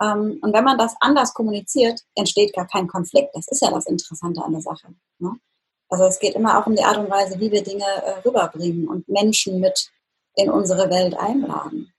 Ähm, 0.00 0.38
und 0.40 0.52
wenn 0.54 0.64
man 0.64 0.78
das 0.78 0.94
anders 1.00 1.34
kommuniziert, 1.34 2.00
entsteht 2.14 2.54
gar 2.54 2.66
kein 2.66 2.86
Konflikt. 2.86 3.34
Das 3.34 3.48
ist 3.48 3.60
ja 3.60 3.70
das 3.70 3.86
Interessante 3.86 4.42
an 4.42 4.52
der 4.52 4.62
Sache. 4.62 4.94
Ne? 5.18 5.32
Also 5.92 6.04
es 6.04 6.18
geht 6.18 6.36
immer 6.36 6.58
auch 6.58 6.66
um 6.66 6.74
die 6.74 6.82
Art 6.82 6.96
und 6.96 7.10
Weise, 7.10 7.38
wie 7.38 7.52
wir 7.52 7.62
Dinge 7.62 7.84
äh, 7.84 8.26
rüberbringen 8.26 8.88
und 8.88 9.06
Menschen 9.10 9.60
mit 9.60 9.90
in 10.36 10.48
unsere 10.48 10.88
Welt 10.88 11.14
einladen. 11.18 11.92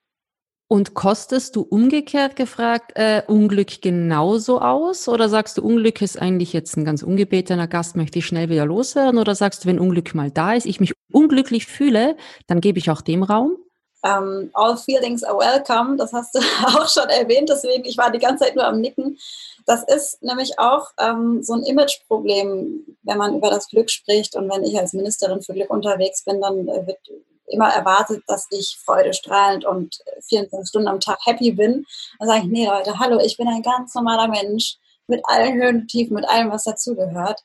Und 0.67 0.95
kostest 0.95 1.55
du 1.55 1.61
umgekehrt 1.61 2.35
gefragt 2.35 2.93
äh, 2.95 3.21
Unglück 3.27 3.83
genauso 3.83 4.59
aus? 4.59 5.07
Oder 5.07 5.29
sagst 5.29 5.59
du, 5.59 5.61
Unglück 5.63 6.01
ist 6.01 6.19
eigentlich 6.19 6.53
jetzt 6.53 6.75
ein 6.75 6.85
ganz 6.85 7.03
ungebetener 7.03 7.67
Gast, 7.67 7.95
möchte 7.95 8.17
ich 8.17 8.25
schnell 8.25 8.49
wieder 8.49 8.65
loswerden? 8.65 9.19
Oder 9.19 9.35
sagst 9.35 9.63
du, 9.63 9.67
wenn 9.67 9.77
Unglück 9.77 10.15
mal 10.15 10.31
da 10.31 10.55
ist, 10.55 10.65
ich 10.65 10.79
mich 10.79 10.93
unglücklich 11.11 11.67
fühle, 11.67 12.17
dann 12.47 12.61
gebe 12.61 12.79
ich 12.79 12.89
auch 12.89 13.01
dem 13.01 13.21
Raum? 13.21 13.57
Um, 14.01 14.09
ähm, 14.09 14.49
all 14.53 14.75
feelings 14.75 15.23
are 15.23 15.37
welcome, 15.37 15.97
das 15.97 16.11
hast 16.11 16.33
du 16.33 16.39
auch 16.65 16.89
schon 16.89 17.09
erwähnt, 17.09 17.47
deswegen, 17.47 17.85
ich 17.85 17.97
war 17.97 18.11
die 18.11 18.19
ganze 18.19 18.43
Zeit 18.43 18.55
nur 18.55 18.65
am 18.65 18.81
Nicken. 18.81 19.19
Das 19.65 19.83
ist 19.83 20.21
nämlich 20.21 20.59
auch 20.59 20.87
ähm, 20.99 21.41
so 21.43 21.53
ein 21.53 21.63
Imageproblem, 21.63 22.97
wenn 23.03 23.17
man 23.17 23.35
über 23.35 23.49
das 23.49 23.67
Glück 23.67 23.89
spricht 23.89 24.35
und 24.35 24.49
wenn 24.51 24.63
ich 24.63 24.77
als 24.77 24.93
Ministerin 24.93 25.41
für 25.41 25.53
Glück 25.53 25.69
unterwegs 25.69 26.23
bin, 26.23 26.41
dann 26.41 26.67
äh, 26.67 26.85
wird 26.87 26.99
immer 27.47 27.69
erwartet, 27.69 28.23
dass 28.27 28.47
ich 28.51 28.77
freudestrahlend 28.83 29.65
und 29.65 29.99
24 30.27 30.67
Stunden 30.67 30.87
am 30.87 30.99
Tag 30.99 31.19
happy 31.25 31.51
bin. 31.51 31.85
Dann 32.19 32.27
sage 32.27 32.41
ich, 32.41 32.51
nee 32.51 32.65
Leute, 32.65 32.99
hallo, 32.99 33.19
ich 33.19 33.37
bin 33.37 33.47
ein 33.47 33.61
ganz 33.61 33.93
normaler 33.93 34.27
Mensch 34.27 34.77
mit 35.07 35.21
allen 35.25 35.53
Höhen 35.53 35.81
und 35.81 35.87
Tiefen, 35.87 36.15
mit 36.15 36.27
allem, 36.27 36.51
was 36.51 36.63
dazugehört. 36.63 37.43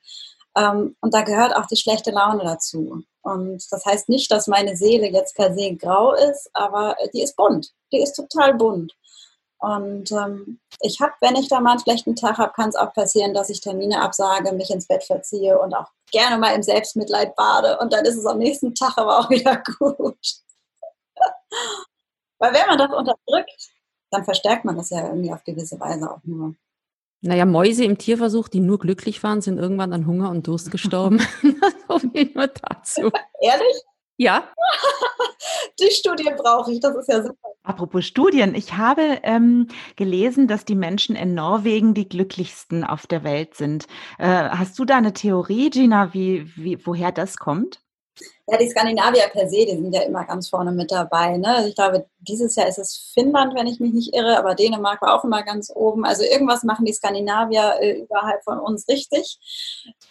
Ähm, 0.56 0.96
und 1.00 1.14
da 1.14 1.22
gehört 1.22 1.54
auch 1.54 1.66
die 1.66 1.76
schlechte 1.76 2.10
Laune 2.10 2.42
dazu. 2.44 3.02
Und 3.22 3.62
das 3.70 3.84
heißt 3.84 4.08
nicht, 4.08 4.30
dass 4.30 4.46
meine 4.46 4.76
Seele 4.76 5.08
jetzt 5.08 5.36
per 5.36 5.54
se 5.54 5.74
grau 5.76 6.12
ist, 6.14 6.50
aber 6.54 6.96
die 7.12 7.22
ist 7.22 7.36
bunt. 7.36 7.72
Die 7.92 8.00
ist 8.00 8.14
total 8.14 8.54
bunt. 8.54 8.94
Und 9.58 10.12
ähm, 10.12 10.60
ich 10.80 11.00
habe, 11.00 11.12
wenn 11.20 11.36
ich 11.36 11.48
da 11.48 11.60
mal 11.60 11.72
einen 11.72 11.80
schlechten 11.80 12.14
Tag 12.14 12.38
habe, 12.38 12.52
kann 12.52 12.68
es 12.68 12.76
auch 12.76 12.92
passieren, 12.92 13.34
dass 13.34 13.50
ich 13.50 13.60
Termine 13.60 14.00
absage, 14.00 14.52
mich 14.52 14.70
ins 14.70 14.86
Bett 14.86 15.02
verziehe 15.02 15.58
und 15.58 15.74
auch 15.74 15.88
gerne 16.12 16.38
mal 16.38 16.54
im 16.54 16.62
Selbstmitleid 16.62 17.34
bade. 17.34 17.78
Und 17.80 17.92
dann 17.92 18.04
ist 18.04 18.16
es 18.16 18.26
am 18.26 18.38
nächsten 18.38 18.74
Tag 18.74 18.96
aber 18.96 19.18
auch 19.18 19.30
wieder 19.30 19.62
gut. 19.78 20.16
Weil 22.38 22.54
wenn 22.54 22.66
man 22.66 22.78
das 22.78 22.90
unterdrückt, 22.90 23.70
dann 24.10 24.24
verstärkt 24.24 24.64
man 24.64 24.76
das 24.76 24.90
ja 24.90 25.06
irgendwie 25.06 25.32
auf 25.32 25.42
gewisse 25.44 25.78
Weise 25.80 26.10
auch 26.10 26.20
nur. 26.22 26.54
Naja, 27.20 27.44
Mäuse 27.46 27.84
im 27.84 27.98
Tierversuch, 27.98 28.48
die 28.48 28.60
nur 28.60 28.78
glücklich 28.78 29.24
waren, 29.24 29.40
sind 29.40 29.58
irgendwann 29.58 29.92
an 29.92 30.06
Hunger 30.06 30.30
und 30.30 30.46
Durst 30.46 30.70
gestorben. 30.70 31.18
so 31.88 31.98
viel 31.98 32.30
nur 32.32 32.46
dazu. 32.46 33.10
Ehrlich? 33.40 33.82
Ja. 34.18 34.48
die 35.80 35.90
Studie 35.90 36.30
brauche 36.36 36.72
ich, 36.72 36.80
das 36.80 36.94
ist 36.96 37.08
ja 37.08 37.22
super. 37.22 37.48
Apropos 37.62 38.04
Studien, 38.04 38.54
ich 38.54 38.76
habe 38.76 39.20
ähm, 39.22 39.68
gelesen, 39.96 40.48
dass 40.48 40.64
die 40.64 40.74
Menschen 40.74 41.14
in 41.16 41.34
Norwegen 41.34 41.94
die 41.94 42.08
glücklichsten 42.08 42.82
auf 42.82 43.06
der 43.06 43.24
Welt 43.24 43.54
sind. 43.54 43.86
Äh, 44.18 44.26
hast 44.26 44.78
du 44.78 44.84
da 44.84 44.96
eine 44.96 45.12
Theorie, 45.12 45.70
Gina, 45.70 46.12
wie, 46.14 46.50
wie, 46.56 46.84
woher 46.84 47.12
das 47.12 47.36
kommt? 47.36 47.80
Ja, 48.46 48.56
die 48.56 48.68
Skandinavier 48.68 49.28
per 49.30 49.48
se, 49.48 49.66
die 49.66 49.76
sind 49.76 49.92
ja 49.92 50.02
immer 50.02 50.24
ganz 50.24 50.48
vorne 50.48 50.72
mit 50.72 50.90
dabei. 50.90 51.36
Ne? 51.36 51.68
Ich 51.68 51.74
glaube, 51.74 52.06
dieses 52.20 52.56
Jahr 52.56 52.66
ist 52.66 52.78
es 52.78 53.10
Finnland, 53.12 53.54
wenn 53.54 53.66
ich 53.66 53.78
mich 53.78 53.92
nicht 53.92 54.14
irre, 54.14 54.38
aber 54.38 54.54
Dänemark 54.54 55.02
war 55.02 55.14
auch 55.14 55.24
immer 55.24 55.42
ganz 55.42 55.70
oben. 55.74 56.06
Also 56.06 56.22
irgendwas 56.22 56.62
machen 56.62 56.86
die 56.86 56.92
Skandinavier 56.92 57.74
äh, 57.80 58.00
überhalb 58.00 58.42
von 58.44 58.58
uns 58.58 58.88
richtig. 58.88 59.38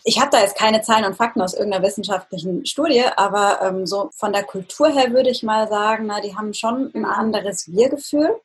Ich 0.04 0.20
habe 0.20 0.30
da 0.32 0.40
jetzt 0.40 0.56
keine 0.56 0.82
Zahlen 0.82 1.06
und 1.06 1.16
Fakten 1.16 1.42
aus 1.42 1.56
irgendeiner 1.56 1.84
wissenschaftlichen 1.84 2.66
Studie, 2.66 3.06
aber 3.16 3.62
ähm, 3.62 3.88
so 3.88 4.10
von 4.16 4.34
der 4.34 4.44
Kultur 4.44 4.90
her 4.90 5.12
würde 5.12 5.32
ich 5.32 5.42
mal 5.42 5.68
sagen, 5.68 6.06
na, 6.06 6.22
die 6.22 6.36
haben 6.36 6.54
schon 6.54 6.92
ein 6.94 7.06
anderes 7.06 7.72
Wir-Gefühl. 7.72 8.40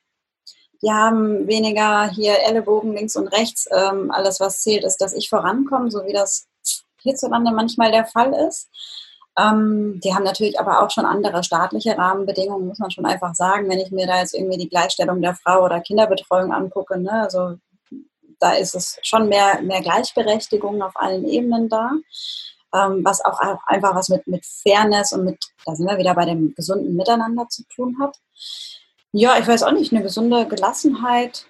Die 0.81 0.91
haben 0.91 1.47
weniger 1.47 2.09
hier 2.09 2.39
Ellenbogen 2.39 2.93
links 2.93 3.15
und 3.15 3.27
rechts. 3.27 3.69
Ähm, 3.71 4.11
alles, 4.11 4.39
was 4.39 4.61
zählt, 4.61 4.83
ist, 4.83 4.97
dass 4.97 5.13
ich 5.13 5.29
vorankomme, 5.29 5.89
so 5.89 6.03
wie 6.05 6.13
das 6.13 6.47
hierzulande 7.03 7.51
manchmal 7.51 7.91
der 7.91 8.05
Fall 8.05 8.33
ist. 8.47 8.69
Ähm, 9.37 9.99
die 10.03 10.13
haben 10.13 10.23
natürlich 10.23 10.59
aber 10.59 10.83
auch 10.83 10.91
schon 10.91 11.05
andere 11.05 11.43
staatliche 11.43 11.97
Rahmenbedingungen, 11.97 12.67
muss 12.67 12.79
man 12.79 12.91
schon 12.91 13.05
einfach 13.05 13.33
sagen. 13.33 13.69
Wenn 13.69 13.79
ich 13.79 13.91
mir 13.91 14.05
da 14.05 14.19
jetzt 14.19 14.35
irgendwie 14.35 14.57
die 14.57 14.69
Gleichstellung 14.69 15.21
der 15.21 15.35
Frau 15.35 15.63
oder 15.63 15.81
Kinderbetreuung 15.81 16.53
angucke, 16.53 16.99
ne, 16.99 17.23
also 17.23 17.57
da 18.39 18.53
ist 18.53 18.75
es 18.75 18.99
schon 19.01 19.29
mehr, 19.29 19.61
mehr 19.61 19.81
Gleichberechtigung 19.81 20.81
auf 20.81 20.93
allen 20.95 21.25
Ebenen 21.25 21.69
da. 21.69 21.91
Ähm, 22.75 23.05
was 23.05 23.23
auch 23.23 23.39
einfach 23.67 23.95
was 23.95 24.09
mit, 24.09 24.27
mit 24.27 24.45
Fairness 24.45 25.13
und 25.13 25.25
mit, 25.25 25.37
da 25.65 25.75
sind 25.75 25.87
wir 25.87 25.97
wieder 25.97 26.15
bei 26.15 26.25
dem 26.25 26.53
gesunden 26.55 26.95
Miteinander 26.95 27.47
zu 27.47 27.63
tun 27.67 27.97
hat. 27.99 28.17
Ja, 29.11 29.37
ich 29.37 29.47
weiß 29.47 29.63
auch 29.63 29.71
nicht, 29.71 29.93
eine 29.93 30.01
gesunde 30.01 30.47
Gelassenheit, 30.47 31.45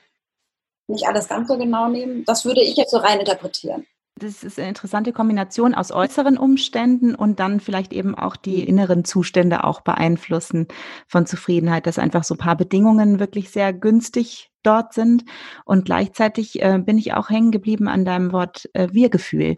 nicht 0.87 1.07
alles 1.07 1.29
ganz 1.29 1.47
so 1.47 1.57
genau 1.57 1.87
nehmen. 1.87 2.25
Das 2.25 2.43
würde 2.43 2.61
ich 2.61 2.75
jetzt 2.75 2.91
so 2.91 2.97
rein 2.97 3.19
interpretieren. 3.19 3.87
Das 4.15 4.43
ist 4.43 4.59
eine 4.59 4.69
interessante 4.69 5.11
Kombination 5.11 5.73
aus 5.73 5.91
äußeren 5.91 6.37
Umständen 6.37 7.15
und 7.15 7.39
dann 7.39 7.59
vielleicht 7.59 7.93
eben 7.93 8.15
auch 8.15 8.35
die 8.35 8.61
mhm. 8.61 8.67
inneren 8.67 9.05
Zustände 9.05 9.63
auch 9.63 9.81
beeinflussen 9.81 10.67
von 11.07 11.25
Zufriedenheit, 11.25 11.87
dass 11.87 11.99
einfach 11.99 12.23
so 12.23 12.35
ein 12.35 12.39
paar 12.39 12.55
Bedingungen 12.55 13.19
wirklich 13.19 13.49
sehr 13.49 13.73
günstig 13.73 14.52
dort 14.63 14.93
sind. 14.93 15.25
Und 15.65 15.85
gleichzeitig 15.85 16.61
äh, 16.61 16.79
bin 16.79 16.97
ich 16.97 17.13
auch 17.13 17.29
hängen 17.29 17.51
geblieben 17.51 17.87
an 17.87 18.05
deinem 18.05 18.31
Wort 18.31 18.69
äh, 18.73 18.87
Wir-Gefühl 18.91 19.55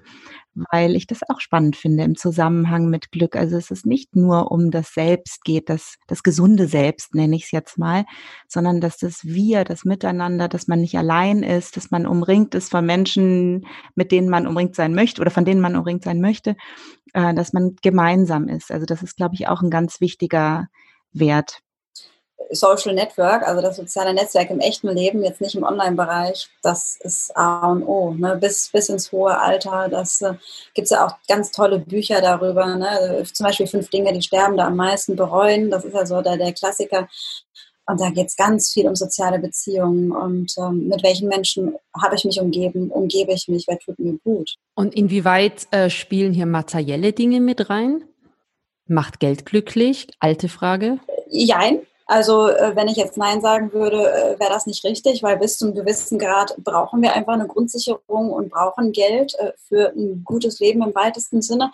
weil 0.71 0.95
ich 0.95 1.05
das 1.05 1.19
auch 1.29 1.39
spannend 1.41 1.75
finde 1.75 2.03
im 2.03 2.15
Zusammenhang 2.15 2.89
mit 2.89 3.11
Glück. 3.11 3.35
Also 3.35 3.57
es 3.57 3.71
ist 3.71 3.85
nicht 3.85 4.15
nur 4.15 4.51
um 4.51 4.71
das 4.71 4.93
Selbst 4.93 5.43
geht, 5.43 5.69
das, 5.69 5.95
das 6.07 6.23
gesunde 6.23 6.67
Selbst 6.67 7.13
nenne 7.13 7.35
ich 7.35 7.45
es 7.45 7.51
jetzt 7.51 7.77
mal, 7.77 8.05
sondern 8.47 8.79
dass 8.79 8.97
das 8.97 9.25
Wir, 9.25 9.65
das 9.65 9.83
Miteinander, 9.83 10.47
dass 10.47 10.67
man 10.67 10.81
nicht 10.81 10.97
allein 10.97 11.43
ist, 11.43 11.75
dass 11.75 11.91
man 11.91 12.07
umringt 12.07 12.55
ist 12.55 12.71
von 12.71 12.85
Menschen, 12.85 13.67
mit 13.95 14.11
denen 14.11 14.29
man 14.29 14.47
umringt 14.47 14.75
sein 14.75 14.95
möchte 14.95 15.21
oder 15.21 15.31
von 15.31 15.45
denen 15.45 15.61
man 15.61 15.75
umringt 15.75 16.03
sein 16.03 16.21
möchte, 16.21 16.55
äh, 17.13 17.33
dass 17.33 17.51
man 17.51 17.75
gemeinsam 17.81 18.47
ist. 18.47 18.71
Also 18.71 18.85
das 18.85 19.03
ist, 19.03 19.17
glaube 19.17 19.35
ich, 19.35 19.47
auch 19.47 19.61
ein 19.61 19.69
ganz 19.69 19.99
wichtiger 19.99 20.67
Wert. 21.11 21.64
Social 22.51 22.93
Network, 22.93 23.47
also 23.47 23.61
das 23.61 23.75
soziale 23.75 24.13
Netzwerk 24.13 24.49
im 24.49 24.59
echten 24.59 24.89
Leben, 24.89 25.23
jetzt 25.23 25.41
nicht 25.41 25.55
im 25.55 25.63
Online-Bereich, 25.63 26.49
das 26.61 26.97
ist 27.01 27.35
A 27.35 27.71
und 27.71 27.83
O, 27.83 28.13
ne? 28.13 28.37
bis, 28.39 28.69
bis 28.71 28.89
ins 28.89 29.11
hohe 29.11 29.39
Alter. 29.39 29.89
Das 29.89 30.21
äh, 30.21 30.33
gibt 30.73 30.85
es 30.85 30.91
ja 30.91 31.05
auch 31.05 31.15
ganz 31.27 31.51
tolle 31.51 31.79
Bücher 31.79 32.21
darüber. 32.21 32.75
Ne? 32.75 32.87
Also 32.87 33.33
zum 33.33 33.45
Beispiel 33.45 33.67
fünf 33.67 33.89
Dinge, 33.89 34.13
die 34.13 34.21
Sterbende 34.21 34.63
am 34.63 34.75
meisten 34.75 35.15
bereuen. 35.15 35.69
Das 35.69 35.85
ist 35.85 35.93
ja 35.93 36.05
so 36.05 36.21
der, 36.21 36.37
der 36.37 36.53
Klassiker. 36.53 37.07
Und 37.87 38.01
da 38.01 38.09
geht 38.09 38.27
es 38.27 38.35
ganz 38.35 38.71
viel 38.73 38.87
um 38.87 38.95
soziale 38.95 39.37
Beziehungen 39.37 40.11
und 40.11 40.51
ähm, 40.57 40.87
mit 40.87 41.03
welchen 41.03 41.27
Menschen 41.27 41.75
habe 42.01 42.15
ich 42.15 42.25
mich 42.25 42.39
umgeben, 42.39 42.89
umgebe 42.89 43.31
ich 43.31 43.47
mich, 43.47 43.65
wer 43.67 43.77
tut 43.77 43.99
mir 43.99 44.17
gut. 44.23 44.55
Und 44.73 44.95
inwieweit 44.95 45.67
äh, 45.71 45.91
spielen 45.91 46.33
hier 46.33 46.47
materielle 46.47 47.13
Dinge 47.13 47.41
mit 47.41 47.69
rein? 47.69 48.03
Macht 48.87 49.19
Geld 49.19 49.45
glücklich? 49.45 50.07
Alte 50.19 50.49
Frage. 50.49 50.99
Jein. 51.29 51.81
Also 52.07 52.49
äh, 52.49 52.75
wenn 52.75 52.87
ich 52.87 52.97
jetzt 52.97 53.17
Nein 53.17 53.41
sagen 53.41 53.73
würde, 53.73 53.97
äh, 54.11 54.39
wäre 54.39 54.51
das 54.51 54.67
nicht 54.67 54.83
richtig, 54.83 55.23
weil 55.23 55.37
bis 55.37 55.57
zum 55.57 55.73
gewissen 55.73 56.19
Grad 56.19 56.55
brauchen 56.63 57.01
wir 57.01 57.13
einfach 57.13 57.33
eine 57.33 57.47
Grundsicherung 57.47 58.31
und 58.31 58.49
brauchen 58.49 58.91
Geld 58.91 59.33
äh, 59.39 59.53
für 59.67 59.89
ein 59.89 60.23
gutes 60.23 60.59
Leben 60.59 60.83
im 60.83 60.93
weitesten 60.93 61.41
Sinne. 61.41 61.71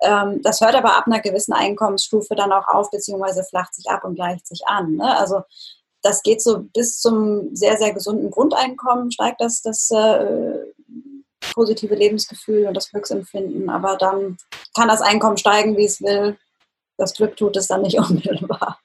Ähm, 0.00 0.40
das 0.42 0.60
hört 0.60 0.76
aber 0.76 0.96
ab 0.96 1.06
einer 1.06 1.20
gewissen 1.20 1.52
Einkommensstufe 1.52 2.36
dann 2.36 2.52
auch 2.52 2.68
auf, 2.68 2.90
beziehungsweise 2.90 3.42
flacht 3.42 3.74
sich 3.74 3.90
ab 3.90 4.04
und 4.04 4.14
gleicht 4.14 4.46
sich 4.46 4.66
an. 4.66 4.96
Ne? 4.96 5.16
Also 5.18 5.42
das 6.02 6.22
geht 6.22 6.42
so 6.42 6.60
bis 6.60 7.00
zum 7.00 7.54
sehr, 7.54 7.76
sehr 7.76 7.92
gesunden 7.92 8.30
Grundeinkommen, 8.30 9.10
steigt 9.10 9.40
das, 9.40 9.62
das 9.62 9.88
positive 11.54 11.94
Lebensgefühl 11.94 12.66
und 12.66 12.74
das 12.74 12.90
Glücksempfinden. 12.90 13.70
Aber 13.70 13.96
dann 13.96 14.36
kann 14.74 14.88
das 14.88 15.00
Einkommen 15.00 15.36
steigen, 15.36 15.76
wie 15.76 15.84
es 15.84 16.00
will. 16.02 16.36
Das 16.96 17.14
Glück 17.14 17.36
tut 17.36 17.56
es 17.56 17.68
dann 17.68 17.82
nicht 17.82 17.98
unmittelbar. 18.10 18.78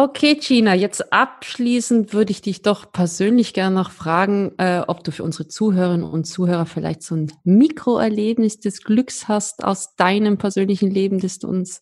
Okay, 0.00 0.36
Gina, 0.36 0.74
jetzt 0.74 1.12
abschließend 1.12 2.12
würde 2.12 2.30
ich 2.30 2.40
dich 2.40 2.62
doch 2.62 2.92
persönlich 2.92 3.52
gerne 3.52 3.74
noch 3.74 3.90
fragen, 3.90 4.52
äh, 4.56 4.82
ob 4.86 5.02
du 5.02 5.10
für 5.10 5.24
unsere 5.24 5.48
Zuhörerinnen 5.48 6.06
und 6.08 6.22
Zuhörer 6.22 6.66
vielleicht 6.66 7.02
so 7.02 7.16
ein 7.16 7.32
Mikroerlebnis 7.42 8.60
des 8.60 8.84
Glücks 8.84 9.26
hast 9.26 9.64
aus 9.64 9.96
deinem 9.96 10.38
persönlichen 10.38 10.88
Leben, 10.88 11.18
das 11.18 11.40
du 11.40 11.48
uns 11.48 11.80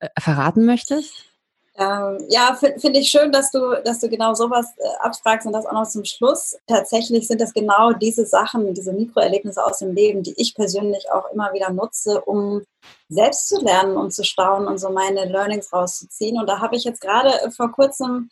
äh, 0.00 0.08
verraten 0.20 0.66
möchtest. 0.66 1.35
Ähm, 1.78 2.24
ja, 2.30 2.56
finde 2.58 2.80
find 2.80 2.96
ich 2.96 3.10
schön, 3.10 3.30
dass 3.32 3.50
du, 3.50 3.82
dass 3.84 4.00
du 4.00 4.08
genau 4.08 4.32
sowas 4.32 4.66
äh, 4.78 4.88
abfragst 5.00 5.46
und 5.46 5.52
das 5.52 5.66
auch 5.66 5.72
noch 5.72 5.86
zum 5.86 6.04
Schluss. 6.06 6.56
Tatsächlich 6.66 7.28
sind 7.28 7.40
das 7.40 7.52
genau 7.52 7.92
diese 7.92 8.24
Sachen, 8.24 8.72
diese 8.72 8.94
Mikroerlebnisse 8.94 9.62
aus 9.62 9.80
dem 9.80 9.92
Leben, 9.94 10.22
die 10.22 10.34
ich 10.38 10.54
persönlich 10.54 11.10
auch 11.12 11.30
immer 11.32 11.52
wieder 11.52 11.70
nutze, 11.70 12.22
um 12.22 12.62
selbst 13.10 13.48
zu 13.48 13.60
lernen 13.60 13.98
und 13.98 14.14
zu 14.14 14.24
staunen 14.24 14.68
und 14.68 14.78
so 14.78 14.88
meine 14.88 15.26
Learnings 15.26 15.70
rauszuziehen. 15.70 16.40
Und 16.40 16.48
da 16.48 16.60
habe 16.60 16.76
ich 16.76 16.84
jetzt 16.84 17.02
gerade 17.02 17.42
äh, 17.42 17.50
vor 17.50 17.70
kurzem 17.70 18.30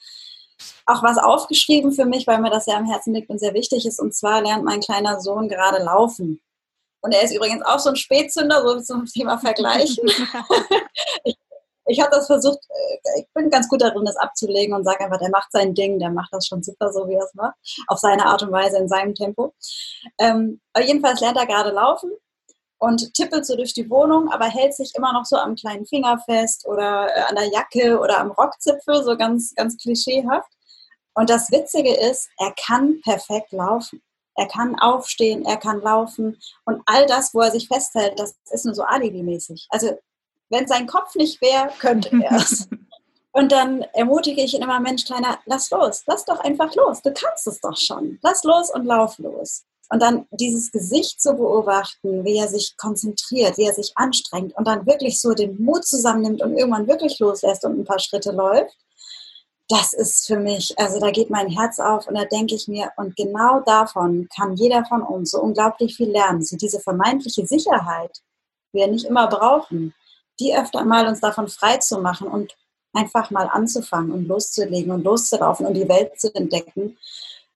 auch 0.86 1.02
was 1.02 1.18
aufgeschrieben 1.18 1.92
für 1.92 2.06
mich, 2.06 2.26
weil 2.26 2.40
mir 2.40 2.50
das 2.50 2.66
ja 2.66 2.76
am 2.76 2.86
Herzen 2.90 3.12
liegt 3.12 3.28
und 3.28 3.40
sehr 3.40 3.52
wichtig 3.52 3.84
ist. 3.84 4.00
Und 4.00 4.14
zwar 4.14 4.40
lernt 4.40 4.64
mein 4.64 4.80
kleiner 4.80 5.20
Sohn 5.20 5.48
gerade 5.48 5.82
laufen. 5.82 6.40
Und 7.02 7.12
er 7.12 7.22
ist 7.22 7.34
übrigens 7.34 7.62
auch 7.66 7.78
so 7.78 7.90
ein 7.90 7.96
Spätzünder, 7.96 8.62
so 8.66 8.80
zum 8.80 9.04
Thema 9.04 9.36
Vergleichen. 9.36 10.08
ich 11.24 11.36
ich 11.86 12.00
habe 12.00 12.10
das 12.10 12.26
versucht, 12.26 12.58
äh, 12.68 13.20
ich 13.20 13.26
bin 13.34 13.50
ganz 13.50 13.68
gut 13.68 13.82
darin, 13.82 14.04
das 14.04 14.16
abzulegen 14.16 14.74
und 14.74 14.84
sage 14.84 15.04
einfach, 15.04 15.18
der 15.18 15.30
macht 15.30 15.52
sein 15.52 15.74
Ding, 15.74 15.98
der 15.98 16.10
macht 16.10 16.32
das 16.32 16.46
schon 16.46 16.62
super, 16.62 16.92
so 16.92 17.08
wie 17.08 17.14
er 17.14 17.24
es 17.24 17.34
macht, 17.34 17.54
auf 17.88 17.98
seine 17.98 18.26
Art 18.26 18.42
und 18.42 18.52
Weise, 18.52 18.78
in 18.78 18.88
seinem 18.88 19.14
Tempo. 19.14 19.54
Ähm, 20.18 20.60
jedenfalls 20.78 21.20
lernt 21.20 21.36
er 21.36 21.46
gerade 21.46 21.70
laufen 21.70 22.10
und 22.78 23.14
tippelt 23.14 23.46
so 23.46 23.56
durch 23.56 23.74
die 23.74 23.88
Wohnung, 23.90 24.30
aber 24.30 24.46
hält 24.46 24.74
sich 24.74 24.92
immer 24.94 25.12
noch 25.12 25.24
so 25.24 25.36
am 25.36 25.54
kleinen 25.54 25.86
Finger 25.86 26.18
fest 26.18 26.66
oder 26.66 27.08
äh, 27.14 27.20
an 27.22 27.36
der 27.36 27.48
Jacke 27.48 27.98
oder 27.98 28.18
am 28.18 28.30
Rockzipfel, 28.30 29.02
so 29.02 29.16
ganz, 29.16 29.54
ganz 29.54 29.76
klischeehaft. 29.76 30.50
Und 31.14 31.30
das 31.30 31.50
Witzige 31.50 31.94
ist, 31.94 32.28
er 32.38 32.52
kann 32.56 33.00
perfekt 33.02 33.52
laufen. 33.52 34.02
Er 34.36 34.48
kann 34.48 34.76
aufstehen, 34.80 35.44
er 35.44 35.58
kann 35.58 35.80
laufen 35.80 36.36
und 36.64 36.82
all 36.86 37.06
das, 37.06 37.32
wo 37.34 37.40
er 37.40 37.52
sich 37.52 37.68
festhält, 37.68 38.18
das 38.18 38.34
ist 38.50 38.64
nur 38.64 38.74
so 38.74 38.82
alibi-mäßig. 38.82 39.68
Also 39.70 39.96
wenn 40.54 40.66
sein 40.66 40.86
Kopf 40.86 41.14
nicht 41.16 41.40
wäre, 41.40 41.68
könnte 41.78 42.10
er 42.22 42.36
es. 42.36 42.68
Und 43.32 43.50
dann 43.50 43.82
ermutige 43.92 44.42
ich 44.42 44.54
ihn 44.54 44.62
immer, 44.62 44.78
Mensch, 44.78 45.04
Kleiner, 45.04 45.40
lass 45.44 45.68
los, 45.70 46.04
lass 46.06 46.24
doch 46.24 46.38
einfach 46.38 46.72
los, 46.76 47.02
du 47.02 47.12
kannst 47.12 47.48
es 47.48 47.60
doch 47.60 47.76
schon. 47.76 48.20
Lass 48.22 48.44
los 48.44 48.70
und 48.72 48.84
lauf 48.84 49.18
los. 49.18 49.64
Und 49.90 50.00
dann 50.00 50.28
dieses 50.30 50.70
Gesicht 50.70 51.20
zu 51.20 51.34
beobachten, 51.34 52.24
wie 52.24 52.38
er 52.38 52.46
sich 52.46 52.76
konzentriert, 52.76 53.58
wie 53.58 53.64
er 53.64 53.74
sich 53.74 53.90
anstrengt 53.96 54.56
und 54.56 54.68
dann 54.68 54.86
wirklich 54.86 55.20
so 55.20 55.32
den 55.34 55.60
Mut 55.60 55.84
zusammennimmt 55.84 56.42
und 56.42 56.56
irgendwann 56.56 56.86
wirklich 56.86 57.18
loslässt 57.18 57.64
und 57.64 57.76
ein 57.76 57.84
paar 57.84 57.98
Schritte 57.98 58.30
läuft, 58.30 58.76
das 59.68 59.94
ist 59.94 60.26
für 60.26 60.38
mich, 60.38 60.78
also 60.78 61.00
da 61.00 61.10
geht 61.10 61.30
mein 61.30 61.48
Herz 61.48 61.80
auf 61.80 62.06
und 62.06 62.14
da 62.14 62.24
denke 62.26 62.54
ich 62.54 62.68
mir, 62.68 62.92
und 62.96 63.16
genau 63.16 63.60
davon 63.60 64.28
kann 64.34 64.54
jeder 64.54 64.84
von 64.84 65.02
uns 65.02 65.32
so 65.32 65.40
unglaublich 65.40 65.96
viel 65.96 66.10
lernen. 66.10 66.42
So 66.42 66.56
diese 66.56 66.78
vermeintliche 66.78 67.46
Sicherheit, 67.46 68.20
die 68.72 68.78
wir 68.78 68.86
nicht 68.86 69.06
immer 69.06 69.26
brauchen, 69.26 69.92
die 70.40 70.56
öfter 70.56 70.84
mal 70.84 71.06
uns 71.06 71.20
davon 71.20 71.48
frei 71.48 71.78
zu 71.78 72.00
machen 72.00 72.28
und 72.28 72.56
einfach 72.92 73.30
mal 73.30 73.48
anzufangen 73.52 74.12
und 74.12 74.26
loszulegen 74.26 74.92
und 74.92 75.04
loszulaufen 75.04 75.66
und 75.66 75.74
die 75.74 75.88
Welt 75.88 76.18
zu 76.18 76.34
entdecken. 76.34 76.96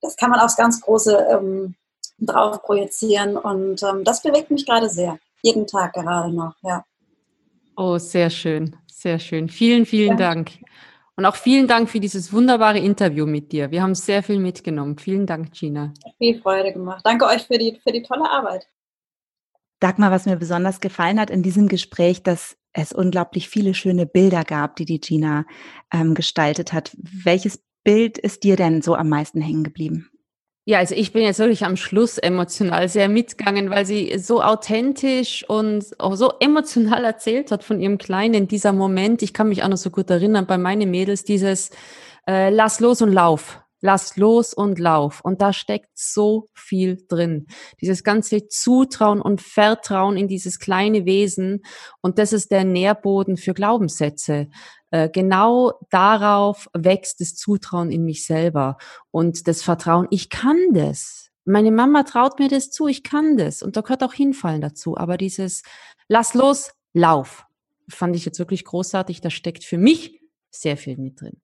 Das 0.01 0.16
kann 0.16 0.31
man 0.31 0.41
aufs 0.41 0.57
ganz 0.57 0.81
Große 0.81 1.26
ähm, 1.31 1.74
drauf 2.18 2.62
projizieren 2.62 3.37
und 3.37 3.83
ähm, 3.83 4.05
das 4.05 4.22
bewegt 4.22 4.51
mich 4.51 4.66
gerade 4.66 4.89
sehr. 4.89 5.18
Jeden 5.43 5.66
Tag 5.66 5.93
gerade 5.93 6.33
noch, 6.33 6.55
ja. 6.62 6.85
Oh, 7.76 7.99
sehr 7.99 8.29
schön, 8.29 8.76
sehr 8.87 9.20
schön. 9.20 9.49
Vielen, 9.49 9.87
vielen 9.87 10.18
ja. 10.18 10.35
Dank. 10.35 10.51
Und 11.16 11.26
auch 11.26 11.37
vielen 11.37 11.66
Dank 11.66 11.91
für 11.91 12.01
dieses 12.01 12.33
wunderbare 12.33 12.79
Interview 12.79 13.26
mit 13.26 13.51
dir. 13.51 13.72
Wir 13.72 13.83
haben 13.83 13.95
sehr 13.97 14.22
viel 14.22 14.39
mitgenommen. 14.39 14.99
Vielen 14.99 15.26
Dank, 15.26 15.53
Gina. 15.53 15.93
Viel 16.18 16.41
Freude 16.41 16.72
gemacht. 16.72 17.01
Danke 17.05 17.26
euch 17.26 17.45
für 17.45 17.59
die, 17.59 17.81
für 17.83 17.93
die 17.93 18.03
tolle 18.03 18.29
Arbeit. 18.31 18.68
Dagmar, 19.81 20.11
was 20.11 20.26
mir 20.26 20.37
besonders 20.37 20.81
gefallen 20.81 21.20
hat 21.20 21.31
in 21.31 21.43
diesem 21.43 21.68
Gespräch, 21.68 22.22
dass 22.22 22.57
es 22.79 22.93
unglaublich 22.93 23.49
viele 23.49 23.74
schöne 23.74 24.07
Bilder 24.07 24.45
gab, 24.45 24.76
die 24.76 24.85
die 24.85 25.01
Gina 25.01 25.45
ähm, 25.93 26.14
gestaltet 26.14 26.72
hat. 26.72 26.97
Welches 26.97 27.62
Bild 27.85 28.18
ist 28.18 28.45
dir 28.45 28.57
denn 28.57 28.83
so 28.83 28.95
am 28.95 29.09
meisten 29.09 29.41
hängen 29.41 29.64
geblieben? 29.64 30.11
Ja, 30.64 30.79
also 30.79 30.95
ich 30.95 31.12
bin 31.12 31.22
jetzt 31.22 31.39
wirklich 31.39 31.64
am 31.64 31.76
Schluss 31.76 32.18
emotional 32.18 32.89
sehr 32.91 33.09
mitgegangen, 33.09 33.70
weil 33.70 33.87
sie 33.87 34.18
so 34.18 34.43
authentisch 34.43 35.49
und 35.49 35.99
auch 35.99 36.14
so 36.14 36.33
emotional 36.41 37.05
erzählt 37.05 37.51
hat 37.51 37.64
von 37.64 37.81
ihrem 37.81 37.97
Kleinen, 37.97 38.49
dieser 38.49 38.74
Moment. 38.74 39.22
Ich 39.22 39.33
kann 39.33 39.49
mich 39.49 39.62
auch 39.62 39.68
noch 39.68 39.79
so 39.79 39.89
gut 39.89 40.11
erinnern 40.11 40.47
bei 40.47 40.59
meinen 40.59 40.91
Mädels, 40.91 41.24
dieses 41.24 41.70
äh, 42.29 42.51
Lass 42.51 42.81
los 42.81 43.01
und 43.01 43.12
lauf. 43.12 43.62
Lass 43.81 44.16
los 44.16 44.55
und 44.55 44.79
lauf. 44.79 45.20
Und 45.22 45.41
da 45.41 45.53
steckt 45.53 45.91
so 45.95 46.47
viel 46.55 47.05
drin. 47.09 47.47
Dieses 47.81 48.03
ganze 48.03 48.49
Zutrauen 48.49 49.20
und 49.20 49.41
Vertrauen 49.41 50.16
in 50.16 50.29
dieses 50.29 50.59
kleine 50.59 51.05
Wesen. 51.05 51.62
Und 52.01 52.18
das 52.18 52.33
ist 52.33 52.51
der 52.51 52.64
Nährboden 52.64 53.37
für 53.37 53.55
Glaubenssätze. 53.55 54.49
Äh, 54.91 55.09
genau 55.11 55.74
darauf 55.91 56.68
wächst 56.74 57.20
das 57.20 57.35
Zutrauen 57.35 57.91
in 57.91 58.05
mich 58.05 58.24
selber 58.24 58.79
und 59.11 59.47
das 59.47 59.62
Vertrauen, 59.62 60.07
ich 60.11 60.31
kann 60.31 60.57
das. 60.72 61.31
Meine 61.45 61.70
Mama 61.70 62.03
traut 62.05 62.39
mir 62.39 62.49
das 62.49 62.70
zu, 62.70 62.89
ich 62.89 63.03
kann 63.03 63.37
das. 63.37 63.62
Und 63.62 63.76
da 63.76 63.83
gehört 63.83 64.03
auch 64.03 64.14
hinfallen 64.14 64.61
dazu. 64.61 64.97
Aber 64.97 65.16
dieses 65.16 65.62
Lass 66.09 66.33
los, 66.33 66.72
lauf, 66.95 67.45
fand 67.89 68.16
ich 68.16 68.24
jetzt 68.24 68.39
wirklich 68.39 68.64
großartig. 68.64 69.20
Da 69.20 69.29
steckt 69.29 69.62
für 69.62 69.76
mich 69.76 70.22
sehr 70.51 70.79
viel 70.79 70.97
mit 70.97 71.20
drin. 71.20 71.41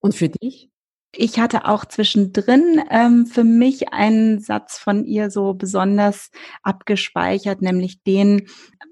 Und 0.00 0.14
für 0.16 0.28
dich? 0.28 0.71
Ich 1.14 1.38
hatte 1.38 1.66
auch 1.66 1.84
zwischendrin 1.84 2.82
ähm, 2.88 3.26
für 3.26 3.44
mich 3.44 3.92
einen 3.92 4.40
Satz 4.40 4.78
von 4.78 5.04
ihr 5.04 5.30
so 5.30 5.52
besonders 5.52 6.30
abgespeichert, 6.62 7.60
nämlich 7.60 8.02
den, 8.02 8.46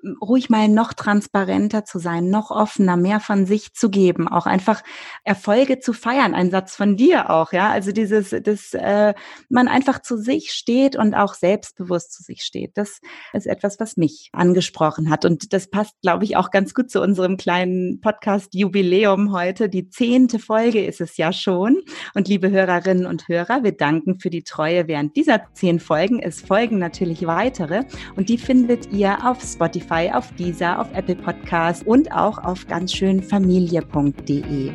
ähm, 0.05 0.19
ruhig 0.21 0.51
mal 0.51 0.69
noch 0.69 0.93
transparenter 0.93 1.87
zu 1.87 1.99
sein, 1.99 2.29
noch 2.29 2.51
offener, 2.51 2.99
mehr 2.99 3.21
von 3.21 3.47
sich 3.47 3.73
zu 3.73 3.89
geben, 3.89 4.29
auch 4.29 4.45
einfach 4.45 4.83
Erfolge 5.25 5.79
zu 5.79 5.95
feiern. 5.95 6.35
Ein 6.35 6.51
Satz 6.51 6.77
von 6.77 6.99
dir 6.99 7.31
auch, 7.31 7.55
ja. 7.55 7.71
Also 7.71 7.91
dieses, 7.91 8.29
dass 8.43 8.75
äh, 8.75 9.15
man 9.49 9.69
einfach 9.69 10.03
zu 10.03 10.19
sich 10.19 10.53
steht 10.53 10.97
und 10.97 11.15
auch 11.15 11.33
selbstbewusst 11.33 12.13
zu 12.13 12.23
sich 12.23 12.43
steht. 12.43 12.73
Das 12.75 13.01
ist 13.33 13.47
etwas, 13.47 13.81
was 13.81 13.97
mich 13.97 14.29
angesprochen 14.33 15.09
hat. 15.09 15.25
Und 15.25 15.55
das 15.55 15.71
passt, 15.71 15.95
glaube 16.03 16.25
ich, 16.25 16.37
auch 16.37 16.51
ganz 16.51 16.75
gut 16.75 16.91
zu 16.91 17.01
unserem 17.01 17.39
kleinen 17.39 18.03
Podcast-Jubiläum 18.03 19.33
heute. 19.33 19.71
Die 19.71 19.89
zehnte 19.89 20.39
Folge 20.39 20.85
ist 20.85 21.01
es 21.01 21.17
ja 21.17 21.33
schon. 21.33 21.81
Und 22.15 22.29
liebe 22.29 22.51
Hörerinnen 22.51 23.07
und 23.07 23.29
Hörer, 23.29 23.63
wir 23.63 23.73
danken 23.73 24.19
für 24.19 24.31
die 24.31 24.43
Treue 24.43 24.89
während 24.89 25.17
dieser 25.17 25.43
zehn 25.55 25.81
Folgen. 25.81 26.21
Es 26.21 26.41
folgen 26.41 26.79
natürlich 26.79 27.27
weitere 27.27 27.83
und 28.17 28.29
die 28.29 28.39
findet 28.39 28.93
ihr 28.93 29.19
auf 29.25 29.41
Spotify, 29.43 30.11
auf 30.13 30.33
Deezer, 30.35 30.81
auf 30.81 30.89
Apple 30.95 31.17
Podcasts 31.17 31.85
und 31.87 32.13
auch 32.13 32.39
auf 32.39 32.67
ganzschönfamilie.de. 32.67 34.73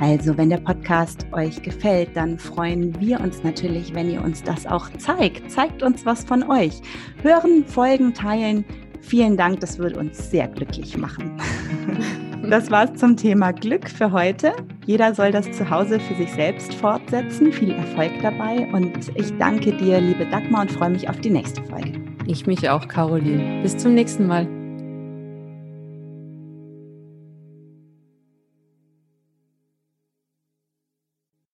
Also, 0.00 0.36
wenn 0.36 0.50
der 0.50 0.58
Podcast 0.58 1.26
euch 1.32 1.62
gefällt, 1.62 2.10
dann 2.14 2.38
freuen 2.38 3.00
wir 3.00 3.20
uns 3.20 3.42
natürlich, 3.42 3.94
wenn 3.94 4.10
ihr 4.10 4.22
uns 4.22 4.42
das 4.42 4.66
auch 4.66 4.90
zeigt. 4.98 5.50
Zeigt 5.50 5.82
uns 5.82 6.04
was 6.04 6.24
von 6.24 6.42
euch. 6.50 6.74
Hören, 7.22 7.64
folgen, 7.66 8.12
teilen. 8.14 8.64
Vielen 9.00 9.36
Dank, 9.36 9.60
das 9.60 9.78
würde 9.78 10.00
uns 10.00 10.30
sehr 10.30 10.48
glücklich 10.48 10.96
machen. 10.96 11.36
Das 12.50 12.70
war's 12.70 12.94
zum 12.94 13.16
Thema 13.16 13.52
Glück 13.52 13.88
für 13.88 14.12
heute. 14.12 14.52
Jeder 14.86 15.14
soll 15.14 15.32
das 15.32 15.50
zu 15.50 15.68
Hause 15.68 15.98
für 15.98 16.14
sich 16.14 16.32
selbst 16.32 16.72
fortsetzen. 16.74 17.52
Viel 17.52 17.72
Erfolg 17.72 18.12
dabei 18.22 18.68
und 18.72 19.10
ich 19.16 19.36
danke 19.38 19.72
dir, 19.72 20.00
liebe 20.00 20.26
Dagmar, 20.26 20.62
und 20.62 20.72
freue 20.72 20.90
mich 20.90 21.08
auf 21.08 21.18
die 21.20 21.30
nächste 21.30 21.62
Folge. 21.64 21.92
Ich 22.26 22.46
mich 22.46 22.68
auch, 22.70 22.86
Caroline. 22.86 23.62
Bis 23.62 23.76
zum 23.76 23.94
nächsten 23.94 24.26
Mal. 24.26 24.65